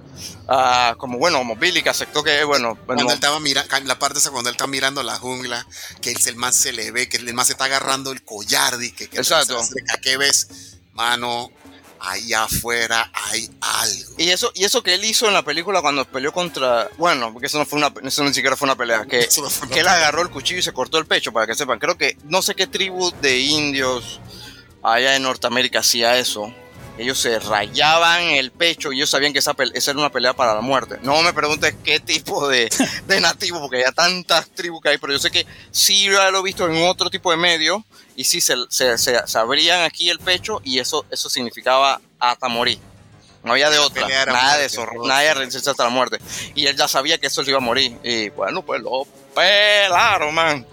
Uh, 0.46 0.96
como 0.98 1.18
bueno, 1.18 1.38
como 1.38 1.56
Billy 1.56 1.82
que 1.82 1.88
aceptó 1.88 2.22
que, 2.22 2.44
bueno, 2.44 2.76
cuando 2.86 3.04
él 3.04 3.10
estaba 3.10 3.40
mirando, 3.40 3.80
la 3.84 3.98
parte 3.98 4.18
esa 4.18 4.30
cuando 4.30 4.50
él 4.50 4.54
está 4.54 4.66
mirando 4.66 5.02
la 5.02 5.18
jungla, 5.18 5.66
que 6.00 6.12
el 6.12 6.36
más 6.36 6.54
se 6.54 6.72
le 6.72 6.90
ve, 6.90 7.08
que 7.08 7.16
el 7.16 7.32
más 7.34 7.46
se 7.46 7.54
está 7.54 7.64
agarrando 7.64 8.12
el 8.12 8.22
collar, 8.22 8.76
y 8.82 8.92
que, 8.92 9.08
que 9.08 9.18
Exacto. 9.18 9.60
¿qué 10.02 10.16
ves? 10.16 10.78
Mano, 10.92 11.50
allá 12.02 12.44
afuera 12.44 13.10
hay 13.12 13.48
algo. 13.60 14.14
Y 14.18 14.30
eso, 14.30 14.50
y 14.54 14.64
eso 14.64 14.82
que 14.82 14.94
él 14.94 15.04
hizo 15.04 15.26
en 15.28 15.34
la 15.34 15.42
película 15.42 15.80
cuando 15.80 16.04
peleó 16.04 16.32
contra. 16.32 16.88
Bueno, 16.98 17.32
porque 17.32 17.46
eso 17.46 17.58
no 17.58 17.66
fue 17.66 17.78
una, 17.78 17.92
eso 18.02 18.24
ni 18.24 18.34
siquiera 18.34 18.56
fue 18.56 18.66
una 18.66 18.76
pelea. 18.76 19.06
Que, 19.06 19.28
que 19.72 19.80
él 19.80 19.88
agarró 19.88 20.22
el 20.22 20.30
cuchillo 20.30 20.60
y 20.60 20.62
se 20.62 20.72
cortó 20.72 20.98
el 20.98 21.06
pecho, 21.06 21.32
para 21.32 21.46
que 21.46 21.54
sepan. 21.54 21.78
Creo 21.78 21.96
que 21.96 22.16
no 22.24 22.42
sé 22.42 22.54
qué 22.54 22.66
tribu 22.66 23.12
de 23.20 23.38
indios 23.38 24.20
allá 24.82 25.16
en 25.16 25.22
Norteamérica 25.22 25.80
hacía 25.80 26.18
eso. 26.18 26.52
Ellos 26.98 27.18
se 27.18 27.38
rayaban 27.38 28.22
el 28.22 28.50
pecho 28.50 28.92
y 28.92 28.96
ellos 28.96 29.10
sabían 29.10 29.32
que 29.32 29.38
esa, 29.38 29.54
era 29.58 29.98
una 29.98 30.10
pelea 30.10 30.34
para 30.34 30.54
la 30.54 30.60
muerte. 30.60 30.98
No 31.02 31.22
me 31.22 31.32
preguntes 31.32 31.74
qué 31.82 32.00
tipo 32.00 32.48
de, 32.48 32.68
de 33.06 33.20
nativo, 33.20 33.60
porque 33.60 33.84
hay 33.84 33.92
tantas 33.92 34.50
tribus 34.50 34.82
que 34.82 34.90
hay, 34.90 34.98
pero 34.98 35.12
yo 35.12 35.18
sé 35.18 35.30
que 35.30 35.46
sí 35.70 36.08
lo 36.08 36.38
he 36.38 36.42
visto 36.42 36.68
en 36.68 36.86
otro 36.86 37.08
tipo 37.08 37.30
de 37.30 37.36
medio 37.36 37.84
y 38.14 38.24
sí 38.24 38.40
se, 38.40 38.56
se, 38.68 39.38
abrían 39.38 39.82
aquí 39.82 40.10
el 40.10 40.18
pecho 40.18 40.60
y 40.64 40.78
eso, 40.78 41.06
eso 41.10 41.30
significaba 41.30 42.00
hasta 42.18 42.48
morir. 42.48 42.78
No 43.42 43.52
había 43.52 43.70
de 43.70 43.78
otra, 43.78 44.06
nada 44.26 44.58
de 44.58 44.66
eso, 44.66 44.86
nadie 45.04 45.34
resiste 45.34 45.68
hasta 45.68 45.84
la 45.84 45.90
muerte. 45.90 46.18
Y 46.54 46.66
él 46.66 46.76
ya 46.76 46.86
sabía 46.86 47.18
que 47.18 47.26
eso 47.26 47.42
se 47.42 47.50
iba 47.50 47.58
a 47.58 47.62
morir. 47.62 47.98
Y 48.04 48.28
bueno, 48.28 48.62
pues 48.62 48.80
lo 48.80 49.04
pelaron, 49.34 50.32
man 50.32 50.64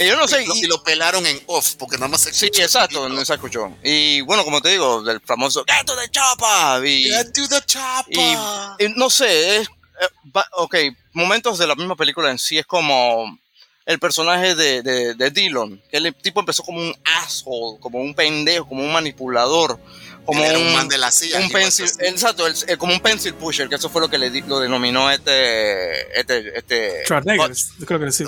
yo 0.00 0.16
no 0.16 0.28
sé. 0.28 0.44
Y, 0.54 0.66
lo 0.66 0.82
pelaron 0.82 1.26
en 1.26 1.40
off, 1.46 1.74
porque 1.78 1.96
nada 1.96 2.08
más 2.08 2.22
se 2.22 2.30
escuchó. 2.30 2.54
Sí, 2.54 2.62
exacto, 2.62 3.08
no 3.08 3.24
se 3.24 3.34
escuchó. 3.34 3.72
Y 3.82 4.20
bueno, 4.22 4.44
como 4.44 4.60
te 4.60 4.70
digo, 4.70 5.02
del 5.02 5.20
famoso 5.20 5.64
Get 5.66 5.86
to 5.86 5.94
the 5.96 6.08
chopper. 6.10 6.86
Y, 6.86 7.04
Get 7.04 7.32
to 7.32 7.48
the 7.48 7.60
chopper. 7.66 8.78
Y, 8.78 8.88
no 8.96 9.10
sé, 9.10 9.58
es. 9.58 9.68
Eh, 9.68 10.40
ok, 10.52 10.76
momentos 11.12 11.58
de 11.58 11.66
la 11.66 11.74
misma 11.74 11.96
película 11.96 12.30
en 12.30 12.38
sí 12.38 12.58
es 12.58 12.66
como 12.66 13.38
el 13.86 13.98
personaje 13.98 14.54
de, 14.54 14.82
de, 14.82 15.14
de 15.14 15.30
Dillon. 15.30 15.80
Que 15.90 15.98
el 15.98 16.14
tipo 16.14 16.40
empezó 16.40 16.62
como 16.62 16.80
un 16.80 16.94
asshole, 17.04 17.78
como 17.80 18.00
un 18.00 18.14
pendejo, 18.14 18.68
como 18.68 18.82
un 18.82 18.92
manipulador. 18.92 19.78
Como 20.24 20.42
un, 20.42 20.72
man 20.72 20.88
de 20.88 20.96
la 20.96 21.10
silla. 21.10 21.38
Un 21.38 21.50
pencil, 21.50 21.86
exacto, 22.00 22.46
como 22.78 22.94
un 22.94 23.00
pencil 23.00 23.34
pusher, 23.34 23.68
que 23.68 23.74
eso 23.74 23.90
fue 23.90 24.00
lo 24.00 24.08
que 24.08 24.16
le 24.16 24.30
lo 24.42 24.58
denominó 24.58 25.10
este. 25.10 26.18
este, 26.18 26.58
este 26.58 27.04
creo 27.06 28.00
que 28.00 28.10
sí. 28.10 28.24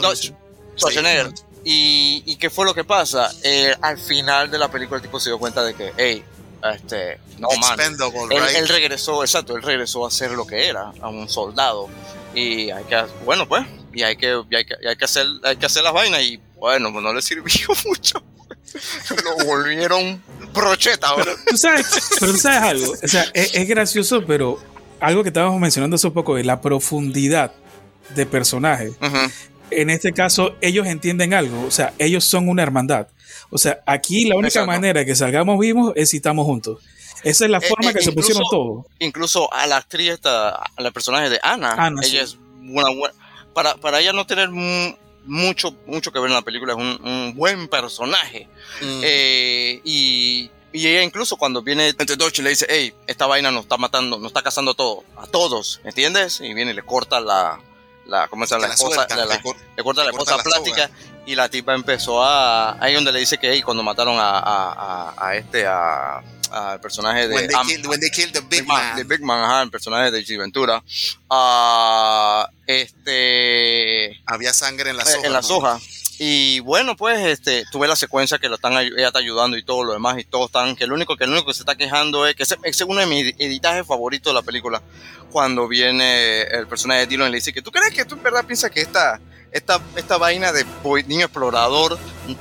Schwarzenegger. 0.77 1.33
Y, 1.65 2.23
y, 2.27 2.37
qué 2.37 2.49
fue 2.49 2.65
lo 2.65 2.75
que 2.75 2.85
pasa? 2.85 3.29
Eh, 3.43 3.75
al 3.81 3.99
final 3.99 4.49
de 4.51 4.59
la 4.59 4.71
película 4.71 4.99
el 4.99 5.03
tipo 5.03 5.19
se 5.19 5.31
dio 5.31 5.39
cuenta 5.39 5.65
de 5.65 5.75
que, 5.75 5.93
hey, 5.97 6.23
este, 6.75 7.19
no 7.39 7.49
man, 7.61 7.79
él, 8.31 8.69
regresó, 8.69 9.23
exacto, 9.23 9.57
él 9.57 9.63
regresó 9.63 10.07
a 10.07 10.11
ser 10.11 10.31
lo 10.33 10.47
que 10.47 10.69
era, 10.69 10.93
a 11.01 11.09
un 11.09 11.29
soldado. 11.29 11.89
Y 12.35 12.71
hay 12.71 12.85
que, 12.85 13.03
bueno 13.25 13.49
pues, 13.49 13.65
y 13.93 14.03
hay 14.03 14.17
que, 14.17 14.41
hay 14.53 14.65
que, 14.65 14.75
hay 14.89 14.97
que 14.97 15.05
hacer, 15.05 15.27
hay 15.43 15.57
que 15.57 15.67
hacer 15.67 15.83
las 15.83 15.93
vainas 15.93 16.23
y 16.23 16.41
bueno, 16.57 16.93
pues 16.93 17.03
no 17.03 17.13
le 17.13 17.23
sirvió 17.23 17.69
mucho. 17.87 18.23
lo 19.25 19.45
volvieron 19.45 20.23
brocheta 20.53 21.09
ahora. 21.09 21.33
¿Tú 21.49 21.57
sabes, 21.57 21.87
pero 22.21 22.33
tú 22.33 22.39
sabes 22.39 22.63
algo, 22.63 22.93
o 23.03 23.09
sea, 23.09 23.25
es, 23.35 23.69
gracioso, 23.69 24.25
pero 24.27 24.63
algo 25.01 25.23
que 25.23 25.29
estábamos 25.29 25.61
mencionando 25.61 25.97
hace 25.97 26.11
poco 26.11 26.37
de 26.37 26.45
la 26.45 26.61
profundidad 26.61 27.53
de 28.15 28.25
personaje 28.25 28.93
en 29.71 29.91
este 29.91 30.13
caso 30.13 30.57
ellos 30.61 30.87
entienden 30.87 31.35
algo, 31.35 31.65
o 31.67 31.71
sea, 31.71 31.95
ellos 31.99 32.25
son 32.25 32.49
una 32.49 32.63
hermandad. 32.63 33.09
O 33.51 33.59
sea, 33.59 33.81
aquí 33.87 34.25
la 34.25 34.37
única 34.37 34.65
manera 34.65 35.01
de 35.01 35.07
que 35.07 35.15
salgamos 35.15 35.59
vivos 35.59 35.93
es 35.97 36.11
si 36.11 36.17
estamos 36.19 36.47
juntos. 36.47 36.81
Esa 37.23 37.45
es 37.45 37.51
la 37.51 37.59
eh, 37.59 37.69
forma 37.69 37.91
eh, 37.91 37.95
que 37.95 38.03
se 38.03 38.13
pusieron 38.13 38.43
todos. 38.51 38.87
Incluso 38.99 39.53
a 39.53 39.67
la 39.67 39.79
actriz, 39.79 40.11
esta, 40.11 40.51
a 40.51 40.83
la 40.83 40.91
personaje 40.91 41.31
de 41.31 41.41
Ana, 41.43 41.93
ella 42.03 42.23
es 42.23 42.37
una 42.63 42.91
buena. 42.91 43.15
Para, 43.53 43.75
para 43.77 44.01
ella 44.01 44.13
no 44.13 44.27
tener 44.27 44.51
mucho, 44.51 45.75
mucho 45.87 46.13
que 46.13 46.19
ver 46.19 46.29
en 46.29 46.35
la 46.35 46.43
película, 46.43 46.75
es 46.75 46.79
un, 46.79 47.35
buen 47.35 47.69
personaje. 47.69 48.49
Mm. 48.83 49.01
Eh, 49.03 49.81
y, 49.85 50.51
y 50.73 50.87
ella 50.87 51.03
incluso 51.03 51.37
cuando 51.37 51.63
viene 51.63 51.89
entre 51.89 52.17
Dodge 52.17 52.43
le 52.43 52.51
dice, 52.51 52.67
hey, 52.69 52.93
esta 53.07 53.27
vaina 53.27 53.51
nos 53.51 53.63
está 53.63 53.77
matando, 53.77 54.19
nos 54.19 54.29
está 54.29 54.43
cazando 54.43 54.73
a 54.73 54.75
todos, 54.75 55.05
a 55.17 55.27
todos, 55.27 55.81
¿entiendes? 55.85 56.41
Y 56.41 56.53
viene 56.53 56.73
y 56.73 56.75
le 56.75 56.83
corta 56.83 57.19
la, 57.21 57.59
la 58.09 58.29
¿cómo 58.29 58.47
se 58.47 58.55
llama? 58.55 58.69
La, 58.69 58.75
esposa, 58.75 59.07
la, 59.11 59.25
le, 59.27 59.83
corta 59.83 60.05
la 60.05 60.11
esposa 60.11 60.39
plástica 60.39 60.91
y 61.27 61.35
la 61.35 61.49
tipa 61.49 61.75
empezó 61.75 62.23
a, 62.23 62.83
ahí 62.83 62.95
donde 62.95 63.13
le 63.13 63.21
dice 63.21 63.39
que 63.39 63.51
hey, 63.51 63.63
cuando 63.63 63.83
mataron 63.83 64.17
a, 64.19 64.39
a, 64.39 65.15
a 65.19 65.35
este, 65.37 65.67
a 65.67 66.23
al 66.51 66.81
personaje 66.81 67.29
de 67.29 67.35
when 67.35 67.49
they, 67.49 67.57
kill, 67.67 67.89
when 67.89 68.01
they 68.01 68.11
killed 68.11 68.33
the 68.33 68.41
Big, 68.41 68.67
Man, 68.67 68.97
The 68.97 69.05
Big 69.05 69.21
Man, 69.21 69.43
ajá, 69.43 69.63
el 69.63 69.71
personaje 69.71 70.11
de 70.11 70.25
G 70.25 70.39
Ventura. 70.39 70.83
Uh, 71.31 72.47
este 72.67 74.21
había 74.27 74.53
sangre 74.53 74.91
en 74.91 74.97
la 74.97 75.05
soja. 75.05 75.27
En 75.27 75.33
la 75.33 75.43
soja. 75.43 75.81
Y 76.19 76.61
bueno, 76.61 76.97
pues 76.97 77.21
este, 77.27 77.65
tuve 77.71 77.87
la 77.87 77.97
secuencia 77.97 78.39
que 78.39 78.49
lo 78.49 78.55
están, 78.55 78.73
ella 78.73 79.09
está 79.09 79.19
ayudando 79.19 79.57
y 79.59 79.63
todo 79.63 79.85
lo 79.85 79.93
demás 79.93 80.19
y 80.19 80.25
todos 80.25 80.47
están, 80.47 80.75
que 80.75 80.85
el 80.85 80.93
único 80.93 81.17
que 81.17 81.25
el 81.25 81.31
único 81.31 81.47
que 81.47 81.55
se 81.55 81.61
está 81.61 81.77
quejando 81.77 82.27
es 82.27 82.35
que 82.35 82.45
ese, 82.45 82.57
es 82.63 82.81
uno 82.83 83.01
de 83.01 83.07
mis 83.07 83.35
editajes 83.39 83.87
favoritos 83.87 84.33
de 84.33 84.35
la 84.35 84.43
película, 84.43 84.83
cuando 85.31 85.69
viene 85.69 86.43
el 86.43 86.67
personaje 86.67 87.01
de 87.01 87.07
Dylan 87.07 87.29
y 87.29 87.31
le 87.33 87.37
dice 87.37 87.53
que 87.53 87.61
tú 87.61 87.71
crees 87.71 87.93
que 87.93 88.05
tú 88.07 88.15
en 88.15 88.23
verdad 88.23 88.47
piensas 88.47 88.71
que 88.71 88.81
esta, 88.81 89.21
esta, 89.53 89.79
esta 89.95 90.17
vaina 90.17 90.53
de 90.53 90.65
niño 91.07 91.27
explorador 91.27 91.99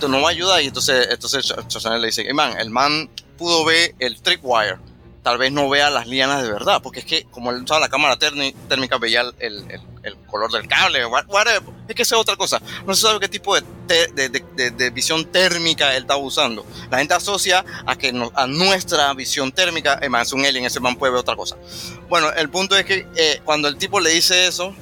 no 0.08 0.22
va 0.22 0.30
a 0.30 0.32
ayudar 0.32 0.62
y 0.62 0.68
entonces, 0.68 1.10
entonces 1.10 1.52
le 2.00 2.08
dice, 2.08 2.24
hey 2.26 2.34
man, 2.34 2.58
el 2.58 2.70
man 2.70 3.10
pudo 3.38 3.66
ver 3.66 3.94
el 4.00 4.22
tripwire 4.22 4.78
tal 5.26 5.40
vez 5.40 5.52
no 5.52 5.68
vea 5.68 5.90
las 5.90 6.06
lianas 6.06 6.44
de 6.44 6.52
verdad, 6.52 6.84
porque 6.84 7.00
es 7.00 7.06
que 7.08 7.24
como 7.32 7.50
él 7.50 7.64
usaba 7.64 7.80
la 7.80 7.90
cámara 7.90 8.16
térmica 8.16 9.00
veía 9.00 9.22
el, 9.22 9.34
el, 9.40 9.82
el, 10.04 10.16
color 10.28 10.52
del 10.52 10.68
cable, 10.68 11.04
whatever. 11.04 11.64
es 11.88 11.96
que 11.96 12.04
es 12.04 12.14
otra 12.14 12.36
cosa, 12.36 12.62
no 12.86 12.94
se 12.94 13.02
sabe 13.02 13.20
qué 13.20 13.28
tipo 13.28 13.56
de, 13.56 13.64
de, 13.88 14.30
de, 14.30 14.70
de 14.70 14.90
visión 14.92 15.26
térmica 15.26 15.96
él 15.96 16.04
estaba 16.04 16.20
usando. 16.20 16.64
La 16.92 17.00
gente 17.00 17.16
asocia 17.16 17.66
a 17.88 17.96
que 17.96 18.14
a 18.36 18.46
nuestra 18.46 19.12
visión 19.16 19.52
térmica, 19.52 19.96
es 19.96 20.32
un 20.32 20.46
alien, 20.46 20.64
ese 20.64 20.80
man 20.80 20.96
puede 20.96 21.14
ver 21.14 21.22
otra 21.22 21.36
cosa. 21.36 21.58
Bueno, 22.08 22.32
el 22.32 22.48
punto 22.52 22.78
es 22.78 22.86
que 22.86 23.08
eh, 23.16 23.42
cuando 23.44 23.68
el 23.68 23.78
tipo 23.78 24.00
le 24.00 24.12
dice 24.12 24.46
eso, 24.46 24.76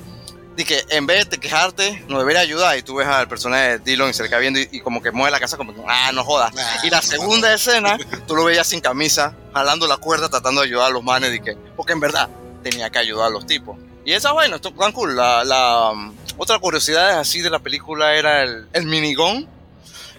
de 0.55 0.65
que 0.65 0.83
en 0.89 1.05
vez 1.05 1.29
de 1.29 1.39
quejarte, 1.39 2.03
nos 2.07 2.19
debería 2.19 2.41
ayudar. 2.41 2.77
Y 2.77 2.83
tú 2.83 2.95
ves 2.95 3.07
al 3.07 3.27
personaje 3.27 3.79
de 3.79 3.93
y 3.93 3.95
le 3.95 4.29
cae 4.29 4.39
viendo 4.39 4.59
y, 4.59 4.79
como 4.81 5.01
que 5.01 5.11
mueve 5.11 5.31
la 5.31 5.39
casa 5.39 5.57
como, 5.57 5.73
ah, 5.87 6.11
no 6.13 6.23
jodas. 6.23 6.53
y 6.83 6.89
la 6.89 7.01
segunda 7.01 7.53
escena, 7.53 7.97
tú 8.27 8.35
lo 8.35 8.45
veías 8.45 8.67
sin 8.67 8.81
camisa, 8.81 9.35
jalando 9.53 9.87
la 9.87 9.97
cuerda, 9.97 10.29
tratando 10.29 10.61
de 10.61 10.67
ayudar 10.67 10.87
a 10.87 10.91
los 10.91 11.03
manes, 11.03 11.31
de 11.31 11.41
que, 11.41 11.57
porque 11.75 11.93
en 11.93 11.99
verdad 11.99 12.29
tenía 12.61 12.89
que 12.89 12.99
ayudar 12.99 13.27
a 13.27 13.29
los 13.29 13.45
tipos. 13.45 13.77
Y 14.05 14.13
esa 14.13 14.33
vaina, 14.33 14.57
esto 14.57 14.71
tan 14.71 14.91
cool. 14.91 15.15
La, 15.15 15.43
la 15.43 15.91
um, 15.91 16.13
otra 16.37 16.59
curiosidad 16.59 17.19
así 17.19 17.41
de 17.41 17.49
la 17.49 17.59
película 17.59 18.15
era 18.15 18.43
el, 18.43 18.67
el 18.73 18.85
minigón, 18.85 19.47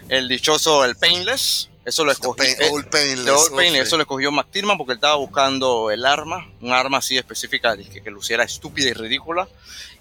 el 0.09 0.29
dichoso, 0.29 0.85
el 0.85 0.97
painless. 0.97 1.68
Eso 1.85 2.05
lo 2.05 2.12
escogió. 2.12 2.44
Eh, 2.44 2.70
painless, 2.90 3.87
Eso 3.87 3.97
lo 3.97 4.03
escogió 4.03 4.33
McTiernan 4.33 4.79
porque 4.79 4.92
él 4.92 4.99
estaba 4.99 5.16
buscando 5.16 5.90
el 5.90 6.07
arma, 6.07 6.49
un 6.61 6.73
arma 6.73 6.99
así 6.99 7.18
específica 7.18 7.77
que, 7.77 8.03
que 8.03 8.11
luciera 8.11 8.44
estúpida 8.44 8.88
y 8.88 8.94
ridícula. 8.94 9.49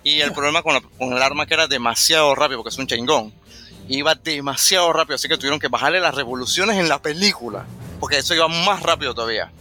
Y 0.03 0.21
el 0.21 0.31
problema 0.33 0.61
con, 0.63 0.79
con, 0.97 1.13
el 1.13 1.21
arma 1.21 1.45
que 1.45 1.53
era 1.53 1.67
demasiado 1.67 2.33
rápido, 2.35 2.59
porque 2.59 2.73
es 2.73 2.77
un 2.77 2.87
chingón. 2.87 3.33
Iba 3.89 4.15
demasiado 4.15 4.93
rápido, 4.93 5.15
así 5.15 5.27
que 5.27 5.37
tuvieron 5.37 5.59
que 5.59 5.67
bajarle 5.67 5.99
las 5.99 6.15
revoluciones 6.15 6.77
en 6.77 6.87
la 6.87 7.01
película, 7.01 7.65
porque 7.99 8.19
eso 8.19 8.33
iba 8.33 8.47
más 8.47 8.81
rápido 8.81 9.13
todavía. 9.13 9.51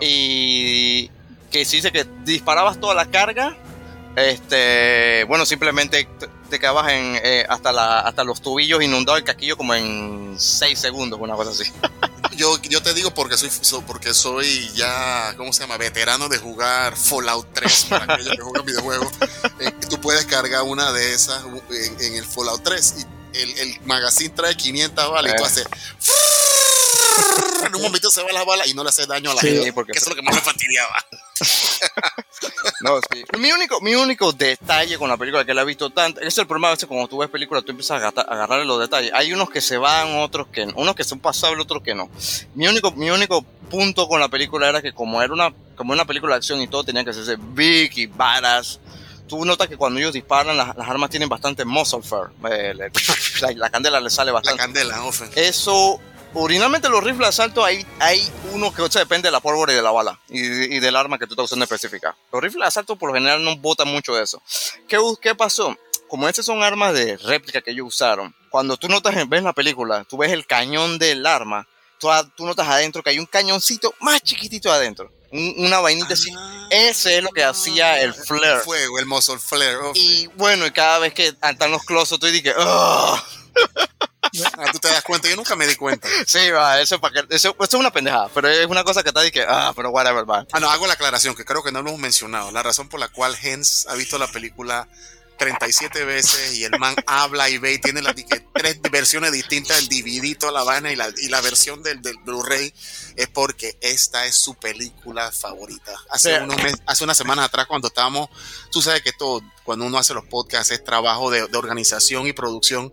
Y 0.00 1.10
que 1.50 1.64
se 1.64 1.76
dice 1.76 1.90
que 1.90 2.06
disparabas 2.24 2.78
toda 2.78 2.94
la 2.94 3.06
carga, 3.06 3.56
este, 4.14 5.24
bueno, 5.24 5.44
simplemente 5.44 6.08
te, 6.48 6.58
quedabas 6.58 6.92
en, 6.92 7.20
eh, 7.22 7.46
hasta, 7.48 7.72
la, 7.72 8.00
hasta 8.00 8.24
los 8.24 8.40
tubillos 8.40 8.82
inundados 8.82 9.18
el 9.18 9.24
casquillo 9.24 9.56
como 9.56 9.74
en 9.74 10.36
6 10.38 10.78
segundos, 10.78 11.18
una 11.20 11.34
cosa 11.34 11.50
así. 11.50 11.64
yo, 12.36 12.60
yo 12.62 12.82
te 12.82 12.94
digo 12.94 13.12
porque 13.12 13.36
soy, 13.36 13.50
porque 13.86 14.14
soy 14.14 14.70
ya, 14.74 15.34
¿cómo 15.36 15.52
se 15.52 15.60
llama? 15.60 15.76
Veterano 15.76 16.28
de 16.28 16.38
jugar 16.38 16.96
Fallout 16.96 17.46
3 17.52 17.86
para 17.90 18.14
aquellos 18.14 18.36
que 18.36 18.42
juegan 18.42 18.66
videojuegos. 18.66 19.12
Eh, 19.60 19.72
tú 19.88 20.00
puedes 20.00 20.24
cargar 20.26 20.62
una 20.62 20.92
de 20.92 21.14
esas 21.14 21.44
en, 21.70 22.14
el 22.14 22.24
Fallout 22.24 22.62
3 22.62 22.94
y 23.32 23.38
el, 23.38 23.58
el 23.58 23.80
magazine 23.84 24.30
trae 24.30 24.56
500 24.56 25.10
balas 25.10 25.32
y 25.32 25.36
tú 25.36 25.42
eh. 25.42 25.46
haces 25.46 25.66
en 27.66 27.74
un 27.74 27.82
momento 27.82 28.10
se 28.10 28.22
va 28.22 28.32
la 28.32 28.44
bala 28.44 28.66
y 28.66 28.74
no 28.74 28.82
le 28.82 28.90
hace 28.90 29.06
daño 29.06 29.30
a 29.30 29.34
la 29.34 29.40
gente. 29.40 29.72
Porque 29.72 29.92
eso 29.92 30.04
es 30.04 30.08
lo 30.10 30.16
que 30.16 30.22
más 30.22 30.34
me 30.34 30.40
fastidiaba. 30.42 30.94
no, 32.80 33.00
sí. 33.12 33.24
Mi 33.38 33.52
único, 33.52 33.80
mi 33.80 33.94
único 33.94 34.32
detalle 34.32 34.98
con 34.98 35.08
la 35.08 35.16
película 35.16 35.44
que 35.44 35.54
la 35.54 35.62
he 35.62 35.64
visto 35.64 35.90
tanto, 35.90 36.20
es 36.20 36.36
el 36.38 36.46
problema 36.46 36.68
a 36.68 36.70
veces 36.72 36.88
cuando 36.88 37.08
tú 37.08 37.18
ves 37.18 37.30
películas, 37.30 37.64
tú 37.64 37.70
empiezas 37.70 38.02
a 38.02 38.08
agarrarle 38.08 38.64
los 38.64 38.80
detalles. 38.80 39.12
Hay 39.14 39.32
unos 39.32 39.50
que 39.50 39.60
se 39.60 39.76
van, 39.76 40.16
otros 40.16 40.48
que 40.48 40.66
no. 40.66 40.74
Unos 40.76 40.94
que 40.94 41.04
son 41.04 41.20
pasables, 41.20 41.62
otros 41.62 41.82
que 41.82 41.94
no. 41.94 42.10
Mi 42.54 42.66
único, 42.66 42.92
mi 42.92 43.10
único 43.10 43.42
punto 43.42 44.08
con 44.08 44.20
la 44.20 44.28
película 44.28 44.68
era 44.68 44.82
que 44.82 44.92
como 44.92 45.22
era 45.22 45.32
una, 45.32 45.52
como 45.76 45.92
una 45.92 46.04
película 46.04 46.34
de 46.34 46.38
acción 46.38 46.60
y 46.60 46.68
todo 46.68 46.84
tenía 46.84 47.04
que 47.04 47.10
hacerse 47.10 47.36
big 47.38 47.96
y 47.96 48.06
badass, 48.06 48.80
tú 49.28 49.44
notas 49.44 49.68
que 49.68 49.76
cuando 49.76 50.00
ellos 50.00 50.12
disparan, 50.12 50.56
las, 50.56 50.76
armas 50.78 51.10
tienen 51.10 51.28
bastante 51.28 51.64
muscle 51.64 52.02
fur. 52.02 52.32
Eh, 52.50 52.74
la, 53.56 53.70
candela 53.70 54.00
le 54.00 54.10
sale 54.10 54.32
bastante. 54.32 54.60
La 54.60 54.64
candela, 54.64 55.02
Eso 55.36 56.00
originalmente 56.34 56.88
los 56.88 57.02
rifles 57.02 57.20
de 57.20 57.26
asalto 57.26 57.64
hay, 57.64 57.86
hay 58.00 58.28
uno 58.52 58.72
que 58.72 58.82
o 58.82 58.88
depende 58.88 59.28
de 59.28 59.32
la 59.32 59.40
pólvora 59.40 59.72
y 59.72 59.76
de 59.76 59.82
la 59.82 59.90
bala 59.90 60.18
y, 60.28 60.78
del 60.78 60.96
arma 60.96 61.18
que 61.18 61.26
tú 61.26 61.34
estás 61.34 61.46
usando 61.46 61.64
específica. 61.64 62.16
Los 62.32 62.42
rifles 62.42 62.60
de 62.60 62.66
asalto 62.66 62.96
por 62.96 63.10
lo 63.10 63.14
general 63.14 63.42
no 63.42 63.56
botan 63.56 63.88
mucho 63.88 64.14
de 64.14 64.24
eso. 64.24 64.42
¿Qué, 64.88 64.98
¿Qué 65.20 65.34
pasó? 65.34 65.76
Como 66.08 66.28
estas 66.28 66.46
son 66.46 66.62
armas 66.62 66.94
de 66.94 67.16
réplica 67.18 67.60
que 67.60 67.70
ellos 67.70 67.88
usaron, 67.88 68.34
cuando 68.50 68.76
tú 68.76 68.88
notas, 68.88 69.14
ves 69.28 69.42
la 69.42 69.52
película, 69.52 70.04
tú 70.04 70.16
ves 70.16 70.32
el 70.32 70.46
cañón 70.46 70.98
del 70.98 71.26
arma, 71.26 71.68
tú, 71.98 72.08
tú 72.34 72.46
notas 72.46 72.66
adentro 72.68 73.02
que 73.02 73.10
hay 73.10 73.18
un 73.18 73.26
cañoncito 73.26 73.94
más 74.00 74.22
chiquitito 74.22 74.72
adentro. 74.72 75.12
una 75.30 75.80
vainita 75.80 76.14
así. 76.14 76.32
Ah. 76.34 76.68
Ese 76.70 77.18
es 77.18 77.22
lo 77.22 77.30
que 77.30 77.44
hacía 77.44 78.00
el 78.00 78.14
flare. 78.14 78.56
El 78.56 78.60
fuego, 78.60 78.98
el 78.98 79.06
muzzle 79.06 79.38
flare. 79.38 79.78
y 79.94 80.26
bueno, 80.36 80.66
y 80.66 80.70
cada 80.70 80.98
vez 80.98 81.12
que 81.12 81.28
están 81.28 81.70
los 81.70 81.84
close 81.84 82.18
tú 82.18 82.26
dices, 82.26 82.54
Ah, 84.58 84.66
tú 84.72 84.78
te 84.78 84.88
das 84.88 85.02
cuenta, 85.02 85.28
yo 85.28 85.36
nunca 85.36 85.56
me 85.56 85.66
di 85.66 85.74
cuenta. 85.74 86.06
Sí, 86.26 86.50
va, 86.50 86.80
eso, 86.80 87.00
para 87.00 87.22
que, 87.22 87.34
eso, 87.34 87.56
es 87.58 87.74
una 87.74 87.90
pendejada, 87.90 88.28
pero 88.34 88.48
es 88.48 88.66
una 88.66 88.84
cosa 88.84 89.02
que 89.02 89.08
está 89.08 89.26
y 89.26 89.30
que, 89.30 89.44
ah, 89.48 89.72
pero 89.74 89.90
whatever, 89.90 90.28
va. 90.28 90.46
Ah, 90.52 90.60
no, 90.60 90.70
hago 90.70 90.86
la 90.86 90.94
aclaración, 90.94 91.34
que 91.34 91.44
creo 91.44 91.62
que 91.62 91.72
no 91.72 91.82
lo 91.82 91.88
hemos 91.90 92.00
mencionado. 92.00 92.50
La 92.50 92.62
razón 92.62 92.88
por 92.88 93.00
la 93.00 93.08
cual 93.08 93.36
Hens 93.40 93.86
ha 93.88 93.94
visto 93.94 94.18
la 94.18 94.28
película 94.28 94.88
37 95.38 96.04
veces 96.04 96.56
y 96.56 96.64
el 96.64 96.78
man 96.78 96.94
habla 97.06 97.48
y 97.48 97.58
ve 97.58 97.74
y 97.74 97.78
tiene 97.78 98.02
las 98.02 98.14
tres 98.52 98.80
versiones 98.90 99.32
distintas 99.32 99.76
del 99.76 99.88
DVD, 99.88 100.36
toda 100.36 100.52
la 100.52 100.64
vaina 100.64 100.92
y 100.92 100.96
la, 100.96 101.12
y 101.16 101.28
la 101.28 101.40
versión 101.40 101.82
del, 101.82 102.02
del 102.02 102.16
Blu-ray 102.18 102.74
es 103.16 103.28
porque 103.28 103.78
esta 103.80 104.26
es 104.26 104.36
su 104.36 104.54
película 104.54 105.32
favorita. 105.32 105.92
Hace, 106.10 106.40
unos 106.40 106.56
hace 106.86 107.04
unas 107.04 107.16
semanas 107.16 107.46
atrás 107.46 107.66
cuando 107.66 107.88
estábamos, 107.88 108.28
tú 108.70 108.82
sabes 108.82 109.02
que 109.02 109.12
todo, 109.12 109.42
cuando 109.64 109.86
uno 109.86 109.98
hace 109.98 110.12
los 110.12 110.24
podcasts 110.26 110.72
es 110.72 110.84
trabajo 110.84 111.30
de, 111.30 111.42
organización 111.56 112.26
y 112.26 112.32
producción, 112.32 112.92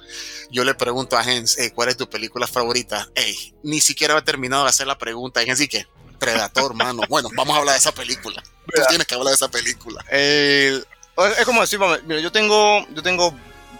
yo 0.52 0.64
le 0.64 0.76
pregunto 0.76 1.18
a 1.18 1.24
Jens, 1.24 1.58
¿cuál 1.74 1.90
es 1.90 1.98
tu 1.98 2.10
película 2.10 2.48
favorita? 2.48 3.10
Hey, 3.16 3.54
ni 3.64 3.82
siquiera 3.82 4.18
ha 4.18 4.24
terminado 4.24 4.64
de 4.64 4.70
hacer 4.70 4.88
la 4.88 4.98
pregunta, 4.98 5.44
y 5.44 5.50
así 5.50 5.68
que, 5.68 5.88
Predator, 6.20 6.74
mano. 6.74 7.04
Bueno, 7.10 7.30
vamos 7.36 7.56
a 7.56 7.60
hablar 7.60 7.74
de 7.74 7.80
esa 7.80 7.94
película. 7.94 8.42
Tú 8.74 8.82
tienes 8.90 9.06
que 9.06 9.14
hablar 9.14 9.30
de 9.30 9.36
esa 9.36 9.50
película. 9.50 10.04
El, 10.10 10.86
es 11.18 11.46
como 11.46 11.62
decir, 11.62 11.80
mira, 12.06 12.20
yo 12.20 12.32
tengo, 12.32 12.86
yo 12.94 13.02
tengo 13.02 13.34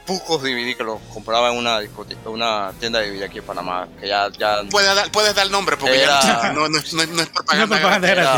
pocos 0.06 0.42
DVD 0.42 0.78
que 0.78 0.84
los 0.84 1.02
compraba 1.14 1.52
en 1.52 1.58
una 1.58 1.80
una 2.26 2.72
tienda 2.80 3.00
de 3.00 3.12
DVD 3.12 3.24
aquí 3.24 3.40
en 3.40 3.44
Panamá, 3.44 3.88
que 4.00 4.08
ya... 4.08 4.30
ya 4.38 4.62
puedes, 4.70 4.94
dar, 4.96 5.12
puedes 5.12 5.34
dar 5.34 5.46
el 5.46 5.52
nombre, 5.52 5.78
porque 5.78 6.00
ya 6.00 6.54
no, 6.54 6.70
no, 6.70 6.80
no, 6.80 7.06
no, 7.08 7.22
es 7.22 7.30
propaganda. 7.30 8.12
era, 8.12 8.38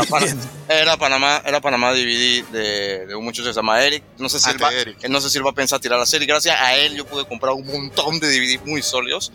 era, 0.68 0.96
Panamá, 0.96 1.42
era 1.44 1.60
Panamá 1.60 1.92
DVD 1.92 2.44
de, 2.50 3.06
de 3.06 3.14
un 3.14 3.24
muchacho 3.24 3.44
que 3.48 3.52
se 3.52 3.58
llama 3.58 3.82
Eric. 3.82 4.02
No 4.18 4.28
sé, 4.28 4.40
si 4.40 4.50
él 4.50 4.62
va, 4.62 4.70
no 5.08 5.20
sé 5.20 5.30
si 5.30 5.38
él 5.38 5.46
va 5.46 5.50
a 5.50 5.54
pensar 5.54 5.78
tirar 5.78 5.98
la 5.98 6.06
serie. 6.06 6.26
Gracias 6.26 6.58
a 6.58 6.74
él 6.74 6.96
yo 6.96 7.06
pude 7.06 7.26
comprar 7.26 7.52
un 7.52 7.66
montón 7.66 8.18
de 8.18 8.28
DVD 8.28 8.60
muy 8.64 8.82
sólidos. 8.82 9.32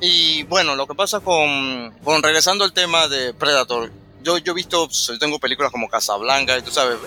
Y 0.00 0.42
bueno, 0.44 0.76
lo 0.76 0.86
que 0.86 0.94
pasa 0.94 1.20
con, 1.20 1.94
con 2.04 2.22
regresando 2.22 2.64
al 2.64 2.72
tema 2.72 3.08
de 3.08 3.32
Predator, 3.34 3.90
yo, 4.22 4.38
yo 4.38 4.52
he 4.52 4.54
visto, 4.54 4.88
yo 4.88 5.18
tengo 5.18 5.38
películas 5.38 5.72
como 5.72 5.88
Casablanca, 5.88 6.58
y 6.58 6.62
tú 6.62 6.70
sabes, 6.70 6.98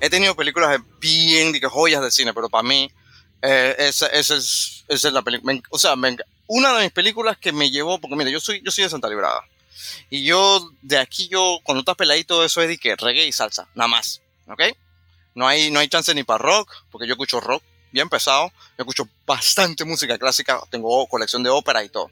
he, 0.00 0.10
tenido 0.10 0.34
películas 0.34 0.80
bien, 1.00 1.52
de 1.52 1.60
joyas 1.60 2.02
de 2.02 2.10
cine, 2.10 2.32
pero 2.32 2.48
para 2.48 2.62
mí, 2.62 2.90
eh, 3.42 3.74
esa, 3.78 4.06
esa, 4.08 4.36
es, 4.36 4.84
esa 4.88 5.08
es 5.08 5.14
la 5.14 5.22
película. 5.22 5.60
O 5.70 5.78
sea, 5.78 5.94
una 6.46 6.76
de 6.76 6.84
mis 6.84 6.92
películas 6.92 7.38
que 7.38 7.52
me 7.52 7.70
llevó, 7.70 8.00
porque 8.00 8.16
mira, 8.16 8.30
yo 8.30 8.40
soy, 8.40 8.62
yo 8.64 8.70
soy 8.70 8.84
de 8.84 8.90
Santa 8.90 9.08
Librada. 9.08 9.42
Y 10.10 10.24
yo, 10.24 10.70
de 10.82 10.98
aquí, 10.98 11.28
yo, 11.28 11.58
cuando 11.64 11.80
estás 11.80 11.96
peladito, 11.96 12.44
eso 12.44 12.60
es 12.62 12.68
de 12.68 12.78
que 12.78 12.96
reggae 12.96 13.26
y 13.26 13.32
salsa, 13.32 13.68
nada 13.74 13.88
más. 13.88 14.20
¿Ok? 14.46 14.62
No 15.34 15.46
hay, 15.46 15.70
no 15.70 15.80
hay 15.80 15.88
chance 15.88 16.14
ni 16.14 16.24
para 16.24 16.38
rock, 16.38 16.72
porque 16.90 17.06
yo 17.06 17.14
escucho 17.14 17.40
rock 17.40 17.62
bien 17.92 18.08
pesado. 18.08 18.52
Yo 18.78 18.82
escucho 18.82 19.08
bastante 19.26 19.84
música 19.84 20.18
clásica, 20.18 20.60
tengo 20.70 21.06
colección 21.06 21.42
de 21.42 21.50
ópera 21.50 21.84
y 21.84 21.88
todo. 21.88 22.10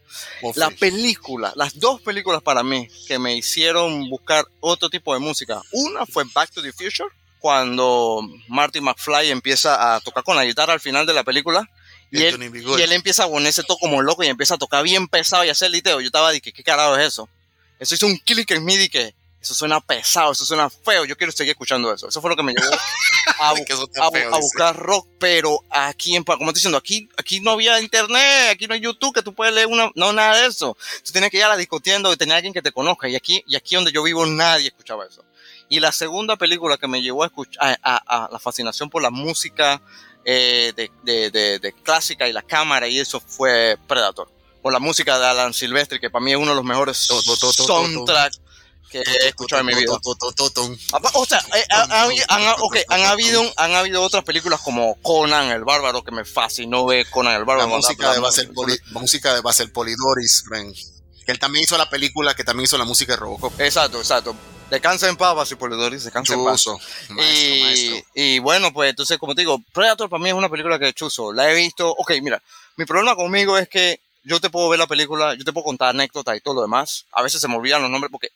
la 0.54 0.70
película, 0.70 1.52
las 1.56 1.78
dos 1.78 2.00
películas 2.00 2.42
para 2.42 2.62
mí 2.62 2.88
que 3.06 3.18
me 3.18 3.34
hicieron 3.36 4.08
buscar 4.08 4.44
otro 4.60 4.90
tipo 4.90 5.14
de 5.14 5.20
música. 5.20 5.60
Una 5.72 6.06
fue 6.06 6.24
Back 6.32 6.50
to 6.52 6.62
the 6.62 6.72
Future, 6.72 7.08
cuando 7.38 8.22
Marty 8.48 8.80
McFly 8.80 9.30
empieza 9.30 9.94
a 9.94 10.00
tocar 10.00 10.24
con 10.24 10.36
la 10.36 10.44
guitarra 10.44 10.72
al 10.72 10.80
final 10.80 11.06
de 11.06 11.14
la 11.14 11.24
película. 11.24 11.68
Y 12.10 12.22
él, 12.22 12.42
y 12.42 12.80
él, 12.80 12.92
empieza 12.92 13.24
a 13.24 13.28
ponerse 13.28 13.62
todo 13.62 13.76
como 13.76 14.00
loco 14.00 14.24
y 14.24 14.28
empieza 14.28 14.54
a 14.54 14.58
tocar 14.58 14.82
bien 14.82 15.08
pesado 15.08 15.44
y 15.44 15.50
hacer 15.50 15.70
liteo. 15.70 16.00
Yo 16.00 16.06
estaba 16.06 16.30
diciendo, 16.30 16.56
¿qué 16.56 16.64
carajo 16.64 16.96
es 16.96 17.08
eso? 17.08 17.28
eso 17.78 17.94
hizo 17.94 18.06
un 18.06 18.16
clic 18.16 18.50
en 18.50 18.64
mí 18.64 18.74
y 18.74 18.88
que 18.88 19.14
eso 19.40 19.54
suena 19.54 19.80
pesado, 19.80 20.32
eso 20.32 20.44
suena 20.44 20.68
feo, 20.68 21.04
yo 21.04 21.16
quiero 21.16 21.32
seguir 21.32 21.52
escuchando 21.52 21.92
eso. 21.94 22.08
Eso 22.08 22.20
fue 22.20 22.30
lo 22.30 22.36
que 22.36 22.42
me 22.42 22.52
llevó 22.52 22.70
a, 23.40 23.52
a- 24.06 24.10
feo, 24.10 24.34
a 24.34 24.38
buscar 24.40 24.76
rock, 24.76 25.06
pero 25.18 25.60
aquí, 25.70 26.16
en, 26.16 26.24
como 26.24 26.38
estoy 26.50 26.54
diciendo, 26.54 26.78
aquí, 26.78 27.08
aquí 27.16 27.40
no 27.40 27.52
había 27.52 27.80
internet, 27.80 28.50
aquí 28.50 28.66
no 28.66 28.74
hay 28.74 28.80
YouTube, 28.80 29.14
que 29.14 29.22
tú 29.22 29.32
puedes 29.34 29.54
leer 29.54 29.66
una, 29.68 29.90
no, 29.94 30.12
nada 30.12 30.40
de 30.40 30.46
eso. 30.48 30.76
Tú 31.04 31.12
tienes 31.12 31.30
que 31.30 31.36
ir 31.38 31.44
a 31.44 31.48
la 31.48 31.56
discotienda 31.56 32.12
y 32.12 32.16
tener 32.16 32.36
alguien 32.36 32.52
que 32.52 32.62
te 32.62 32.72
conozca, 32.72 33.08
y 33.08 33.14
aquí, 33.16 33.42
y 33.46 33.54
aquí 33.56 33.76
donde 33.76 33.92
yo 33.92 34.02
vivo 34.02 34.26
nadie 34.26 34.68
escuchaba 34.68 35.06
eso. 35.06 35.24
Y 35.68 35.80
la 35.80 35.92
segunda 35.92 36.36
película 36.36 36.76
que 36.78 36.88
me 36.88 37.00
llevó 37.02 37.22
a, 37.22 37.26
escuchar, 37.26 37.78
a, 37.82 37.96
a- 38.06 38.24
a 38.24 38.28
la 38.32 38.38
fascinación 38.38 38.90
por 38.90 39.02
la 39.02 39.10
música 39.10 39.80
eh, 40.24 40.72
de, 40.74 40.90
de- 41.04 41.30
de- 41.30 41.58
de 41.58 41.72
clásica 41.72 42.26
y 42.28 42.32
la 42.32 42.42
cámara 42.42 42.88
y 42.88 42.98
eso 42.98 43.20
fue 43.20 43.78
Predator. 43.86 44.30
Por 44.62 44.72
la 44.72 44.78
música 44.80 45.18
de 45.18 45.24
Alan 45.26 45.54
Silvestri, 45.54 46.00
que 46.00 46.10
para 46.10 46.24
mí 46.24 46.32
es 46.32 46.36
uno 46.38 46.50
de 46.50 46.56
los 46.56 46.64
mejores 46.64 47.08
soundtracks 48.06 48.40
que 48.88 48.98
he 49.00 49.28
escuchado 49.28 49.60
en 49.60 49.66
mi 49.66 49.74
vida. 49.74 49.92
Apa- 50.92 51.10
O 51.14 51.24
sea, 51.26 51.38
eh, 51.54 51.64
ha- 51.70 51.82
ha- 51.82 52.04
han, 52.88 53.02
habido, 53.06 53.42
han 53.56 53.74
habido 53.74 54.02
otras 54.02 54.24
películas 54.24 54.60
como 54.60 54.96
Conan 55.02 55.50
el 55.50 55.64
Bárbaro, 55.64 56.02
que 56.02 56.10
me 56.12 56.24
fascinó 56.24 56.86
ver 56.86 57.08
Conan 57.10 57.34
el 57.34 57.40
La 57.40 57.44
Bárbaro. 57.44 57.68
música 57.68 58.08
de 58.10 58.16
la- 58.16 58.20
Basel, 58.22 58.50
música 58.92 59.34
de 59.34 59.40
Basel 59.40 59.70
Polidoris. 59.72 60.44
Que 61.24 61.32
él 61.32 61.38
también 61.38 61.64
hizo 61.64 61.76
la 61.76 61.90
película, 61.90 62.34
que 62.34 62.44
también 62.44 62.64
hizo 62.64 62.78
la 62.78 62.84
música 62.84 63.12
de 63.12 63.18
Robocop. 63.18 63.60
Exacto, 63.60 63.98
exacto. 63.98 64.34
Descansa 64.70 65.08
en 65.08 65.16
paz, 65.16 65.34
Basi 65.34 65.54
Polidoris, 65.54 66.04
descansa 66.04 66.34
en 66.34 66.44
paz. 66.44 66.66
Maestro, 66.66 66.78
y, 67.24 67.62
maestro. 67.62 67.96
y 68.14 68.38
bueno, 68.38 68.70
pues 68.72 68.90
entonces, 68.90 69.16
como 69.18 69.34
te 69.34 69.40
digo, 69.40 69.62
Predator 69.72 70.10
para 70.10 70.22
mí 70.22 70.28
es 70.28 70.34
una 70.34 70.50
película 70.50 70.78
que 70.78 70.92
chuzo. 70.92 71.32
La 71.32 71.50
he 71.50 71.54
visto. 71.54 71.90
Ok, 71.96 72.12
mira, 72.22 72.42
mi 72.76 72.84
problema 72.84 73.16
conmigo 73.16 73.56
es 73.56 73.66
que 73.68 74.00
yo 74.24 74.40
te 74.40 74.50
puedo 74.50 74.68
ver 74.68 74.78
la 74.78 74.86
película, 74.86 75.34
yo 75.34 75.44
te 75.44 75.54
puedo 75.54 75.64
contar 75.64 75.88
anécdotas 75.90 76.36
y 76.36 76.40
todo 76.42 76.56
lo 76.56 76.62
demás. 76.62 77.06
A 77.12 77.22
veces 77.22 77.40
se 77.40 77.48
me 77.48 77.56
olvidan 77.56 77.80
los 77.80 77.90
nombres 77.90 78.10
porque 78.12 78.28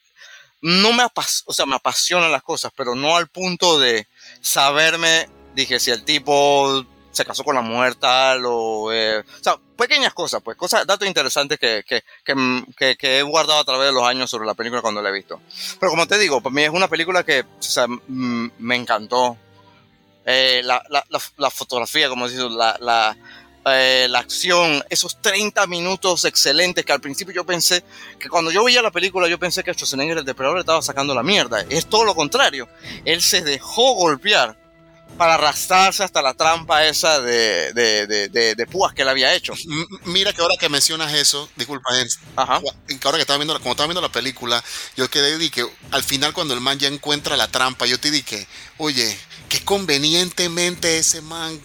no 0.63 0.93
me, 0.93 1.03
apas 1.03 1.43
o 1.47 1.53
sea, 1.53 1.67
me 1.67 1.77
apasionan 1.77 2.33
las 2.33 2.43
cosas, 2.43 2.73
pero 2.75 2.95
no 2.95 3.17
al 3.17 3.29
punto 3.29 3.79
de 3.79 4.07
saberme, 4.41 5.29
dije, 5.55 5.79
si 5.79 5.91
el 5.91 6.05
tipo 6.05 6.85
se 7.11 7.25
casó 7.27 7.45
con 7.45 7.55
la 7.55 7.61
mujer 7.61 7.95
tal 7.97 8.43
o... 8.47 8.91
eh, 8.93 9.19
o 9.21 9.43
sea, 9.45 9.57
pequeñas 9.77 10.15
cosas, 10.15 10.41
pues, 10.43 10.57
cosas, 10.57 10.87
datos 10.87 11.07
interesantes 11.07 11.59
que, 11.59 11.85
que, 11.87 12.03
que, 12.25 12.97
que- 12.97 13.19
he 13.19 13.23
guardado 13.23 13.61
a 13.61 13.65
través 13.65 13.89
de 13.89 13.93
los 13.93 14.05
años 14.05 14.31
sobre 14.31 14.47
la 14.47 14.55
película 14.55 14.81
cuando 14.81 15.03
la 15.03 15.11
he 15.11 15.13
visto. 15.13 15.41
Pero 15.79 15.91
como 15.91 16.07
te 16.07 16.17
digo, 16.19 16.41
para 16.41 16.55
mí 16.55 16.63
es 16.63 16.71
una 16.71 16.89
película 16.89 17.23
que 17.25 17.41
o 17.41 17.63
sea, 17.63 17.87
mm, 17.87 18.51
me 18.59 18.77
encantó. 18.77 19.37
Eh, 20.25 20.63
la, 20.65 20.81
la, 20.89 21.05
la, 21.37 21.51
fotografía, 21.51 22.09
como 22.09 22.29
dices, 22.29 22.45
la, 22.49 23.17
eh, 23.67 24.07
la 24.11 24.19
acción, 24.21 24.83
esos 24.91 25.21
30 25.23 25.67
minutos 25.67 26.25
excelentes 26.25 26.85
que 26.85 26.93
al 26.93 27.01
principio 27.01 27.33
yo 27.35 27.45
pensé 27.47 27.85
que 28.19 28.29
cuando 28.29 28.51
yo 28.51 28.65
veía 28.65 28.83
la 28.83 28.91
película 28.91 29.29
yo 29.29 29.39
pensé 29.39 29.63
que 29.63 29.73
Schwarzenegger 29.73 30.19
el 30.19 30.25
depredador 30.25 30.57
le 30.59 30.63
estaba 30.63 30.83
sacando 30.83 31.15
la 31.15 31.23
mierda. 31.23 31.65
Es 31.69 31.87
todo 31.87 32.05
lo 32.05 32.15
contrario. 32.15 32.69
Él 33.05 33.23
se 33.23 33.43
dejó 33.43 33.95
golpear 33.95 34.61
para 35.19 35.35
arrastrarse 35.35 36.03
hasta 36.03 36.23
la 36.23 36.33
trampa 36.33 36.87
esa 36.87 37.21
de, 37.21 37.73
de, 37.75 38.07
de, 38.07 38.29
de, 38.31 38.55
de 38.55 38.67
púas 38.67 38.95
que 38.95 39.03
él 39.03 39.09
había 39.11 39.35
hecho. 39.35 39.53
M- 39.53 39.85
Mira 40.07 40.33
que 40.33 40.41
ahora 40.41 40.55
que 40.59 40.71
mencionas 40.71 41.13
eso, 41.13 41.51
disculpa, 41.55 41.93
Jens, 41.95 42.19
Ajá. 42.35 42.61
que 42.89 42.99
ahora 43.05 43.19
que 43.19 43.21
estaba 43.23 43.37
viendo, 43.37 43.53
la- 43.53 43.61
como 43.61 43.73
estaba 43.73 43.89
viendo 43.89 44.01
la 44.01 44.11
película, 44.11 44.65
yo 44.97 45.11
quedé 45.11 45.45
y 45.45 45.51
que 45.51 45.67
al 45.91 46.03
final 46.03 46.33
cuando 46.33 46.55
el 46.55 46.61
man 46.63 46.79
ya 46.79 46.89
encuentra 46.89 47.37
la 47.37 47.47
trampa, 47.49 47.85
yo 47.85 48.01
te 48.01 48.11
dije, 48.11 48.47
oye, 48.79 49.15
qué 49.51 49.63
convenientemente 49.63 50.97
ese 50.97 51.21
man, 51.21 51.61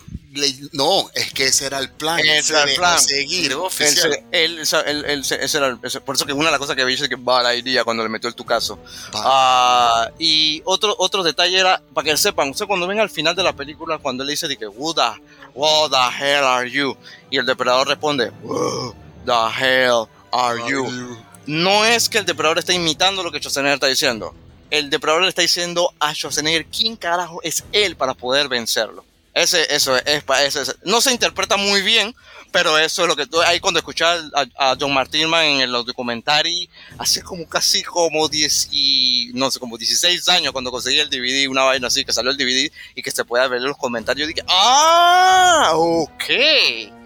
no, 0.73 1.09
es 1.13 1.33
que 1.33 1.45
ese 1.47 1.65
era 1.65 1.79
el 1.79 1.89
plan, 1.89 2.19
Ese 2.19 2.43
se 2.43 2.53
era 2.53 2.63
el 2.63 2.75
plan. 2.75 2.99
seguir, 2.99 3.53
oficial. 3.55 4.19
él- 4.31 4.59
él- 4.85 5.05
él 5.05 5.23
se- 5.25 5.43
ese 5.43 5.57
era 5.57 5.67
el- 5.67 5.77
por 5.79 6.15
eso 6.15 6.25
que 6.25 6.33
una 6.33 6.45
de 6.45 6.51
las 6.51 6.59
cosas 6.59 6.75
que 6.75 6.81
había 6.81 6.91
dicho 6.93 7.03
es 7.03 7.09
que 7.09 7.15
bala 7.17 7.53
iría 7.55 7.83
cuando 7.83 8.03
le 8.03 8.09
metió 8.09 8.27
el 8.29 8.35
tucazo. 8.35 8.77
Pa- 9.11 9.21
Ah, 9.25 10.09
y 10.19 10.61
otro, 10.65 10.95
otro 10.99 11.23
detalle 11.23 11.59
era, 11.59 11.81
para 11.93 12.05
que 12.05 12.17
sepan, 12.17 12.49
usted 12.49 12.65
cuando 12.65 12.87
ven 12.87 12.99
al 12.99 13.09
final 13.09 13.35
de 13.35 13.43
la 13.43 13.53
película, 13.53 13.97
cuando 13.97 14.23
él 14.23 14.29
dice 14.29 14.47
de 14.47 14.57
que, 14.57 14.65
the, 14.65 15.21
what 15.53 15.89
the 15.91 16.23
hell 16.25 16.43
are 16.43 16.69
you? 16.69 16.95
Y 17.29 17.37
el 17.37 17.45
depredador 17.45 17.87
responde, 17.87 18.31
who 18.43 18.95
the 19.25 19.31
hell 19.59 20.05
are 20.31 20.59
you? 20.69 21.17
No 21.45 21.85
es 21.85 22.09
que 22.09 22.17
el 22.17 22.25
depredador 22.25 22.59
esté 22.59 22.73
imitando 22.73 23.23
lo 23.23 23.31
que 23.31 23.39
Schwarzenegger 23.39 23.75
está 23.75 23.87
diciendo. 23.87 24.33
El 24.69 24.89
depredador 24.89 25.23
le 25.23 25.29
está 25.29 25.41
diciendo 25.41 25.93
a 25.97 26.13
Schwarzenegger 26.13 26.65
quién 26.65 26.97
carajo 26.97 27.39
es 27.41 27.63
él 27.71 27.95
para 27.95 28.13
poder 28.13 28.49
vencerlo. 28.49 29.05
Ese, 29.37 29.73
eso 29.73 29.95
es, 29.95 30.55
es, 30.55 30.75
no 30.83 30.99
se 30.99 31.11
interpreta 31.11 31.57
muy 31.57 31.81
bien, 31.81 32.15
pero 32.51 32.77
eso 32.77 33.03
es 33.03 33.07
lo 33.07 33.15
que 33.15 33.27
tú, 33.27 33.39
ahí 33.41 33.59
cuando 33.59 33.79
escuché 33.79 34.03
a, 34.03 34.23
a 34.57 34.77
John 34.79 34.93
Martinman 34.93 35.45
en 35.61 35.71
los 35.71 35.85
documentarios, 35.85 36.67
hace 36.97 37.21
como 37.21 37.47
casi 37.47 37.83
como 37.83 38.27
10 38.27 38.69
y, 38.71 39.31
no 39.33 39.51
sé, 39.51 39.59
como 39.59 39.77
16 39.77 40.27
años 40.29 40.53
cuando 40.53 40.71
conseguí 40.71 40.99
el 40.99 41.09
DVD, 41.09 41.47
una 41.49 41.63
vaina 41.63 41.87
así, 41.87 42.03
que 42.03 42.13
salió 42.13 42.31
el 42.31 42.37
DVD 42.37 42.71
y 42.95 43.01
que 43.03 43.11
se 43.11 43.25
pueda 43.25 43.47
ver 43.47 43.59
en 43.59 43.67
los 43.67 43.77
comentarios, 43.77 44.27
dije, 44.27 44.43
ah, 44.47 45.71
ok. 45.75 46.96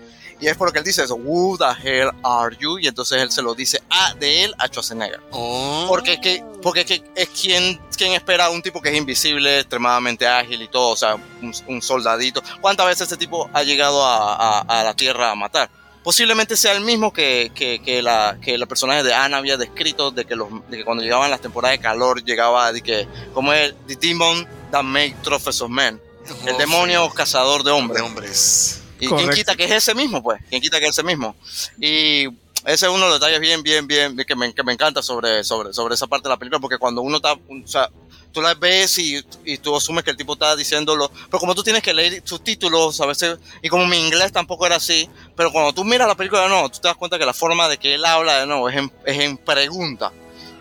Y 0.41 0.47
es 0.47 0.57
porque 0.57 0.79
él 0.79 0.83
dice 0.83 1.03
eso, 1.03 1.15
who 1.15 1.55
the 1.57 1.65
hell 1.87 2.09
are 2.23 2.55
you? 2.59 2.79
Y 2.79 2.87
entonces 2.87 3.21
él 3.21 3.31
se 3.31 3.41
lo 3.43 3.53
dice 3.53 3.79
a, 3.91 4.15
de 4.15 4.43
él 4.45 4.55
a 4.57 4.65
Schwarzenegger. 4.67 5.21
Oh. 5.29 5.85
Porque, 5.87 6.19
que, 6.19 6.43
porque 6.63 6.83
que 6.83 7.03
es 7.15 7.29
quien, 7.29 7.79
quien 7.95 8.13
espera 8.13 8.45
a 8.45 8.49
un 8.49 8.61
tipo 8.63 8.81
que 8.81 8.89
es 8.89 8.97
invisible, 8.97 9.59
extremadamente 9.59 10.27
ágil 10.27 10.59
y 10.61 10.67
todo, 10.67 10.89
o 10.89 10.95
sea, 10.95 11.15
un, 11.15 11.53
un 11.67 11.81
soldadito. 11.81 12.41
¿Cuántas 12.59 12.87
veces 12.87 13.07
ese 13.07 13.17
tipo 13.17 13.49
ha 13.53 13.61
llegado 13.63 14.03
a, 14.03 14.33
a- 14.61 14.61
a 14.79 14.83
la 14.83 14.95
Tierra 14.95 15.29
a 15.31 15.35
matar? 15.35 15.69
Posiblemente 16.03 16.57
sea 16.57 16.71
el 16.71 16.81
mismo 16.81 17.13
que, 17.13 17.51
que, 17.53 17.79
que 17.79 18.01
la, 18.01 18.35
que 18.41 18.55
el 18.55 18.67
personaje 18.67 19.03
de 19.03 19.13
Anna 19.13 19.37
había 19.37 19.57
descrito, 19.57 20.09
de 20.09 20.25
que, 20.25 20.35
los, 20.35 20.47
de 20.71 20.77
que 20.77 20.83
cuando 20.83 21.03
llegaban 21.03 21.29
las 21.29 21.41
temporadas 21.41 21.77
de 21.77 21.83
calor, 21.83 22.23
llegaba 22.25 22.73
de 22.73 22.81
que, 22.81 23.07
como 23.35 23.53
el 23.53 23.75
The 23.85 23.95
Demon 23.97 24.47
that 24.71 24.81
make 24.81 25.15
trophies 25.21 25.61
of 25.61 25.69
men, 25.69 26.01
el 26.47 26.55
Oh, 26.55 26.57
demonio 26.57 27.07
cazador 27.11 27.63
de 27.63 27.69
hombres. 27.69 28.01
de 28.01 28.07
hombres. 28.07 28.80
Y 29.01 29.07
quién 29.07 29.29
quita 29.31 29.55
que 29.55 29.65
es 29.65 29.71
ese 29.71 29.93
mismo, 29.95 30.21
pues. 30.23 30.39
Quién 30.49 30.61
quita 30.61 30.79
que 30.79 30.85
es 30.85 30.91
ese 30.91 31.03
mismo. 31.03 31.35
Y 31.79 32.27
ese 32.65 32.85
es 32.85 32.91
uno 32.91 33.05
de 33.05 33.09
los 33.09 33.19
detalles 33.19 33.39
bien, 33.39 33.63
bien, 33.63 33.87
bien, 33.87 34.15
que 34.15 34.35
me, 34.35 34.53
que 34.53 34.63
me 34.63 34.73
encanta 34.73 35.01
sobre, 35.01 35.43
sobre, 35.43 35.73
sobre 35.73 35.95
esa 35.95 36.07
parte 36.07 36.29
de 36.29 36.29
la 36.29 36.37
película, 36.37 36.59
porque 36.59 36.77
cuando 36.77 37.01
uno 37.01 37.17
está, 37.17 37.33
o 37.33 37.39
sea, 37.65 37.89
tú 38.31 38.41
la 38.41 38.53
ves 38.53 38.99
y, 38.99 39.19
y 39.43 39.57
tú 39.57 39.75
asumes 39.75 40.03
que 40.03 40.11
el 40.11 40.17
tipo 40.17 40.33
está 40.33 40.55
diciéndolo, 40.55 41.11
pero 41.25 41.39
como 41.39 41.55
tú 41.55 41.63
tienes 41.63 41.81
que 41.81 41.93
leer 41.93 42.21
sus 42.23 42.43
títulos 42.43 43.01
a 43.01 43.07
veces, 43.07 43.39
y 43.63 43.67
como 43.67 43.87
mi 43.87 43.97
inglés 43.97 44.31
tampoco 44.31 44.67
era 44.67 44.75
así, 44.75 45.09
pero 45.35 45.51
cuando 45.51 45.73
tú 45.73 45.83
miras 45.83 46.07
la 46.07 46.15
película 46.15 46.47
nuevo, 46.47 46.69
tú 46.69 46.79
te 46.79 46.87
das 46.87 46.97
cuenta 46.97 47.17
que 47.17 47.25
la 47.25 47.33
forma 47.33 47.67
de 47.67 47.77
que 47.79 47.95
él 47.95 48.05
habla 48.05 48.39
de 48.39 48.45
nuevo 48.45 48.69
es 48.69 48.77
en, 48.77 48.91
es 49.05 49.19
en 49.19 49.37
pregunta 49.37 50.11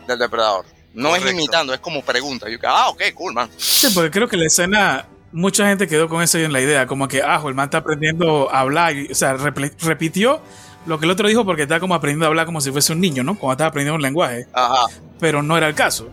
del 0.06 0.18
depredador. 0.18 0.64
No 0.92 1.10
es 1.14 1.20
Correcto. 1.20 1.40
imitando, 1.40 1.74
es 1.74 1.80
como 1.80 2.02
pregunta. 2.02 2.48
Yo, 2.48 2.58
ah, 2.64 2.88
ok, 2.88 3.02
cool, 3.14 3.32
man. 3.32 3.48
Sí, 3.56 3.88
porque 3.94 4.10
creo 4.10 4.26
que 4.26 4.36
la 4.36 4.46
escena, 4.46 5.06
mucha 5.32 5.66
gente 5.68 5.86
quedó 5.88 6.08
con 6.08 6.22
eso 6.22 6.38
en 6.38 6.52
la 6.52 6.60
idea, 6.60 6.86
como 6.86 7.08
que, 7.08 7.22
ah, 7.22 7.42
el 7.46 7.54
man 7.54 7.66
está 7.66 7.78
aprendiendo 7.78 8.52
a 8.52 8.60
hablar, 8.60 8.96
y, 8.96 9.10
o 9.10 9.14
sea, 9.14 9.34
repitió 9.34 10.42
lo 10.86 10.98
que 10.98 11.04
el 11.04 11.10
otro 11.10 11.28
dijo 11.28 11.44
porque 11.44 11.62
está 11.62 11.78
como 11.78 11.94
aprendiendo 11.94 12.26
a 12.26 12.28
hablar 12.28 12.46
como 12.46 12.60
si 12.60 12.70
fuese 12.70 12.92
un 12.92 13.00
niño, 13.00 13.22
¿no? 13.22 13.38
Como 13.38 13.52
estaba 13.52 13.68
aprendiendo 13.68 13.96
un 13.96 14.02
lenguaje, 14.02 14.46
Ajá. 14.52 14.86
pero 15.18 15.42
no 15.42 15.56
era 15.56 15.68
el 15.68 15.74
caso. 15.74 16.08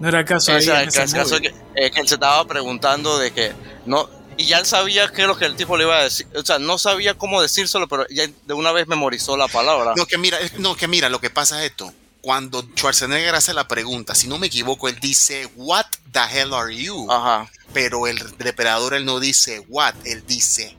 No 0.00 0.08
era 0.08 0.20
el 0.20 0.24
caso. 0.24 0.52
ahí 0.52 0.58
Ese, 0.58 0.72
en 0.72 0.80
el 0.80 0.88
ese 0.88 1.16
caso 1.16 1.38
que, 1.40 1.54
es 1.76 1.90
que 1.92 2.00
él 2.00 2.08
se 2.08 2.14
estaba 2.14 2.44
preguntando 2.46 3.18
de 3.18 3.30
que 3.30 3.52
no 3.86 4.08
y 4.36 4.46
ya 4.46 4.58
él 4.58 4.66
sabía 4.66 5.06
qué 5.08 5.22
es 5.22 5.28
lo 5.28 5.36
que 5.36 5.44
el 5.44 5.54
tipo 5.54 5.76
le 5.76 5.84
iba 5.84 5.96
a 5.96 6.04
decir 6.04 6.26
o 6.34 6.42
sea 6.42 6.58
no 6.58 6.78
sabía 6.78 7.14
cómo 7.14 7.40
decírselo 7.42 7.86
pero 7.86 8.06
ya 8.08 8.24
de 8.26 8.54
una 8.54 8.72
vez 8.72 8.88
memorizó 8.88 9.36
la 9.36 9.46
palabra 9.46 9.92
No, 9.94 10.06
que 10.06 10.18
mira, 10.18 10.38
no, 10.58 10.74
que 10.74 10.88
mira, 10.88 11.08
lo 11.08 11.20
que 11.20 11.30
pasa 11.30 11.62
es 11.62 11.70
esto. 11.70 11.92
Cuando 12.22 12.62
Schwarzenegger 12.76 13.34
hace 13.34 13.52
la 13.52 13.66
pregunta, 13.68 14.14
si 14.14 14.28
no 14.28 14.38
me 14.38 14.46
equivoco, 14.46 14.88
él 14.88 14.98
dice, 15.00 15.48
What 15.56 15.86
the 16.12 16.20
hell 16.32 16.54
are 16.54 16.74
you? 16.74 17.10
ajá. 17.10 17.50
Pero 17.74 18.06
el 18.06 18.18
depredador, 18.38 18.94
él 18.94 19.04
no 19.04 19.18
dice 19.18 19.60
what, 19.68 19.94
él 20.04 20.22
dice 20.26 20.76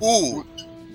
who 0.00 0.46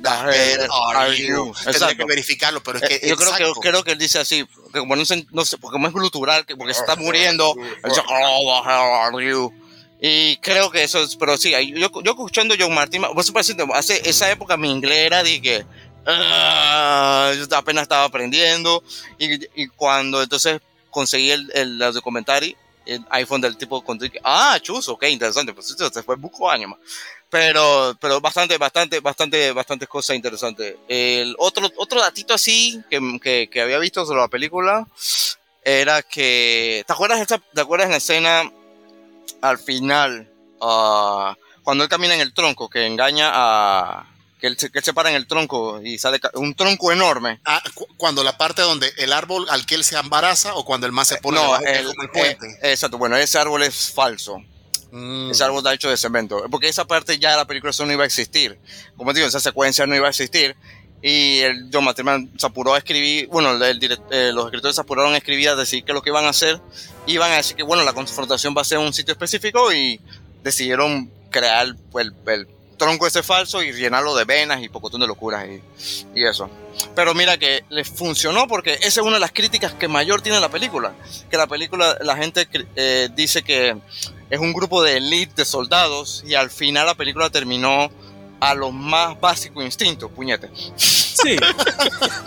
the 0.01 0.09
hell 0.09 0.67
are 0.95 1.15
you. 1.17 1.53
Tendría 1.63 1.95
que 1.95 2.05
verificarlo, 2.05 2.63
pero 2.63 2.77
es 2.79 2.83
Eh, 2.89 2.99
que 3.01 3.09
yo 3.09 3.15
creo 3.17 3.33
que 3.53 3.59
creo 3.61 3.83
que 3.83 3.91
él 3.91 3.97
dice 3.97 4.17
así 4.19 4.45
que 4.73 4.79
como 4.79 4.95
no, 4.95 5.05
se- 5.05 5.25
no 5.31 5.43
sé 5.45 5.57
porque 5.57 5.73
como 5.73 5.87
es 5.87 5.93
glutural 5.93 6.45
que 6.45 6.55
porque 6.55 6.73
se 6.73 6.81
está 6.81 6.95
muriendo 6.95 7.53
él 7.83 7.89
dice 7.89 8.01
oh. 8.07 8.63
The 8.63 8.69
hell 8.69 9.15
are 9.15 9.29
you 9.29 9.53
y 10.01 10.37
creo 10.37 10.69
que 10.71 10.83
eso 10.83 11.01
es 11.01 11.15
pero 11.15 11.37
sí 11.37 11.51
yo, 11.75 11.89
yo 12.03 12.11
escuchando 12.11 12.55
John 12.59 12.73
Martin 12.73 13.01
parece 13.33 13.55
que 13.55 13.65
hace 13.73 14.07
esa 14.09 14.29
época 14.31 14.55
mi 14.57 14.69
inglés 14.71 14.99
era 14.99 15.23
de 15.23 15.41
que 15.41 15.65
ah, 16.05 17.33
yo 17.37 17.57
apenas 17.57 17.83
estaba 17.83 18.05
aprendiendo. 18.05 18.83
Y, 19.17 19.63
y 19.63 19.67
cuando 19.67 20.21
entonces 20.21 20.61
conseguí 20.89 21.31
el, 21.31 21.51
el, 21.53 21.81
el 21.81 21.93
documentary 21.93 22.55
el 22.85 23.05
iPhone 23.09 23.41
del 23.41 23.57
tipo 23.57 23.83
con 23.83 23.99
ah 24.23 24.57
chuzo 24.61 24.93
ok 24.93 25.05
interesante 25.05 25.53
pues 25.53 25.69
esto 25.69 25.89
se 25.89 26.03
fue 26.03 26.15
buco 26.15 26.47
más 26.67 26.79
pero 27.29 27.97
pero 27.99 28.21
bastante 28.21 28.57
bastante 28.57 28.99
bastante 28.99 29.51
bastantes 29.51 29.87
cosas 29.87 30.15
interesantes 30.15 30.75
el 30.87 31.35
otro 31.39 31.69
otro 31.77 31.99
datito 31.99 32.33
así 32.33 32.81
que, 32.89 33.19
que, 33.21 33.49
que 33.51 33.61
había 33.61 33.79
visto 33.79 34.05
sobre 34.05 34.21
la 34.21 34.27
película 34.27 34.87
era 35.63 36.03
que 36.03 36.83
te 36.85 36.93
acuerdas 36.93 37.19
esta, 37.19 37.39
te 37.39 37.61
acuerdas 37.61 37.85
en 37.87 37.91
la 37.91 37.97
escena 37.97 38.51
al 39.41 39.57
final 39.57 40.29
ah, 40.61 41.35
cuando 41.63 41.83
él 41.83 41.89
camina 41.89 42.13
en 42.13 42.21
el 42.21 42.33
tronco 42.33 42.69
que 42.69 42.85
engaña 42.85 43.31
a 43.33 44.14
que 44.39 44.47
él, 44.47 44.57
se- 44.57 44.69
que 44.69 44.79
él 44.79 44.83
se 44.85 44.93
para 44.93 45.09
en 45.09 45.15
el 45.15 45.27
tronco 45.27 45.81
y 45.81 45.97
sale 45.97 46.19
un 46.33 46.53
tronco 46.55 46.91
enorme. 46.91 47.39
Ah, 47.45 47.61
cu- 47.73 47.87
cuando 47.97 48.23
la 48.23 48.37
parte 48.37 48.61
donde 48.61 48.91
el 48.97 49.13
árbol 49.13 49.45
al 49.49 49.65
que 49.65 49.75
él 49.75 49.83
se 49.83 49.97
embaraza 49.97 50.55
o 50.55 50.65
cuando 50.65 50.85
el 50.87 50.91
man 50.93 51.05
se 51.05 51.17
pone 51.17 51.37
no, 51.41 51.57
el- 51.57 51.65
el 51.67 51.87
eh, 51.89 51.93
puente. 52.13 52.59
exacto, 52.61 52.97
bueno, 52.97 53.15
ese 53.17 53.37
árbol 53.39 53.63
es 53.63 53.91
falso. 53.93 54.41
Mm. 54.91 55.31
Ese 55.31 55.43
árbol 55.43 55.57
está 55.59 55.73
hecho 55.73 55.89
de 55.89 55.97
cemento. 55.97 56.45
Porque 56.49 56.69
esa 56.69 56.85
parte 56.85 57.17
ya 57.19 57.31
de 57.31 57.37
la 57.37 57.45
película 57.45 57.71
eso 57.71 57.85
no 57.85 57.91
iba 57.93 58.03
a 58.03 58.07
existir. 58.07 58.57
Como 58.95 59.11
te 59.11 59.19
digo, 59.19 59.27
esa 59.27 59.39
secuencia 59.39 59.85
no 59.85 59.95
iba 59.95 60.07
a 60.07 60.09
existir. 60.11 60.55
Y 61.01 61.39
el 61.39 61.69
John 61.71 61.83
Materman 61.83 62.31
se 62.37 62.45
apuró 62.47 62.73
a 62.73 62.77
escribir, 62.79 63.27
bueno, 63.27 63.51
el- 63.51 63.61
el 63.61 63.79
direct- 63.79 64.07
eh, 64.11 64.31
los 64.33 64.45
escritores 64.45 64.75
se 64.75 64.81
apuraron 64.81 65.13
a 65.13 65.17
escribir, 65.17 65.49
a 65.49 65.55
decir 65.55 65.83
que 65.83 65.93
lo 65.93 66.01
que 66.01 66.09
iban 66.09 66.25
a 66.25 66.29
hacer, 66.29 66.59
iban 67.07 67.31
a 67.31 67.35
decir 67.37 67.55
que, 67.55 67.63
bueno, 67.63 67.83
la 67.83 67.93
confrontación 67.93 68.55
va 68.57 68.61
a 68.61 68.65
ser 68.65 68.79
en 68.79 68.85
un 68.85 68.93
sitio 68.93 69.11
específico 69.11 69.71
y 69.73 69.99
decidieron 70.43 71.11
crear 71.29 71.67
el, 71.67 72.13
el 72.27 72.47
tronco 72.77 73.07
ese 73.07 73.23
falso 73.23 73.63
y 73.63 73.71
llenarlo 73.73 74.15
de 74.15 74.25
venas 74.25 74.61
y 74.61 74.69
pocotón 74.69 75.01
de 75.01 75.07
locuras 75.07 75.45
y, 75.47 75.61
y 76.19 76.25
eso. 76.25 76.49
Pero 76.95 77.13
mira 77.13 77.37
que 77.37 77.63
les 77.69 77.87
funcionó 77.87 78.47
porque 78.47 78.73
esa 78.73 78.87
es 78.87 78.97
una 78.99 79.13
de 79.13 79.19
las 79.19 79.31
críticas 79.31 79.73
que 79.73 79.87
mayor 79.87 80.21
tiene 80.21 80.39
la 80.39 80.49
película. 80.49 80.93
Que 81.29 81.37
la 81.37 81.47
película, 81.47 81.97
la 82.01 82.17
gente 82.17 82.47
eh, 82.75 83.09
dice 83.15 83.43
que 83.43 83.77
es 84.29 84.39
un 84.39 84.53
grupo 84.53 84.83
de 84.83 84.97
elite 84.97 85.33
de 85.35 85.45
soldados 85.45 86.23
y 86.25 86.35
al 86.35 86.49
final 86.49 86.85
la 86.85 86.95
película 86.95 87.29
terminó 87.29 87.89
a 88.39 88.53
los 88.53 88.73
más 88.73 89.19
básicos 89.19 89.63
instintos, 89.63 90.11
puñete. 90.11 90.49
Sí. 91.23 91.37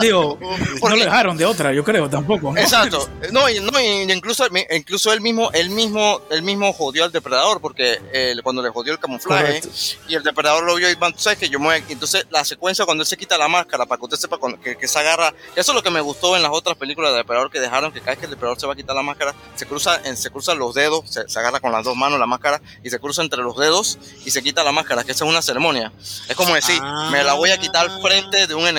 Digo, 0.00 0.38
no 0.82 0.88
lo 0.96 1.04
dejaron 1.04 1.36
de 1.36 1.44
otra, 1.44 1.72
yo 1.72 1.84
creo, 1.84 2.08
tampoco. 2.08 2.52
¿no? 2.52 2.60
Exacto. 2.60 3.08
No, 3.32 3.42
no, 3.42 3.80
incluso, 3.80 4.44
incluso 4.70 5.12
él 5.12 5.20
mismo, 5.20 5.50
él 5.52 5.70
mismo, 5.70 6.20
él 6.30 6.42
mismo 6.42 6.72
jodió 6.72 7.04
al 7.04 7.12
depredador 7.12 7.60
porque 7.60 8.00
eh, 8.12 8.34
cuando 8.42 8.62
le 8.62 8.70
jodió 8.70 8.92
el 8.92 8.98
camuflaje 8.98 9.60
Correcto. 9.60 9.68
y 10.08 10.14
el 10.14 10.22
depredador 10.22 10.64
lo 10.64 10.74
vio 10.76 10.90
y 10.90 10.94
van, 10.94 11.12
tú 11.12 11.18
sabes 11.20 11.38
que 11.38 11.48
yo 11.48 11.58
me 11.60 11.76
entonces 11.88 12.26
la 12.30 12.44
secuencia 12.44 12.84
cuando 12.84 13.02
él 13.02 13.06
se 13.06 13.16
quita 13.16 13.36
la 13.38 13.48
máscara 13.48 13.84
para 13.86 13.98
que 13.98 14.04
usted 14.06 14.16
sepa 14.16 14.38
con- 14.38 14.56
que, 14.58 14.76
que 14.76 14.88
se 14.88 14.98
agarra 14.98 15.34
eso 15.54 15.72
es 15.72 15.74
lo 15.74 15.82
que 15.82 15.90
me 15.90 16.00
gustó 16.00 16.34
en 16.36 16.42
las 16.42 16.50
otras 16.52 16.76
películas 16.76 17.12
de 17.12 17.18
depredador 17.18 17.50
que 17.50 17.60
dejaron 17.60 17.92
que 17.92 18.00
cada 18.00 18.12
vez 18.12 18.18
que 18.20 18.24
el 18.24 18.30
depredador 18.30 18.58
se 18.58 18.66
va 18.66 18.72
a 18.72 18.76
quitar 18.76 18.96
la 18.96 19.02
máscara 19.02 19.34
se 19.54 19.66
cruza 19.66 20.00
se 20.16 20.30
cruzan 20.30 20.58
los 20.58 20.74
dedos 20.74 21.02
se, 21.10 21.28
se 21.28 21.38
agarra 21.38 21.60
con 21.60 21.72
las 21.72 21.84
dos 21.84 21.94
manos 21.96 22.18
la 22.18 22.26
máscara 22.26 22.60
y 22.82 22.90
se 22.90 22.98
cruza 22.98 23.22
entre 23.22 23.42
los 23.42 23.56
dedos 23.56 23.98
y 24.24 24.30
se 24.30 24.42
quita 24.42 24.64
la 24.64 24.72
máscara 24.72 25.04
que 25.04 25.12
esa 25.12 25.24
es 25.24 25.30
una 25.30 25.42
ceremonia 25.42 25.92
es 26.28 26.34
como 26.36 26.54
decir 26.54 26.78
Ah. 26.82 27.08
me 27.12 27.22
la 27.24 27.34
voy 27.34 27.50
a 27.50 27.58
quitar 27.58 27.88
frente 28.00 28.46
de 28.46 28.54
un 28.54 28.66
enemigo 28.66 28.77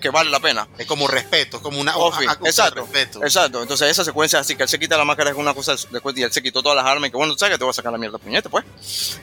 que 0.00 0.10
vale 0.10 0.30
la 0.30 0.40
pena 0.40 0.66
Es 0.78 0.86
como 0.86 1.06
respeto, 1.08 1.56
es 1.58 1.62
como 1.62 1.80
una 1.80 1.96
Oh, 1.96 2.12
acto 2.12 2.44
de 2.44 2.50
exacto, 2.50 2.82
respeto. 2.82 3.22
exacto. 3.22 3.62
Entonces 3.62 3.90
esa 3.90 4.04
secuencia 4.04 4.38
así 4.38 4.56
que 4.56 4.62
él 4.64 4.68
se 4.68 4.78
quita 4.78 4.96
la 4.96 5.04
máscara 5.04 5.30
es 5.30 5.36
una 5.36 5.54
cosa 5.54 5.74
después 5.90 6.16
y 6.16 6.22
él 6.22 6.32
se 6.32 6.42
quitó 6.42 6.62
todas 6.62 6.76
las 6.76 6.86
armas 6.86 7.08
y 7.08 7.10
que 7.10 7.16
bueno, 7.16 7.32
tú 7.32 7.38
sabes 7.38 7.54
que 7.54 7.58
te 7.58 7.64
voy 7.64 7.70
a 7.70 7.74
sacar 7.74 7.92
la 7.92 7.98
mierda 7.98 8.18
puñete, 8.18 8.48
pues. 8.48 8.64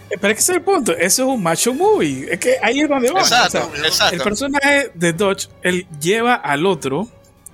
Eh, 0.10 0.18
Pero 0.20 0.32
es 0.34 0.38
que 0.38 0.42
ese 0.42 0.52
es 0.54 0.58
el 0.58 0.64
punto, 0.64 0.92
eso 0.94 1.24
es 1.24 1.28
un 1.30 1.42
macho 1.44 1.74
movie. 1.74 2.28
Es 2.32 2.40
que 2.40 2.58
ahí 2.62 2.82
es 2.82 2.90
donde 2.90 3.12
vamos. 3.12 3.32
Exacto, 3.32 3.70
o 3.72 3.76
sea, 3.76 3.86
exacto. 3.88 4.16
El 4.16 4.22
personaje 4.22 4.92
de 4.94 5.14
Dodge, 5.14 5.50
él 5.62 5.88
lleva 6.00 6.36
al 6.36 6.66
otro 6.66 7.08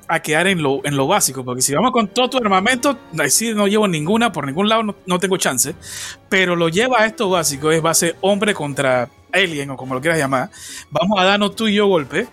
a 0.10 0.22
quedar 0.22 0.48
en 0.48 0.64
lo, 0.64 0.80
en 0.86 0.96
lo 0.96 1.06
básico, 1.06 1.44
porque 1.44 1.62
si 1.62 1.74
vamos 1.74 1.92
con 1.92 2.08
todo 2.08 2.30
tu 2.30 2.38
armamento, 2.38 2.98
ahí 3.20 3.30
sí 3.30 3.54
no 3.54 3.68
llevo 3.68 3.90
ninguna, 3.90 4.32
por 4.32 4.46
ningún 4.46 4.70
lado 4.70 4.82
no, 4.84 4.96
no 5.06 5.20
tengo 5.20 5.36
chance, 5.36 5.76
pero 6.30 6.56
lo 6.56 6.70
lleva 6.70 7.02
a 7.02 7.06
esto 7.06 7.30
básico, 7.30 7.72
es 7.72 7.82
base 7.82 8.16
hombre 8.22 8.54
contra 8.54 9.10
alien 9.34 9.70
o 9.72 9.78
como 9.78 9.94
lo 9.96 10.02
quieras 10.02 10.20
llamar, 10.20 10.50
vamos 10.90 11.20
a 11.20 11.24
darnos 11.24 11.56
tú 11.56 11.68
y 11.68 11.76
yo 11.76 11.88
golpe, 11.88 12.28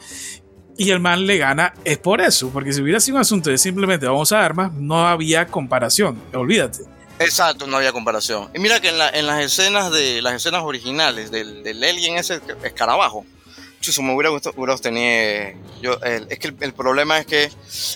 y 0.76 0.90
el 0.90 0.98
man 1.00 1.26
le 1.26 1.36
gana, 1.38 1.72
es 1.84 1.98
por 1.98 2.20
eso, 2.20 2.50
porque 2.50 2.72
si 2.72 2.82
hubiera 2.82 2.98
sido 3.00 3.16
un 3.16 3.20
asunto 3.20 3.48
de 3.50 3.58
simplemente 3.58 4.06
vamos 4.06 4.32
a 4.32 4.44
armas, 4.44 4.72
no 4.72 5.06
había 5.06 5.46
comparación, 5.46 6.20
olvídate. 6.32 6.80
Exacto, 7.20 7.66
no 7.68 7.76
había 7.76 7.92
comparación. 7.92 8.48
Y 8.54 8.58
mira 8.58 8.80
que 8.80 8.88
en, 8.88 8.98
la- 8.98 9.10
en 9.10 9.26
las 9.26 9.40
escenas 9.40 9.92
de 9.92 10.20
las 10.20 10.34
escenas 10.34 10.62
originales 10.64 11.30
del, 11.30 11.62
del 11.62 11.82
alien 11.84 12.16
ese 12.16 12.40
escarabajo, 12.64 13.24
me 14.02 14.14
hubiera 14.14 14.30
gustado 14.30 14.54
yo 15.82 15.98
el- 16.02 16.26
es 16.30 16.38
que 16.38 16.54
el, 16.60 16.72
problema 16.72 17.18
es 17.18 17.26
que 17.26 17.50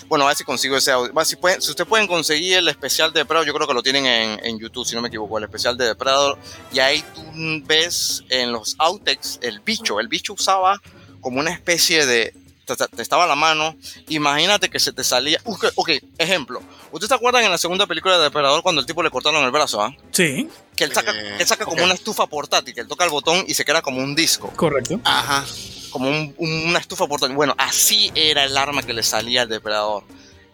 bueno, 0.07 0.25
a 0.25 0.27
ver 0.27 0.37
si 0.37 0.43
consigo 0.43 0.77
ese 0.77 0.91
audio. 0.91 1.11
Si, 1.25 1.35
pueden, 1.35 1.61
si 1.61 1.69
ustedes 1.71 1.87
pueden 1.87 2.07
conseguir 2.07 2.57
el 2.57 2.67
especial 2.67 3.11
de 3.13 3.21
Depredador, 3.21 3.47
yo 3.47 3.53
creo 3.53 3.67
que 3.67 3.73
lo 3.73 3.83
tienen 3.83 4.05
en, 4.05 4.45
en 4.45 4.59
YouTube, 4.59 4.85
si 4.85 4.95
no 4.95 5.01
me 5.01 5.07
equivoco, 5.07 5.37
el 5.37 5.43
especial 5.45 5.77
de 5.77 5.85
Depredador, 5.85 6.37
y 6.71 6.79
ahí 6.79 7.03
tú 7.15 7.23
ves 7.65 8.23
en 8.29 8.51
los 8.51 8.75
outtakes 8.77 9.39
el 9.41 9.59
bicho, 9.59 9.99
el 9.99 10.07
bicho 10.07 10.33
usaba 10.33 10.81
como 11.21 11.39
una 11.39 11.51
especie 11.51 12.05
de 12.05 12.33
te, 12.75 12.87
te- 12.87 13.01
estaba 13.01 13.23
a 13.23 13.27
la 13.27 13.35
mano, 13.35 13.75
imagínate 14.07 14.69
que 14.69 14.79
se 14.79 14.91
te 14.93 15.03
salía. 15.03 15.39
Ok, 15.45 15.65
ok, 15.75 15.89
ejemplo. 16.17 16.61
¿Ustedes 16.91 17.09
se 17.09 17.15
acuerdan 17.15 17.43
en 17.43 17.51
la 17.51 17.57
segunda 17.57 17.85
película 17.87 18.17
de 18.17 18.23
Depredador 18.23 18.61
cuando 18.63 18.81
el 18.81 18.87
tipo 18.87 19.03
le 19.03 19.09
cortaron 19.11 19.43
el 19.43 19.51
brazo? 19.51 19.81
ah? 19.81 19.95
Sí, 20.11 20.47
Que 20.75 20.85
él 20.85 20.93
saca, 20.93 21.11
Eh, 21.11 21.37
él 21.39 21.47
saca 21.47 21.65
como 21.65 21.77
ok. 21.77 21.83
una 21.85 21.93
estufa 21.93 22.25
portátil, 22.27 22.73
que 22.73 22.81
él 22.81 22.87
toca 22.87 23.03
el 23.03 23.09
botón 23.09 23.43
y 23.47 23.53
se 23.53 23.65
queda 23.65 23.81
como 23.81 23.99
un 24.01 24.15
disco, 24.15 24.51
correcto. 24.55 24.99
Ajá. 25.03 25.45
como 25.91 26.07
un- 26.07 26.35
un- 26.37 26.67
una 26.69 26.77
estufa 26.79 27.07
portátil. 27.07 27.35
Bueno, 27.35 27.55
así 27.57 28.11
era 28.13 28.43
el 28.45 28.55
arma 28.57 28.83
que 28.83 28.93
le 28.93 29.01
salía 29.03 29.41
al 29.41 29.49
Depredador. 29.49 30.03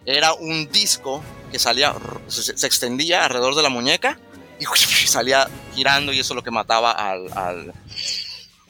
Era 0.06 0.32
un 0.32 0.70
disco 0.72 1.22
que 1.52 1.58
salía, 1.58 1.94
se, 2.26 2.56
se 2.56 2.66
extendía 2.66 3.24
alrededor 3.24 3.54
de 3.54 3.62
la 3.62 3.68
muñeca 3.68 4.18
y 4.58 4.64
salía 5.06 5.46
girando 5.74 6.12
y 6.12 6.20
eso 6.20 6.32
es 6.32 6.36
lo 6.36 6.42
que 6.42 6.50
mataba 6.50 6.90
al, 6.92 7.30
al- 7.36 7.74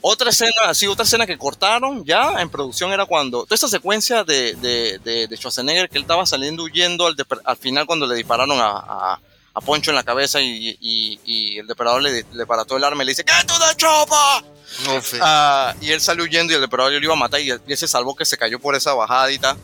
Otra 0.08 0.30
escena, 0.30 0.72
sí, 0.72 0.86
otra 0.86 1.04
escena 1.04 1.26
que 1.26 1.36
cortaron 1.36 2.04
ya 2.04 2.40
en 2.40 2.48
producción 2.48 2.92
era 2.92 3.06
cuando. 3.06 3.42
Toda 3.42 3.56
esa 3.56 3.66
secuencia 3.66 4.22
de, 4.22 4.54
de, 4.54 5.00
de, 5.02 5.26
de 5.26 5.36
Schwarzenegger 5.36 5.88
que 5.88 5.98
él 5.98 6.02
estaba 6.02 6.24
saliendo 6.26 6.62
huyendo 6.62 7.06
al, 7.08 7.16
al 7.44 7.56
final 7.56 7.86
cuando 7.86 8.06
le 8.06 8.14
dispararon 8.14 8.60
a, 8.60 8.68
a- 8.68 9.20
a 9.52 9.60
Poncho 9.62 9.90
en 9.90 9.94
la 9.96 10.04
cabeza 10.04 10.40
y, 10.40 10.76
y- 10.80 11.18
y 11.24 11.58
el 11.58 11.66
depredador 11.66 12.02
le, 12.02 12.24
le 12.32 12.46
parató 12.46 12.76
el 12.76 12.84
arma 12.84 13.02
y 13.02 13.06
le 13.06 13.12
dice: 13.12 13.24
¡Get 13.26 13.46
to 13.46 13.54
the 13.58 13.74
chopper! 13.76 14.44
No, 14.84 15.00
sí. 15.02 15.16
Ah, 15.20 15.74
y 15.80 15.90
él 15.90 16.00
salió 16.00 16.22
huyendo 16.24 16.52
y 16.52 16.56
el 16.56 16.60
depredador 16.60 16.92
lo 16.92 17.02
iba 17.04 17.14
a 17.14 17.16
matar 17.16 17.40
y 17.40 17.50
él, 17.50 17.60
y 17.66 17.72
él 17.72 17.78
se 17.78 17.88
salvó 17.88 18.14
que 18.14 18.24
se 18.26 18.36
cayó 18.38 18.60
por 18.60 18.76
esa 18.76 18.94
bajadita. 18.94 19.56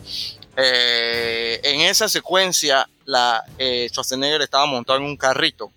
Eh, 0.57 1.59
en 1.63 1.81
esa 1.81 2.09
secuencia, 2.09 2.89
la, 3.05 3.43
eh, 3.57 3.87
Schwarzenegger 3.89 4.41
estaba 4.41 4.65
montado 4.65 4.99
en 4.99 5.05
un 5.05 5.15
carrito, 5.15 5.71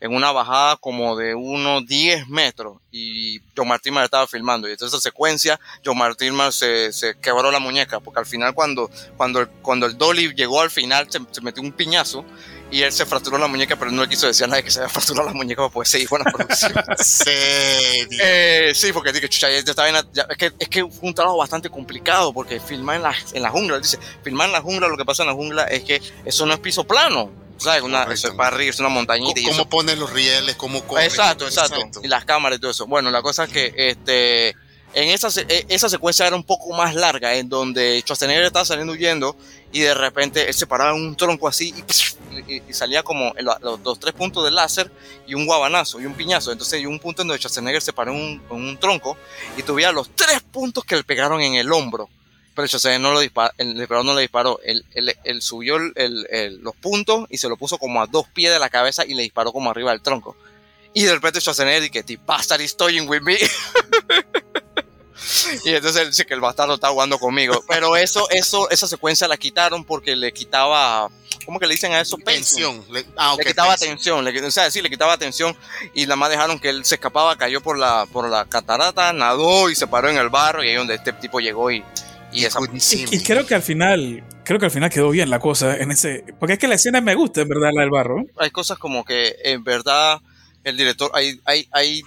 en 0.00 0.14
una 0.14 0.30
bajada 0.32 0.76
como 0.76 1.16
de 1.16 1.34
unos 1.34 1.86
10 1.86 2.28
metros, 2.28 2.78
y 2.90 3.40
John 3.56 3.68
Martin 3.68 3.96
estaba 3.98 4.26
filmando. 4.26 4.68
Y 4.68 4.72
entonces 4.72 4.94
esa 4.98 5.02
secuencia, 5.02 5.58
John 5.84 5.96
Martin 5.98 6.34
se, 6.52 6.92
se 6.92 7.18
quebró 7.18 7.50
la 7.50 7.58
muñeca, 7.58 8.00
porque 8.00 8.20
al 8.20 8.26
final 8.26 8.54
cuando, 8.54 8.90
cuando, 9.16 9.40
el, 9.40 9.48
cuando 9.62 9.86
el 9.86 9.96
Dolly 9.96 10.34
llegó 10.34 10.60
al 10.60 10.70
final, 10.70 11.06
se, 11.10 11.18
se 11.30 11.40
metió 11.40 11.62
un 11.62 11.72
piñazo. 11.72 12.24
Y 12.68 12.82
él 12.82 12.90
se 12.90 13.06
fracturó 13.06 13.38
la 13.38 13.46
muñeca, 13.46 13.76
pero 13.76 13.92
no 13.92 14.02
le 14.02 14.08
quiso 14.08 14.26
decir 14.26 14.42
a 14.42 14.48
nadie 14.48 14.64
que 14.64 14.72
se 14.72 14.80
había 14.80 14.88
fracturado 14.92 15.28
la 15.28 15.34
muñeca, 15.34 15.68
pues 15.68 15.88
se 15.88 15.98
dijo 15.98 16.16
en 16.16 16.24
la 16.24 16.32
producción. 16.32 16.72
Serio. 16.98 18.18
Eh, 18.20 18.72
sí, 18.74 18.92
porque 18.92 19.12
dije, 19.12 19.28
chucha, 19.28 19.48
ya 19.50 19.58
estaba 19.58 19.86
en 19.88 19.94
la- 19.94 20.06
ya- 20.12 20.26
es, 20.28 20.36
que, 20.36 20.52
es 20.58 20.68
que 20.68 20.80
fue 20.82 21.08
un 21.08 21.14
trabajo 21.14 21.36
bastante 21.38 21.70
complicado 21.70 22.32
porque 22.32 22.58
filmar 22.58 22.96
en 22.96 23.02
la, 23.02 23.14
en 23.32 23.42
la 23.42 23.50
jungla, 23.50 23.78
dice, 23.78 23.98
filmar 24.24 24.48
en 24.48 24.52
la 24.52 24.60
jungla, 24.62 24.88
lo 24.88 24.96
que 24.96 25.04
pasa 25.04 25.22
en 25.22 25.28
la 25.28 25.34
jungla 25.34 25.64
es 25.64 25.84
que 25.84 26.02
eso 26.24 26.44
no 26.44 26.54
es 26.54 26.58
piso 26.60 26.82
plano, 26.84 27.30
¿sabes? 27.58 27.82
Una, 27.82 27.98
Correcto. 28.04 28.14
eso 28.14 28.28
es 28.28 28.34
para 28.34 28.48
arriba, 28.54 28.70
es 28.70 28.80
una 28.80 28.88
montañita 28.88 29.40
y 29.40 29.44
¿Cómo 29.44 29.54
eso. 29.56 29.68
pones 29.68 29.98
los 29.98 30.12
rieles? 30.12 30.56
¿Cómo 30.56 30.82
corren? 30.84 31.06
Exacto, 31.06 31.46
exacto, 31.46 32.00
Y 32.02 32.08
las 32.08 32.24
cámaras 32.24 32.58
y 32.58 32.60
todo 32.60 32.70
eso. 32.70 32.86
Bueno, 32.86 33.10
la 33.10 33.22
cosa 33.22 33.44
es 33.44 33.50
que 33.50 33.72
este, 33.76 34.48
en 34.94 35.10
esa, 35.10 35.28
eh, 35.48 35.66
esa 35.68 35.88
secuencia 35.88 36.26
era 36.26 36.36
un 36.36 36.44
poco 36.44 36.72
más 36.74 36.94
larga, 36.94 37.34
en 37.34 37.48
donde 37.48 38.00
Schwarzenegger 38.00 38.44
estaba 38.44 38.64
saliendo 38.64 38.92
huyendo 38.94 39.36
y 39.72 39.80
de 39.80 39.94
repente 39.94 40.48
él 40.48 40.54
se 40.54 40.66
paraba 40.66 40.90
en 40.96 41.02
un 41.04 41.16
tronco 41.16 41.48
así 41.48 41.74
y, 41.76 42.52
y- 42.54 42.62
y 42.68 42.72
salía 42.72 43.02
como 43.02 43.34
el- 43.36 43.46
los, 43.62 43.80
los 43.80 43.98
tres 44.00 44.14
puntos 44.14 44.44
de 44.44 44.50
láser 44.50 44.90
y 45.26 45.34
un 45.34 45.44
guabanazo 45.46 46.00
y 46.00 46.06
un 46.06 46.14
piñazo. 46.14 46.52
Entonces 46.52 46.78
hay 46.78 46.86
un 46.86 46.98
punto 46.98 47.22
en 47.22 47.28
donde 47.28 47.38
Schwarzenegger 47.40 47.82
se 47.82 47.92
paró 47.92 48.12
en 48.12 48.18
un, 48.18 48.42
en 48.50 48.56
un 48.56 48.78
tronco 48.78 49.16
y 49.56 49.62
tuviera 49.62 49.92
los 49.92 50.10
tres 50.14 50.40
puntos 50.42 50.84
que 50.84 50.96
le 50.96 51.04
pegaron 51.04 51.40
en 51.40 51.54
el 51.54 51.70
hombro. 51.72 52.08
Pero 52.56 52.66
Schwarzenegger 52.66 53.00
no 53.02 53.12
lo 53.12 53.20
disparó, 53.20 53.52
el 53.58 53.74
disparador 53.78 54.06
no 54.06 54.14
le 54.14 54.22
disparó. 54.22 54.58
Él, 54.64 54.84
él- 54.94 55.16
él 55.22 55.42
subió 55.42 55.76
el- 55.76 56.26
el- 56.30 56.58
los 56.62 56.74
puntos 56.74 57.26
y 57.30 57.38
se 57.38 57.48
lo 57.48 57.56
puso 57.56 57.78
como 57.78 58.02
a 58.02 58.06
dos 58.06 58.26
pies 58.28 58.52
de 58.52 58.58
la 58.58 58.70
cabeza 58.70 59.04
y 59.06 59.14
le 59.14 59.22
disparó 59.22 59.52
como 59.52 59.70
arriba 59.70 59.92
del 59.92 60.00
tronco. 60.00 60.34
Y 60.94 61.04
de 61.04 61.12
repente 61.12 61.40
Schwarzenegger 61.40 61.82
dice 61.82 62.02
the 62.02 62.18
bastard 62.24 62.62
is 62.62 62.76
toying 62.76 63.06
with 63.08 63.20
me. 63.20 63.36
y 65.64 65.74
entonces 65.74 66.02
él 66.02 66.08
dice 66.10 66.26
que 66.26 66.34
el 66.34 66.40
bastardo 66.40 66.74
está 66.74 66.88
jugando 66.88 67.18
conmigo. 67.18 67.62
Pero 67.68 67.96
eso, 67.96 68.28
eso, 68.30 68.68
esa 68.70 68.86
secuencia 68.86 69.26
la 69.28 69.36
quitaron 69.36 69.84
porque 69.84 70.14
le 70.14 70.32
quitaba, 70.32 71.08
¿cómo 71.44 71.58
que 71.58 71.66
le 71.66 71.74
dicen 71.74 71.92
a 71.92 72.00
eso? 72.00 72.16
Tensión. 72.24 72.84
Le, 72.90 73.04
ah, 73.16 73.32
ok, 73.34 73.38
le 73.40 73.44
quitaba 73.46 73.72
atención, 73.72 74.24
le, 74.24 74.46
o 74.46 74.50
sea, 74.50 74.70
sí, 74.70 74.80
le 74.80 74.90
quitaba 74.90 75.12
atención 75.12 75.56
y 75.94 76.02
nada 76.04 76.16
más 76.16 76.30
dejaron 76.30 76.58
que 76.58 76.68
él 76.68 76.84
se 76.84 76.96
escapaba, 76.96 77.36
cayó 77.36 77.60
por 77.60 77.78
la, 77.78 78.06
por 78.12 78.28
la 78.28 78.44
catarata, 78.44 79.12
nadó 79.12 79.68
y 79.70 79.74
se 79.74 79.86
paró 79.86 80.08
en 80.08 80.16
el 80.16 80.28
barro 80.28 80.62
y 80.62 80.68
ahí 80.68 80.74
donde 80.74 80.94
este 80.94 81.12
tipo 81.12 81.40
llegó 81.40 81.70
y, 81.70 81.82
y 83.10 83.22
creo 83.22 83.46
que 83.46 83.54
al 83.54 83.62
final, 83.62 84.24
creo 84.44 84.58
que 84.58 84.66
al 84.66 84.70
final 84.70 84.90
quedó 84.90 85.10
bien 85.10 85.30
la 85.30 85.38
cosa 85.38 85.76
en 85.76 85.90
ese, 85.90 86.24
porque 86.38 86.54
es 86.54 86.58
que 86.58 86.68
la 86.68 86.74
escena 86.74 87.00
me 87.00 87.14
gusta, 87.14 87.40
en 87.40 87.48
verdad, 87.48 87.70
la 87.74 87.82
del 87.82 87.90
barro. 87.90 88.24
Hay 88.38 88.50
cosas 88.50 88.78
como 88.78 89.04
que 89.04 89.36
en 89.44 89.64
verdad 89.64 90.20
el 90.64 90.76
director, 90.76 91.10
hay, 91.14 91.40
hay, 91.44 91.68
hay 91.72 92.02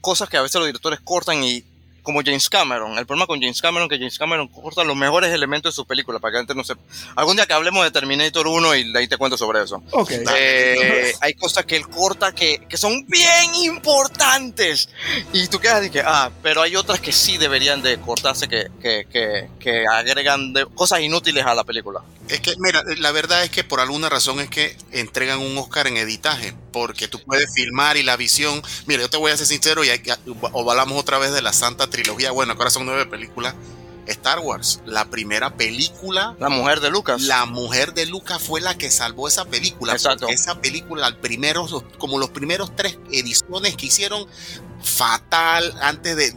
cosas 0.00 0.28
que 0.28 0.36
a 0.36 0.42
veces 0.42 0.56
los 0.56 0.66
directores 0.66 1.00
cortan 1.00 1.42
y 1.42 1.64
como 2.04 2.20
James 2.24 2.48
Cameron. 2.48 2.96
El 2.96 3.06
problema 3.06 3.26
con 3.26 3.40
James 3.40 3.60
Cameron 3.60 3.86
es 3.86 3.90
que 3.90 3.98
James 3.98 4.16
Cameron 4.18 4.46
corta 4.46 4.84
los 4.84 4.94
mejores 4.94 5.32
elementos 5.32 5.72
de 5.72 5.74
sus 5.74 5.86
películas 5.86 6.20
para 6.20 6.30
que 6.32 6.38
gente 6.38 6.54
no 6.54 6.62
sepa. 6.62 6.80
Algún 7.16 7.34
día 7.34 7.46
que 7.46 7.54
hablemos 7.54 7.82
de 7.82 7.90
Terminator 7.90 8.46
1 8.46 8.76
y 8.76 8.96
ahí 8.96 9.08
te 9.08 9.16
cuento 9.16 9.36
sobre 9.36 9.62
eso. 9.64 9.82
Ok. 9.90 10.12
Eh, 10.36 11.12
hay 11.20 11.34
cosas 11.34 11.64
que 11.64 11.74
él 11.76 11.88
corta 11.88 12.32
que, 12.32 12.60
que 12.68 12.76
son 12.76 13.04
bien 13.08 13.54
importantes. 13.56 14.88
Y 15.32 15.48
tú 15.48 15.58
quedas 15.58 15.80
de 15.80 15.90
que, 15.90 16.00
ah, 16.00 16.30
pero 16.42 16.62
hay 16.62 16.76
otras 16.76 17.00
que 17.00 17.10
sí 17.10 17.38
deberían 17.38 17.82
de 17.82 17.98
cortarse, 17.98 18.46
que, 18.48 18.68
que, 18.80 19.06
que, 19.10 19.48
que 19.58 19.84
agregan 19.86 20.52
de- 20.52 20.66
cosas 20.66 21.00
inútiles 21.00 21.44
a 21.44 21.54
la 21.54 21.64
película. 21.64 22.02
Es 22.28 22.40
que, 22.40 22.54
mira, 22.58 22.82
la 22.98 23.12
verdad 23.12 23.44
es 23.44 23.50
que 23.50 23.64
por 23.64 23.80
alguna 23.80 24.08
razón 24.08 24.40
es 24.40 24.48
que 24.48 24.76
entregan 24.92 25.40
un 25.40 25.56
Oscar 25.58 25.86
en 25.86 25.96
editaje, 25.98 26.54
porque 26.72 27.06
tú 27.06 27.20
puedes 27.20 27.52
filmar 27.54 27.96
y 27.96 28.02
la 28.02 28.16
visión. 28.16 28.62
Mira, 28.86 29.02
yo 29.02 29.10
te 29.10 29.18
voy 29.18 29.30
a 29.30 29.36
ser 29.36 29.46
sincero 29.46 29.84
y 29.84 29.90
hay 29.90 29.98
que- 29.98 30.14
o 30.26 30.70
hablamos 30.70 30.98
otra 30.98 31.18
vez 31.18 31.32
de 31.32 31.42
la 31.42 31.52
Santa 31.52 31.88
Trilogía. 31.88 32.30
Bueno, 32.30 32.54
ahora 32.54 32.70
son 32.70 32.86
nueve 32.86 33.06
películas. 33.06 33.54
Star 34.06 34.38
Wars, 34.40 34.80
la 34.84 35.06
primera 35.06 35.56
película, 35.56 36.36
La 36.38 36.50
mujer 36.50 36.80
de 36.80 36.90
Lucas. 36.90 37.22
la 37.22 37.46
mujer 37.46 37.94
de 37.94 38.04
Lucas 38.04 38.42
fue 38.42 38.60
la 38.60 38.76
que 38.76 38.90
salvó 38.90 39.28
esa 39.28 39.46
película. 39.46 39.94
Exacto. 39.94 40.28
Esa 40.28 40.60
película, 40.60 41.06
al 41.06 41.16
primero, 41.18 41.66
como 41.98 42.18
los 42.18 42.28
primeros 42.30 42.74
tres 42.76 42.98
ediciones 43.10 43.76
que 43.76 43.86
hicieron, 43.86 44.26
fatal, 44.82 45.74
antes 45.80 46.16
de, 46.16 46.34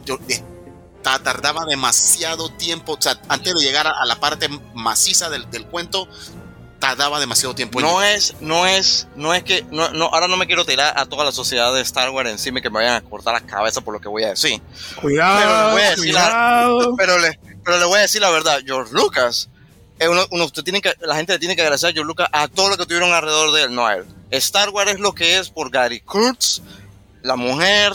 tardaba 1.18 1.64
demasiado 1.64 2.50
tiempo, 2.50 2.94
o 2.98 3.00
sea, 3.02 3.18
antes 3.28 3.54
de 3.54 3.60
llegar 3.62 3.86
a, 3.86 3.92
a 4.00 4.04
la 4.06 4.16
parte 4.20 4.48
maciza 4.74 5.30
del, 5.30 5.50
del 5.50 5.64
cuento, 5.66 6.08
tardaba 6.78 7.18
demasiado 7.18 7.54
tiempo. 7.54 7.80
No 7.80 8.00
llegar. 8.00 8.16
es, 8.16 8.34
no 8.40 8.66
es, 8.66 9.08
no 9.16 9.34
es 9.34 9.42
que, 9.42 9.64
no, 9.70 9.88
no, 9.90 10.06
ahora 10.06 10.28
no 10.28 10.36
me 10.36 10.46
quiero 10.46 10.64
tirar 10.64 10.92
a 10.96 11.06
toda 11.06 11.24
la 11.24 11.32
sociedad 11.32 11.72
de 11.74 11.80
Star 11.80 12.10
Wars 12.10 12.30
encima 12.30 12.58
y 12.58 12.62
que 12.62 12.70
me 12.70 12.76
vayan 12.80 12.94
a 12.94 13.00
cortar 13.00 13.34
la 13.34 13.40
cabeza 13.40 13.80
por 13.80 13.94
lo 13.94 14.00
que 14.00 14.08
voy 14.08 14.24
a 14.24 14.28
decir. 14.30 14.60
Pero 14.90 15.00
Cuidado, 15.00 15.66
le 15.68 15.72
voy 15.72 15.82
a 15.82 15.90
decir 15.90 16.14
la- 16.14 16.20
cuidado. 16.24 16.94
Pero 16.96 17.18
le, 17.18 17.40
pero 17.64 17.78
le 17.78 17.84
voy 17.86 17.98
a 17.98 18.02
decir 18.02 18.20
la 18.20 18.30
verdad, 18.30 18.60
George 18.64 18.92
Lucas, 18.92 19.48
es 19.98 20.08
uno, 20.08 20.24
uno- 20.30 20.44
usted 20.44 20.62
tiene 20.62 20.80
que, 20.80 20.94
la 21.00 21.16
gente 21.16 21.32
le 21.32 21.38
tiene 21.40 21.56
que 21.56 21.62
agradecer 21.62 21.90
a 21.90 21.92
George 21.92 22.06
Lucas 22.06 22.28
a 22.32 22.46
todo 22.46 22.68
lo 22.68 22.76
que 22.76 22.84
tuvieron 22.86 23.12
alrededor 23.12 23.52
de 23.52 23.62
él, 23.64 23.74
no 23.74 23.86
a 23.86 23.94
él. 23.96 24.04
Star 24.30 24.68
Wars 24.70 24.92
es 24.92 25.00
lo 25.00 25.12
que 25.14 25.38
es 25.38 25.48
por 25.50 25.70
Gary 25.70 25.98
Kurtz, 26.00 26.60
la 27.22 27.34
mujer, 27.34 27.92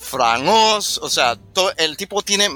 Frank 0.00 0.44
Oz, 0.48 0.98
o 0.98 1.10
sea, 1.10 1.38
el 1.76 1.96
tipo 1.96 2.22
tiene 2.22 2.48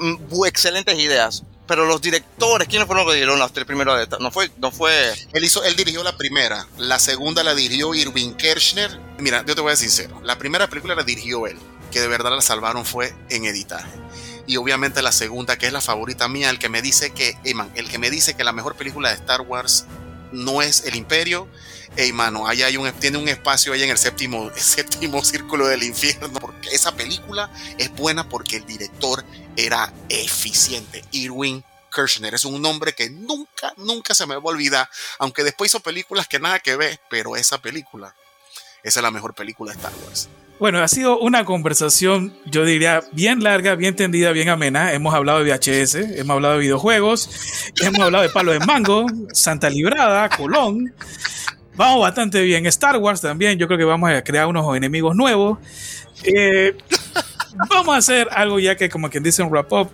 excelentes 0.45 0.97
ideas. 0.99 1.43
Pero 1.67 1.85
los 1.85 1.99
directores, 1.99 2.67
¿quiénes 2.67 2.85
fueron 2.85 3.05
los 3.05 3.13
que 3.13 3.17
dieron 3.17 3.39
las 3.39 3.51
tres 3.51 3.65
primeras 3.65 3.97
de 3.97 4.03
esta? 4.03 4.17
No 4.19 4.29
fue, 4.29 4.51
no 4.57 4.71
fue. 4.71 5.13
Él, 5.33 5.43
hizo, 5.43 5.63
él 5.63 5.75
dirigió 5.75 6.03
la 6.03 6.15
primera, 6.15 6.67
la 6.77 6.99
segunda 6.99 7.43
la 7.43 7.55
dirigió 7.55 7.95
Irving 7.95 8.33
Kershner. 8.33 8.99
Mira, 9.17 9.43
yo 9.47 9.55
te 9.55 9.61
voy 9.61 9.71
a 9.71 9.75
ser 9.75 9.89
sincero, 9.89 10.21
la 10.23 10.37
primera 10.37 10.67
película 10.67 10.93
la 10.93 11.03
dirigió 11.03 11.47
él, 11.47 11.57
que 11.91 12.01
de 12.01 12.07
verdad 12.07 12.31
la 12.35 12.41
salvaron 12.41 12.85
fue 12.85 13.15
en 13.29 13.45
editaje. 13.45 13.89
Y 14.45 14.57
obviamente 14.57 15.01
la 15.01 15.11
segunda, 15.11 15.57
que 15.57 15.65
es 15.65 15.73
la 15.73 15.81
favorita 15.81 16.27
mía, 16.27 16.51
el 16.51 16.59
que 16.59 16.69
me 16.69 16.83
dice 16.83 17.13
que, 17.13 17.35
hey 17.43 17.55
man, 17.55 17.71
el 17.73 17.89
que 17.89 17.97
me 17.97 18.11
dice 18.11 18.35
que 18.35 18.43
la 18.43 18.51
mejor 18.51 18.75
película 18.75 19.09
de 19.09 19.15
Star 19.15 19.41
Wars 19.41 19.85
no 20.31 20.61
es 20.61 20.85
El 20.85 20.95
Imperio, 20.95 21.47
hey 21.97 22.11
mano, 22.13 22.47
ahí 22.47 22.63
hay 22.63 22.77
un, 22.77 22.91
tiene 22.93 23.17
un 23.17 23.27
espacio 23.27 23.73
ahí 23.73 23.83
en 23.83 23.89
el 23.89 23.97
séptimo, 23.97 24.51
séptimo 24.55 25.23
círculo 25.23 25.67
del 25.67 25.83
infierno, 25.83 26.31
porque 26.39 26.69
esa 26.69 26.95
película 26.95 27.49
es 27.77 27.91
buena 27.93 28.27
porque 28.27 28.57
el 28.57 28.65
director 28.65 29.23
era 29.55 29.93
eficiente. 30.09 31.03
Irwin 31.11 31.63
Kershner 31.93 32.33
es 32.33 32.45
un 32.45 32.61
nombre 32.61 32.93
que 32.93 33.09
nunca, 33.09 33.73
nunca 33.77 34.13
se 34.13 34.25
me 34.25 34.35
va 34.35 34.41
a 34.41 34.53
olvidar, 34.53 34.89
aunque 35.19 35.43
después 35.43 35.71
hizo 35.71 35.79
películas 35.79 36.27
que 36.27 36.39
nada 36.39 36.59
que 36.59 36.75
ver, 36.75 36.99
pero 37.09 37.35
esa 37.35 37.61
película, 37.61 38.13
es 38.83 38.95
la 38.97 39.11
mejor 39.11 39.33
película 39.33 39.71
de 39.71 39.77
Star 39.77 39.93
Wars. 40.05 40.29
Bueno, 40.57 40.81
ha 40.81 40.87
sido 40.87 41.19
una 41.19 41.43
conversación, 41.43 42.33
yo 42.45 42.63
diría, 42.63 43.03
bien 43.11 43.43
larga, 43.43 43.75
bien 43.75 43.95
tendida, 43.95 44.31
bien 44.31 44.47
amena. 44.47 44.93
Hemos 44.93 45.13
hablado 45.13 45.43
de 45.43 45.51
VHS, 45.51 45.95
hemos 45.95 46.35
hablado 46.35 46.53
de 46.53 46.61
videojuegos, 46.61 47.29
hemos 47.81 47.99
hablado 47.99 48.23
de 48.23 48.29
Palo 48.29 48.53
de 48.53 48.59
Mango, 48.59 49.05
Santa 49.33 49.69
Librada, 49.69 50.29
Colón. 50.29 50.93
Vamos 51.75 52.01
bastante 52.01 52.41
bien. 52.41 52.65
Star 52.67 52.97
Wars 52.97 53.21
también, 53.21 53.59
yo 53.59 53.67
creo 53.67 53.77
que 53.77 53.83
vamos 53.83 54.09
a 54.09 54.23
crear 54.23 54.47
unos 54.47 54.75
enemigos 54.77 55.15
nuevos. 55.15 55.59
Eh, 56.23 56.75
vamos 57.69 57.95
a 57.95 57.97
hacer 57.97 58.29
algo 58.31 58.59
ya 58.59 58.75
que, 58.77 58.89
como 58.89 59.09
quien 59.09 59.23
dice 59.23 59.43
un 59.43 59.49
wrap-up. 59.49 59.89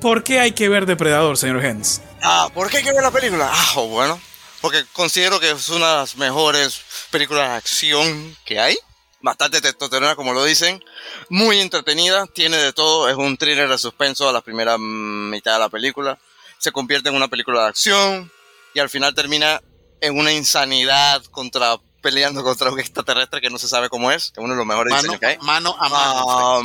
¿Por 0.00 0.22
qué 0.22 0.38
hay 0.38 0.52
que 0.52 0.68
ver 0.68 0.86
Depredador, 0.86 1.36
señor 1.36 1.64
Hens? 1.64 2.02
Ah, 2.22 2.48
¿por 2.54 2.70
qué 2.70 2.78
hay 2.78 2.84
que 2.84 2.92
ver 2.92 3.02
la 3.02 3.10
película? 3.10 3.50
Ah, 3.52 3.80
bueno, 3.80 4.20
porque 4.60 4.84
considero 4.92 5.40
que 5.40 5.50
es 5.50 5.68
una 5.70 5.88
de 5.88 5.96
las 5.96 6.16
mejores 6.16 6.82
películas 7.10 7.48
de 7.48 7.56
acción 7.56 8.36
que 8.44 8.60
hay. 8.60 8.76
Bastante 9.20 9.60
testosterona, 9.60 10.14
como 10.14 10.34
lo 10.34 10.44
dicen. 10.44 10.84
Muy 11.30 11.58
entretenida, 11.58 12.26
tiene 12.26 12.58
de 12.58 12.72
todo. 12.74 13.08
Es 13.08 13.16
un 13.16 13.36
thriller 13.38 13.68
de 13.68 13.78
suspenso 13.78 14.28
a 14.28 14.32
la 14.32 14.42
primera 14.42 14.76
mitad 14.78 15.54
de 15.54 15.60
la 15.60 15.68
película. 15.70 16.18
Se 16.58 16.70
convierte 16.70 17.08
en 17.08 17.14
una 17.14 17.28
película 17.28 17.62
de 17.62 17.68
acción 17.68 18.30
y 18.74 18.80
al 18.80 18.90
final 18.90 19.14
termina 19.14 19.60
en 20.04 20.18
una 20.18 20.32
insanidad 20.32 21.22
contra 21.26 21.78
peleando 22.00 22.42
contra 22.44 22.70
un 22.70 22.78
extraterrestre 22.78 23.40
que 23.40 23.48
no 23.48 23.56
se 23.56 23.66
sabe 23.66 23.88
cómo 23.88 24.12
es, 24.12 24.30
que 24.32 24.40
uno 24.40 24.52
de 24.52 24.58
los 24.58 24.66
mejores 24.66 24.90
Mano, 24.90 25.02
diseños 25.04 25.20
que 25.20 25.26
hay. 25.26 25.38
mano 25.38 25.74
a 25.78 25.88
mano. 25.88 26.24
Ah, 26.28 26.62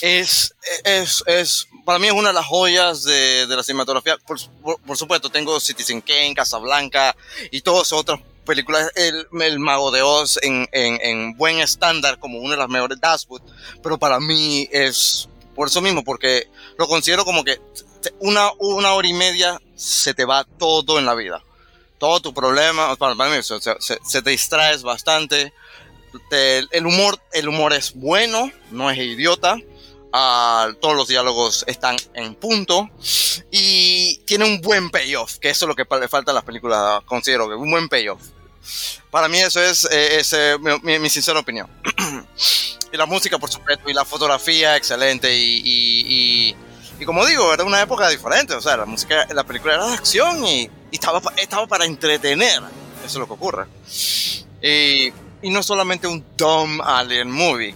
es, 0.00 0.54
es, 0.82 1.22
es, 1.26 1.68
para 1.84 2.00
mí 2.00 2.08
es 2.08 2.12
una 2.12 2.28
de 2.30 2.34
las 2.34 2.46
joyas 2.46 3.04
de, 3.04 3.46
de 3.46 3.56
la 3.56 3.62
cinematografía. 3.62 4.16
Por, 4.26 4.38
por- 4.60 4.80
por 4.80 4.96
supuesto, 4.96 5.30
tengo 5.30 5.60
Citizen 5.60 6.00
Kane, 6.00 6.34
Casablanca 6.34 7.14
y 7.52 7.60
todas 7.60 7.92
otras 7.92 8.18
películas. 8.44 8.90
El, 8.96 9.28
el 9.40 9.60
Mago 9.60 9.92
de 9.92 10.02
Oz 10.02 10.38
en, 10.42 10.68
en, 10.72 10.98
en 11.00 11.36
buen 11.36 11.60
estándar, 11.60 12.18
como 12.18 12.40
una 12.40 12.52
de 12.54 12.58
las 12.58 12.68
mejores 12.68 13.00
de 13.00 13.06
Eastwood. 13.08 13.42
Pero 13.84 13.98
para 13.98 14.18
mí 14.18 14.68
es 14.72 15.28
por 15.54 15.68
eso 15.68 15.80
mismo, 15.80 16.02
porque 16.02 16.48
lo 16.76 16.88
considero 16.88 17.24
como 17.24 17.44
que 17.44 17.60
una, 18.18 18.50
una 18.58 18.94
hora 18.94 19.06
y 19.06 19.12
media 19.12 19.60
se 19.76 20.12
te 20.12 20.24
va 20.24 20.42
todo 20.58 20.98
en 20.98 21.06
la 21.06 21.14
vida. 21.14 21.40
Todo 22.02 22.18
tu 22.18 22.34
problema, 22.34 22.96
para, 22.96 23.14
mí, 23.14 23.40
se, 23.44 23.60
se- 23.60 23.98
se 24.04 24.22
te 24.22 24.30
distraes 24.30 24.82
bastante. 24.82 25.52
Te- 26.28 26.66
el 26.72 26.84
humor 26.84 27.16
el 27.32 27.46
humor 27.48 27.72
es 27.72 27.94
bueno 27.94 28.50
no 28.72 28.90
es 28.90 28.98
idiota. 28.98 29.56
Ah, 30.12 30.72
todos 30.80 30.96
los 30.96 31.06
diálogos 31.06 31.62
están 31.68 31.94
en 32.14 32.34
punto. 32.34 32.90
Y 33.52 34.16
tiene 34.26 34.46
un 34.46 34.60
buen 34.60 34.90
payoff 34.90 35.38
que 35.38 35.50
eso 35.50 35.64
es 35.64 35.68
lo 35.68 35.76
que 35.76 35.86
le 36.00 36.08
falta 36.08 36.32
a 36.32 36.34
las 36.34 36.42
películas 36.42 37.02
considero 37.04 37.48
que 37.48 37.54
un 37.54 37.70
buen 37.70 37.88
payoff. 37.88 38.20
Para 39.12 39.28
mí 39.28 39.38
eso 39.38 39.62
es, 39.62 39.84
eh, 39.92 40.18
es, 40.18 40.32
eh, 40.32 40.56
mi- 40.82 40.98
mi 40.98 41.08
sincera 41.08 41.38
opinión. 41.38 41.68
Y 42.92 42.96
la 42.96 43.06
música 43.06 43.38
por 43.38 43.48
supuesto 43.48 43.88
y 43.88 43.92
la 43.94 44.04
fotografía 44.04 44.76
excelente 44.76 45.32
y, 45.34 45.62
y- 45.64 46.48
y- 46.50 46.56
y 46.98 47.04
como 47.06 47.24
digo 47.24 47.54
era 47.54 47.62
una 47.64 47.80
época 47.80 48.06
diferente 48.10 48.54
o 48.54 48.60
sea 48.60 48.76
la 48.76 48.84
música 48.86 49.26
la 49.32 49.44
película 49.44 49.74
era 49.76 49.86
de 49.86 49.94
acción 49.94 50.44
y, 50.44 50.68
y 50.92 50.96
estaba, 50.96 51.20
estaba 51.36 51.66
para 51.66 51.84
entretener 51.84 52.62
eso 53.04 53.06
es 53.06 53.14
lo 53.16 53.26
que 53.26 53.32
ocurre 53.32 53.66
y, 54.62 55.12
y 55.42 55.50
no 55.50 55.62
solamente 55.62 56.06
un 56.06 56.24
dumb 56.36 56.80
alien 56.82 57.30
movie. 57.30 57.74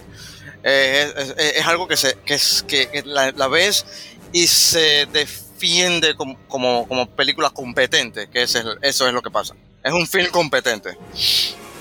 Eh, 0.63 1.13
es, 1.57 1.65
algo 1.65 1.87
que, 1.87 1.95
se, 1.95 2.17
que, 2.25 2.33
es, 2.33 2.63
que 2.67 3.03
la, 3.05 3.47
ves 3.47 3.85
y 4.33 4.47
se 4.47 5.05
defiende 5.05 6.15
como, 6.15 6.37
como, 6.47 6.87
como 6.87 7.09
película 7.09 7.49
competente, 7.49 8.29
que 8.29 8.43
ese 8.43 8.63
eso 8.81 9.07
es 9.07 9.13
lo 9.13 9.21
que 9.21 9.31
pasa. 9.31 9.55
Es 9.83 9.93
un 9.93 10.07
film 10.07 10.29
competente. 10.31 10.97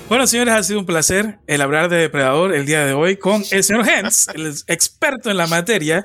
Bueno, 0.09 0.25
señores, 0.29 0.55
ha 0.55 0.63
sido 0.63 0.79
un 0.79 0.87
placer 0.87 1.41
el 1.49 1.61
hablar 1.61 1.89
de 1.89 1.97
Depredador 1.97 2.55
el 2.55 2.65
día 2.65 2.87
de 2.87 2.93
hoy 2.93 3.17
con 3.17 3.45
el 3.51 3.65
señor 3.65 3.89
Hens, 3.89 4.29
el 4.29 4.55
experto 4.69 5.31
en 5.31 5.37
la 5.37 5.49
materia. 5.49 6.05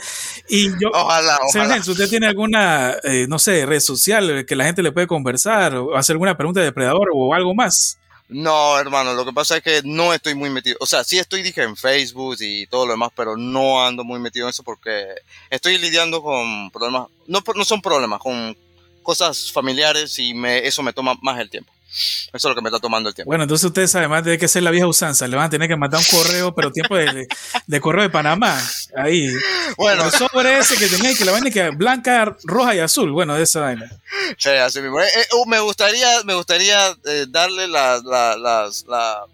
Y 0.49 0.69
yo, 0.71 0.89
Ojalá, 0.91 1.37
señor 1.51 1.67
ojalá. 1.67 1.75
Hens, 1.75 1.87
¿usted 1.87 2.09
tiene 2.09 2.25
alguna, 2.25 2.95
eh, 3.03 3.27
no 3.29 3.37
sé, 3.37 3.63
red 3.67 3.79
social 3.79 4.43
que 4.47 4.55
la 4.55 4.65
gente 4.65 4.81
le 4.81 4.91
puede 4.91 5.05
conversar 5.05 5.75
o 5.75 5.95
hacer 5.95 6.15
alguna 6.15 6.35
pregunta 6.35 6.61
de 6.61 6.67
Depredador 6.67 7.09
o 7.13 7.35
algo 7.35 7.53
más? 7.53 7.99
No, 8.27 8.79
hermano, 8.79 9.13
lo 9.13 9.23
que 9.23 9.33
pasa 9.33 9.57
es 9.57 9.63
que 9.63 9.81
no 9.83 10.15
estoy 10.15 10.33
muy 10.33 10.49
metido. 10.49 10.77
O 10.79 10.87
sea, 10.87 11.03
sí 11.03 11.19
estoy, 11.19 11.43
dije, 11.43 11.61
en 11.61 11.75
Facebook 11.75 12.37
y 12.39 12.65
todo 12.67 12.87
lo 12.87 12.93
demás, 12.93 13.11
pero 13.15 13.37
no 13.37 13.85
ando 13.85 14.03
muy 14.03 14.19
metido 14.19 14.47
en 14.47 14.49
eso 14.49 14.63
porque 14.63 15.05
estoy 15.51 15.77
lidiando 15.77 16.23
con 16.23 16.71
problemas. 16.71 17.07
No, 17.27 17.43
no 17.55 17.65
son 17.65 17.81
problemas, 17.83 18.19
con 18.19 18.57
cosas 19.03 19.51
familiares 19.51 20.17
y 20.17 20.33
me, 20.33 20.65
eso 20.65 20.81
me 20.81 20.93
toma 20.93 21.15
más 21.21 21.39
el 21.39 21.51
tiempo. 21.51 21.71
Eso 21.91 22.31
es 22.33 22.43
lo 22.45 22.55
que 22.55 22.61
me 22.61 22.69
está 22.69 22.79
tomando 22.79 23.09
el 23.09 23.15
tiempo. 23.15 23.29
Bueno, 23.29 23.43
entonces 23.43 23.65
ustedes 23.65 23.93
además 23.95 24.23
tiene 24.23 24.37
que 24.37 24.47
ser 24.47 24.63
la 24.63 24.71
vieja 24.71 24.87
usanza, 24.87 25.27
le 25.27 25.35
van 25.35 25.45
a 25.47 25.49
tener 25.49 25.67
que 25.67 25.75
mandar 25.75 25.99
un 25.99 26.05
correo, 26.17 26.55
pero 26.55 26.71
tiempo 26.71 26.95
de, 26.95 27.05
de- 27.11 27.27
de 27.67 27.81
correo 27.81 28.03
de 28.03 28.09
Panamá. 28.09 28.57
Ahí. 28.95 29.29
Bueno, 29.77 30.05
El 30.05 30.11
sobre 30.11 30.57
ese 30.57 30.77
que 30.77 30.87
tenía 30.87 31.13
que 31.13 31.25
la 31.25 31.33
vaina 31.33 31.49
que 31.51 31.69
blanca, 31.71 32.35
roja 32.43 32.75
y 32.75 32.79
azul. 32.79 33.11
Bueno, 33.11 33.35
de 33.35 33.43
esa 33.43 33.59
vaina. 33.59 33.91
Sí, 34.37 34.49
así 34.49 34.79
mismo. 34.81 35.01
Eh, 35.01 35.05
eh, 35.15 35.25
uh, 35.35 35.45
me 35.47 35.59
gustaría, 35.59 36.23
me 36.23 36.33
gustaría 36.35 36.95
eh, 37.05 37.25
darle 37.27 37.67
la, 37.67 38.01
la- 38.03 38.37
las, 38.37 38.85
la, 38.87 39.25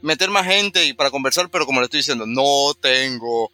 meter 0.00 0.30
más 0.30 0.46
gente 0.46 0.84
y 0.84 0.92
para 0.94 1.10
conversar, 1.10 1.48
pero 1.50 1.66
como 1.66 1.80
le 1.80 1.84
estoy 1.84 1.98
diciendo, 2.00 2.24
no 2.26 2.74
tengo 2.80 3.52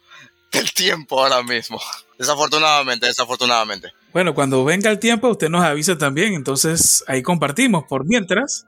el 0.51 0.73
tiempo 0.73 1.21
ahora 1.21 1.43
mismo. 1.43 1.79
Desafortunadamente, 2.17 3.05
desafortunadamente. 3.07 3.91
Bueno, 4.11 4.33
cuando 4.33 4.65
venga 4.65 4.89
el 4.89 4.97
tiempo, 4.97 5.29
usted 5.29 5.49
nos 5.49 5.63
avisa 5.63 5.97
también. 5.97 6.33
Entonces 6.33 7.03
ahí 7.07 7.21
compartimos. 7.21 7.83
Por 7.87 8.05
mientras, 8.05 8.65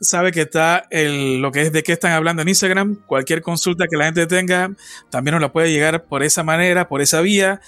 sabe 0.00 0.32
que 0.32 0.42
está 0.42 0.86
el, 0.90 1.40
lo 1.40 1.52
que 1.52 1.62
es 1.62 1.72
de 1.72 1.82
qué 1.82 1.92
están 1.92 2.12
hablando 2.12 2.42
en 2.42 2.48
Instagram. 2.48 2.96
Cualquier 3.06 3.40
consulta 3.42 3.86
que 3.88 3.96
la 3.96 4.06
gente 4.06 4.26
tenga, 4.26 4.74
también 5.10 5.32
nos 5.32 5.42
la 5.42 5.52
puede 5.52 5.70
llegar 5.70 6.04
por 6.04 6.22
esa 6.22 6.42
manera, 6.42 6.88
por 6.88 7.02
esa 7.02 7.20
vía. 7.20 7.60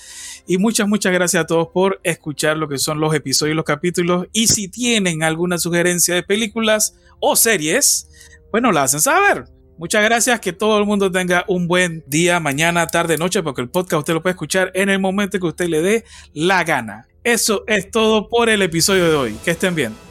Y 0.46 0.58
muchas, 0.58 0.88
muchas 0.88 1.12
gracias 1.12 1.44
a 1.44 1.46
todos 1.46 1.68
por 1.72 2.00
escuchar 2.02 2.56
lo 2.56 2.68
que 2.68 2.78
son 2.78 3.00
los 3.00 3.14
episodios 3.14 3.56
los 3.56 3.64
capítulos. 3.64 4.26
Y 4.32 4.48
si 4.48 4.68
tienen 4.68 5.22
alguna 5.22 5.58
sugerencia 5.58 6.14
de 6.14 6.22
películas 6.22 6.96
o 7.20 7.36
series, 7.36 8.08
pues 8.50 8.62
nos 8.62 8.74
la 8.74 8.82
hacen 8.84 9.00
saber. 9.00 9.55
Muchas 9.78 10.02
gracias, 10.02 10.40
que 10.40 10.54
todo 10.54 10.78
el 10.78 10.86
mundo 10.86 11.10
tenga 11.10 11.44
un 11.48 11.68
buen 11.68 12.02
día, 12.06 12.40
mañana, 12.40 12.86
tarde, 12.86 13.18
noche, 13.18 13.42
porque 13.42 13.60
el 13.60 13.68
podcast 13.68 14.00
usted 14.00 14.14
lo 14.14 14.22
puede 14.22 14.32
escuchar 14.32 14.70
en 14.74 14.88
el 14.88 14.98
momento 14.98 15.38
que 15.38 15.46
usted 15.46 15.68
le 15.68 15.82
dé 15.82 16.04
la 16.32 16.64
gana. 16.64 17.06
Eso 17.22 17.64
es 17.66 17.90
todo 17.90 18.28
por 18.28 18.48
el 18.48 18.62
episodio 18.62 19.10
de 19.10 19.16
hoy. 19.16 19.36
Que 19.44 19.50
estén 19.50 19.74
bien. 19.74 20.05